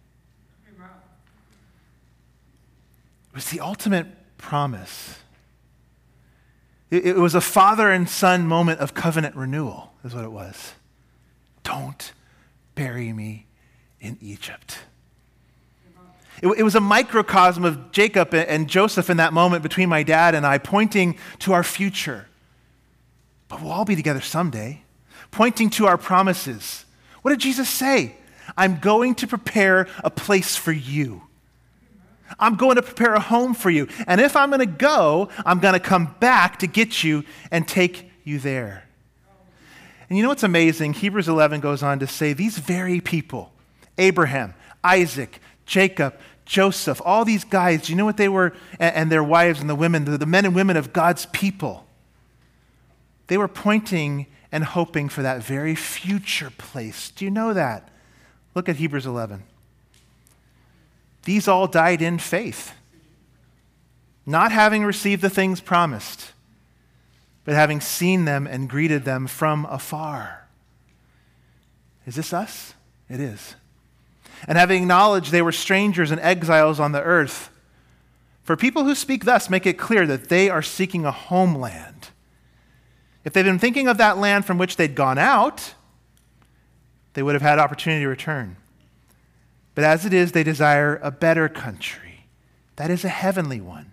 It 3.27 3.27
was 3.38 3.50
the 3.50 3.60
ultimate 3.60 4.08
promise. 4.36 5.20
It, 6.90 7.06
it 7.06 7.16
was 7.16 7.36
a 7.36 7.40
father 7.40 7.88
and 7.88 8.08
son 8.08 8.48
moment 8.48 8.80
of 8.80 8.94
covenant 8.94 9.36
renewal, 9.36 9.92
is 10.04 10.12
what 10.12 10.24
it 10.24 10.32
was. 10.32 10.72
Don't 11.62 12.12
bury 12.74 13.12
me 13.12 13.46
in 14.00 14.18
Egypt. 14.20 14.80
It, 16.42 16.48
it, 16.48 16.64
was 16.64 16.74
a 16.74 16.80
microcosm 16.80 17.64
of 17.64 17.92
Jacob 17.92 18.34
and 18.34 18.68
Joseph 18.68 19.08
in 19.08 19.18
that 19.18 19.32
moment 19.32 19.62
between 19.62 19.88
my 19.88 20.02
dad 20.02 20.34
and 20.34 20.44
I, 20.44 20.58
pointing 20.58 21.16
to 21.38 21.52
our 21.52 21.62
future. 21.62 22.26
But 23.46 23.62
we'll 23.62 23.70
all 23.70 23.84
be 23.84 23.94
together 23.94 24.20
someday, 24.20 24.82
pointing 25.30 25.70
to 25.70 25.86
our 25.86 25.96
promises. 25.96 26.86
What 27.22 27.30
did 27.30 27.38
Jesus 27.38 27.68
say? 27.68 28.16
I'm 28.56 28.80
going 28.80 29.14
to 29.14 29.28
prepare 29.28 29.86
a 30.02 30.10
place 30.10 30.56
for 30.56 30.72
you. 30.72 31.27
I'm 32.38 32.56
going 32.56 32.76
to 32.76 32.82
prepare 32.82 33.14
a 33.14 33.20
home 33.20 33.54
for 33.54 33.70
you. 33.70 33.88
And 34.06 34.20
if 34.20 34.36
I'm 34.36 34.50
going 34.50 34.60
to 34.60 34.66
go, 34.66 35.28
I'm 35.44 35.58
going 35.60 35.74
to 35.74 35.80
come 35.80 36.14
back 36.20 36.58
to 36.60 36.66
get 36.66 37.02
you 37.02 37.24
and 37.50 37.66
take 37.66 38.10
you 38.24 38.38
there. 38.38 38.84
And 40.08 40.16
you 40.16 40.22
know 40.22 40.30
what's 40.30 40.42
amazing? 40.42 40.94
Hebrews 40.94 41.28
11 41.28 41.60
goes 41.60 41.82
on 41.82 41.98
to 41.98 42.06
say 42.06 42.32
these 42.32 42.58
very 42.58 43.00
people, 43.00 43.52
Abraham, 43.98 44.54
Isaac, 44.82 45.40
Jacob, 45.66 46.14
Joseph, 46.46 47.02
all 47.04 47.26
these 47.26 47.44
guys, 47.44 47.82
do 47.82 47.92
you 47.92 47.96
know 47.96 48.06
what 48.06 48.16
they 48.16 48.28
were? 48.28 48.54
And, 48.78 49.12
their 49.12 49.22
wives 49.22 49.60
and 49.60 49.68
the 49.68 49.74
women, 49.74 50.04
the 50.06 50.24
men 50.24 50.46
and 50.46 50.54
women 50.54 50.78
of 50.78 50.94
God's 50.94 51.26
people. 51.26 51.86
They 53.26 53.36
were 53.36 53.48
pointing 53.48 54.26
and 54.50 54.64
hoping 54.64 55.10
for 55.10 55.20
that 55.20 55.42
very 55.42 55.74
future 55.74 56.50
place. 56.56 57.10
Do 57.10 57.26
you 57.26 57.30
know 57.30 57.52
that? 57.52 57.90
Look 58.54 58.68
at 58.70 58.76
Hebrews 58.76 59.04
11. 59.04 59.42
These 61.24 61.48
all 61.48 61.66
died 61.66 62.00
in 62.00 62.18
faith, 62.18 62.72
not 64.24 64.52
having 64.52 64.84
received 64.84 65.22
the 65.22 65.30
things 65.30 65.60
promised, 65.60 66.32
but 67.44 67.54
having 67.54 67.80
seen 67.80 68.24
them 68.24 68.46
and 68.46 68.68
greeted 68.68 69.04
them 69.04 69.26
from 69.26 69.66
afar. 69.66 70.46
Is 72.06 72.14
this 72.14 72.32
us? 72.32 72.74
It 73.08 73.20
is. 73.20 73.54
And 74.46 74.56
having 74.56 74.82
acknowledged 74.82 75.32
they 75.32 75.42
were 75.42 75.52
strangers 75.52 76.10
and 76.10 76.20
exiles 76.20 76.78
on 76.78 76.92
the 76.92 77.02
earth. 77.02 77.50
For 78.44 78.56
people 78.56 78.84
who 78.84 78.94
speak 78.94 79.24
thus 79.24 79.50
make 79.50 79.66
it 79.66 79.78
clear 79.78 80.06
that 80.06 80.28
they 80.28 80.48
are 80.48 80.62
seeking 80.62 81.04
a 81.04 81.10
homeland. 81.10 82.08
If 83.24 83.32
they'd 83.32 83.42
been 83.42 83.58
thinking 83.58 83.88
of 83.88 83.98
that 83.98 84.16
land 84.16 84.46
from 84.46 84.56
which 84.56 84.76
they'd 84.76 84.94
gone 84.94 85.18
out, 85.18 85.74
they 87.14 87.22
would 87.22 87.34
have 87.34 87.42
had 87.42 87.58
opportunity 87.58 88.04
to 88.04 88.08
return. 88.08 88.56
But 89.78 89.84
as 89.84 90.04
it 90.04 90.12
is, 90.12 90.32
they 90.32 90.42
desire 90.42 90.98
a 91.04 91.12
better 91.12 91.48
country. 91.48 92.24
That 92.74 92.90
is 92.90 93.04
a 93.04 93.08
heavenly 93.08 93.60
one. 93.60 93.92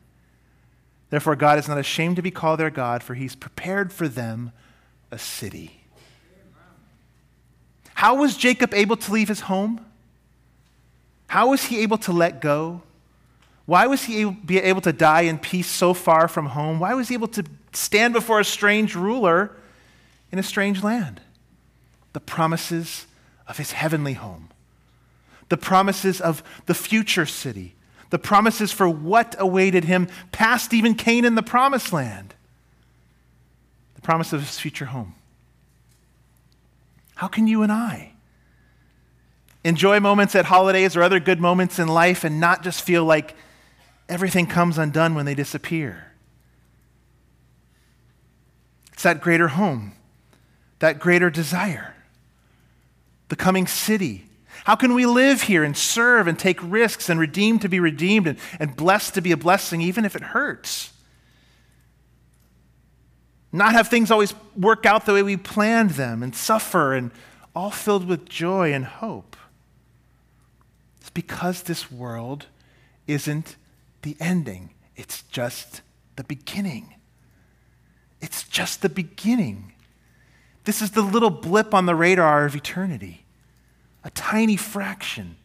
Therefore, 1.11 1.35
God 1.35 1.59
is 1.59 1.67
not 1.67 1.77
ashamed 1.77 2.15
to 2.15 2.23
be 2.23 2.31
called 2.31 2.59
their 2.59 2.71
God, 2.71 3.03
for 3.03 3.13
he's 3.13 3.35
prepared 3.35 3.93
for 3.93 4.07
them 4.07 4.51
a 5.11 5.19
city. 5.19 5.81
How 7.93 8.15
was 8.15 8.35
Jacob 8.35 8.73
able 8.73 8.97
to 8.97 9.11
leave 9.11 9.27
his 9.27 9.41
home? 9.41 9.85
How 11.27 11.51
was 11.51 11.65
he 11.65 11.77
able 11.81 11.99
to 11.99 12.11
let 12.11 12.41
go? 12.41 12.81
Why 13.67 13.85
was 13.85 14.05
he 14.05 14.21
able, 14.49 14.81
to 14.81 14.91
die 14.91 15.21
in 15.21 15.37
peace 15.37 15.67
so 15.67 15.93
far 15.93 16.27
from 16.27 16.47
home? 16.47 16.79
Why 16.79 16.95
was 16.95 17.09
he 17.09 17.13
able 17.13 17.27
to 17.27 17.45
stand 17.73 18.15
before 18.15 18.39
a 18.39 18.43
strange 18.43 18.95
ruler 18.95 19.51
in 20.31 20.39
a 20.39 20.43
strange 20.43 20.81
land? 20.81 21.21
The 22.13 22.21
promises 22.21 23.05
of 23.47 23.59
his 23.59 23.73
heavenly 23.73 24.13
home, 24.13 24.49
the 25.49 25.57
promises 25.57 26.21
of 26.21 26.43
the 26.65 26.73
future 26.73 27.25
city, 27.25 27.75
the 28.09 28.19
promises 28.19 28.71
for 28.71 28.89
what 28.89 29.35
awaited 29.39 29.83
him 29.83 30.07
past 30.31 30.73
even 30.73 30.95
Canaan, 30.95 31.35
the 31.35 31.43
promised 31.43 31.93
land, 31.93 32.33
the 33.95 34.01
promise 34.01 34.33
of 34.33 34.41
his 34.41 34.59
future 34.59 34.85
home. 34.85 35.15
How 37.15 37.27
can 37.27 37.47
you 37.47 37.61
and 37.61 37.71
I 37.71 38.13
enjoy 39.63 39.99
moments 39.99 40.35
at 40.35 40.45
holidays 40.45 40.95
or 40.95 41.01
other 41.01 41.19
good 41.19 41.39
moments 41.39 41.79
in 41.79 41.87
life 41.87 42.23
and 42.23 42.39
not 42.39 42.61
just 42.61 42.83
feel 42.83 43.03
like 43.03 43.35
everything 44.07 44.45
comes 44.45 44.77
undone 44.77 45.15
when 45.15 45.25
they 45.25 45.35
disappear? 45.35 46.11
It's 48.93 49.03
that 49.03 49.21
greater 49.21 49.49
home, 49.49 49.93
that 50.79 50.99
greater 50.99 51.29
desire, 51.29 51.95
the 53.29 53.35
coming 53.35 53.67
city. 53.67 54.25
How 54.65 54.75
can 54.75 54.95
we 54.95 55.05
live 55.05 55.43
here 55.43 55.63
and 55.63 55.77
serve 55.77 56.27
and 56.27 56.37
take 56.37 56.59
risks 56.61 57.07
and 57.07 57.19
redeem 57.19 57.59
to 57.59 57.69
be 57.69 57.79
redeemed 57.79 58.27
and, 58.27 58.39
and 58.59 58.75
blessed 58.75 59.13
to 59.13 59.21
be 59.21 59.31
a 59.31 59.37
blessing, 59.37 59.79
even 59.79 60.05
if 60.05 60.15
it 60.15 60.21
hurts? 60.21 60.91
Not 63.51 63.73
have 63.73 63.87
things 63.87 64.09
always 64.09 64.33
work 64.57 64.85
out 64.85 65.05
the 65.05 65.13
way 65.13 65.23
we 65.23 65.37
planned 65.37 65.91
them 65.91 66.23
and 66.23 66.35
suffer 66.35 66.93
and 66.93 67.11
all 67.55 67.69
filled 67.69 68.07
with 68.07 68.27
joy 68.27 68.73
and 68.73 68.85
hope. 68.85 69.37
It's 70.99 71.11
because 71.11 71.63
this 71.63 71.91
world 71.91 72.47
isn't 73.07 73.55
the 74.01 74.17
ending, 74.19 74.71
it's 74.95 75.21
just 75.23 75.81
the 76.15 76.23
beginning. 76.23 76.95
It's 78.19 78.43
just 78.43 78.81
the 78.81 78.89
beginning. 78.89 79.73
This 80.63 80.81
is 80.81 80.91
the 80.91 81.03
little 81.03 81.29
blip 81.29 81.75
on 81.75 81.85
the 81.85 81.93
radar 81.93 82.45
of 82.45 82.55
eternity, 82.55 83.24
a 84.05 84.09
tiny 84.11 84.55
fraction. 84.55 85.35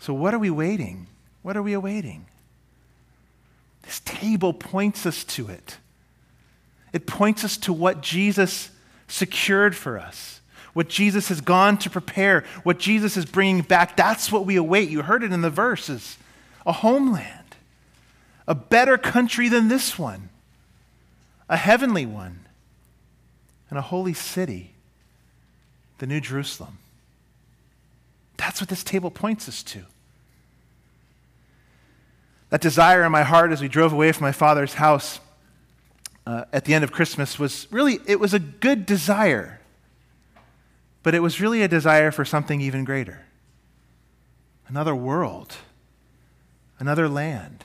So, 0.00 0.12
what 0.14 0.34
are 0.34 0.38
we 0.38 0.50
waiting? 0.50 1.06
What 1.42 1.56
are 1.56 1.62
we 1.62 1.74
awaiting? 1.74 2.26
This 3.82 4.00
table 4.00 4.52
points 4.52 5.06
us 5.06 5.22
to 5.24 5.48
it. 5.48 5.76
It 6.92 7.06
points 7.06 7.44
us 7.44 7.56
to 7.58 7.72
what 7.72 8.00
Jesus 8.00 8.70
secured 9.06 9.76
for 9.76 9.98
us, 9.98 10.40
what 10.72 10.88
Jesus 10.88 11.28
has 11.28 11.40
gone 11.40 11.78
to 11.78 11.90
prepare, 11.90 12.44
what 12.62 12.78
Jesus 12.78 13.16
is 13.16 13.26
bringing 13.26 13.62
back. 13.62 13.96
That's 13.96 14.32
what 14.32 14.46
we 14.46 14.56
await. 14.56 14.88
You 14.88 15.02
heard 15.02 15.22
it 15.22 15.32
in 15.32 15.42
the 15.42 15.50
verses 15.50 16.16
a 16.66 16.72
homeland, 16.72 17.56
a 18.46 18.54
better 18.54 18.98
country 18.98 19.48
than 19.48 19.68
this 19.68 19.98
one 19.98 20.30
a 21.50 21.56
heavenly 21.56 22.04
one, 22.04 22.40
and 23.70 23.78
a 23.78 23.82
holy 23.82 24.12
city, 24.12 24.74
the 25.98 26.06
New 26.06 26.20
Jerusalem. 26.20 26.78
That's 28.38 28.60
what 28.60 28.70
this 28.70 28.82
table 28.82 29.10
points 29.10 29.48
us 29.48 29.62
to. 29.64 29.84
That 32.48 32.62
desire 32.62 33.04
in 33.04 33.12
my 33.12 33.24
heart 33.24 33.52
as 33.52 33.60
we 33.60 33.68
drove 33.68 33.92
away 33.92 34.10
from 34.12 34.22
my 34.22 34.32
father's 34.32 34.74
house 34.74 35.20
uh, 36.26 36.44
at 36.52 36.64
the 36.64 36.72
end 36.72 36.84
of 36.84 36.92
Christmas 36.92 37.38
was 37.38 37.66
really, 37.70 37.98
it 38.06 38.18
was 38.18 38.32
a 38.32 38.38
good 38.38 38.86
desire, 38.86 39.60
but 41.02 41.14
it 41.14 41.20
was 41.20 41.40
really 41.40 41.62
a 41.62 41.68
desire 41.68 42.10
for 42.10 42.24
something 42.24 42.60
even 42.60 42.84
greater 42.84 43.24
another 44.68 44.94
world, 44.94 45.56
another 46.78 47.08
land. 47.08 47.64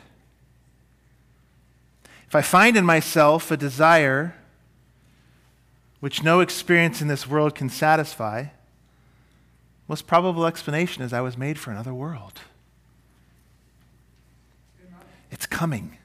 If 2.27 2.33
I 2.33 2.41
find 2.41 2.77
in 2.77 2.85
myself 2.85 3.51
a 3.51 3.57
desire 3.57 4.35
which 5.99 6.23
no 6.23 6.39
experience 6.39 7.01
in 7.01 7.09
this 7.09 7.27
world 7.27 7.55
can 7.55 7.67
satisfy, 7.67 8.45
most 9.87 10.07
probable 10.07 10.45
explanation 10.45 11.03
is 11.03 11.13
I 11.13 11.21
was 11.21 11.37
made 11.37 11.59
for 11.59 11.71
another 11.71 11.93
world. 11.93 12.41
It's 15.29 15.45
coming. 15.45 15.97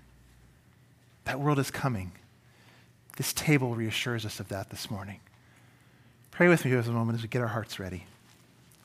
That 1.24 1.39
world 1.39 1.59
is 1.59 1.70
coming. 1.70 2.12
This 3.16 3.33
table 3.33 3.74
reassures 3.74 4.24
us 4.24 4.41
of 4.41 4.49
that 4.49 4.70
this 4.70 4.91
morning. 4.91 5.20
Pray 6.31 6.49
with 6.49 6.64
me 6.64 6.70
for 6.70 6.79
a 6.79 6.93
moment 6.93 7.18
as 7.18 7.22
we 7.22 7.29
get 7.29 7.43
our 7.43 7.49
hearts 7.49 7.79
ready. 7.79 8.07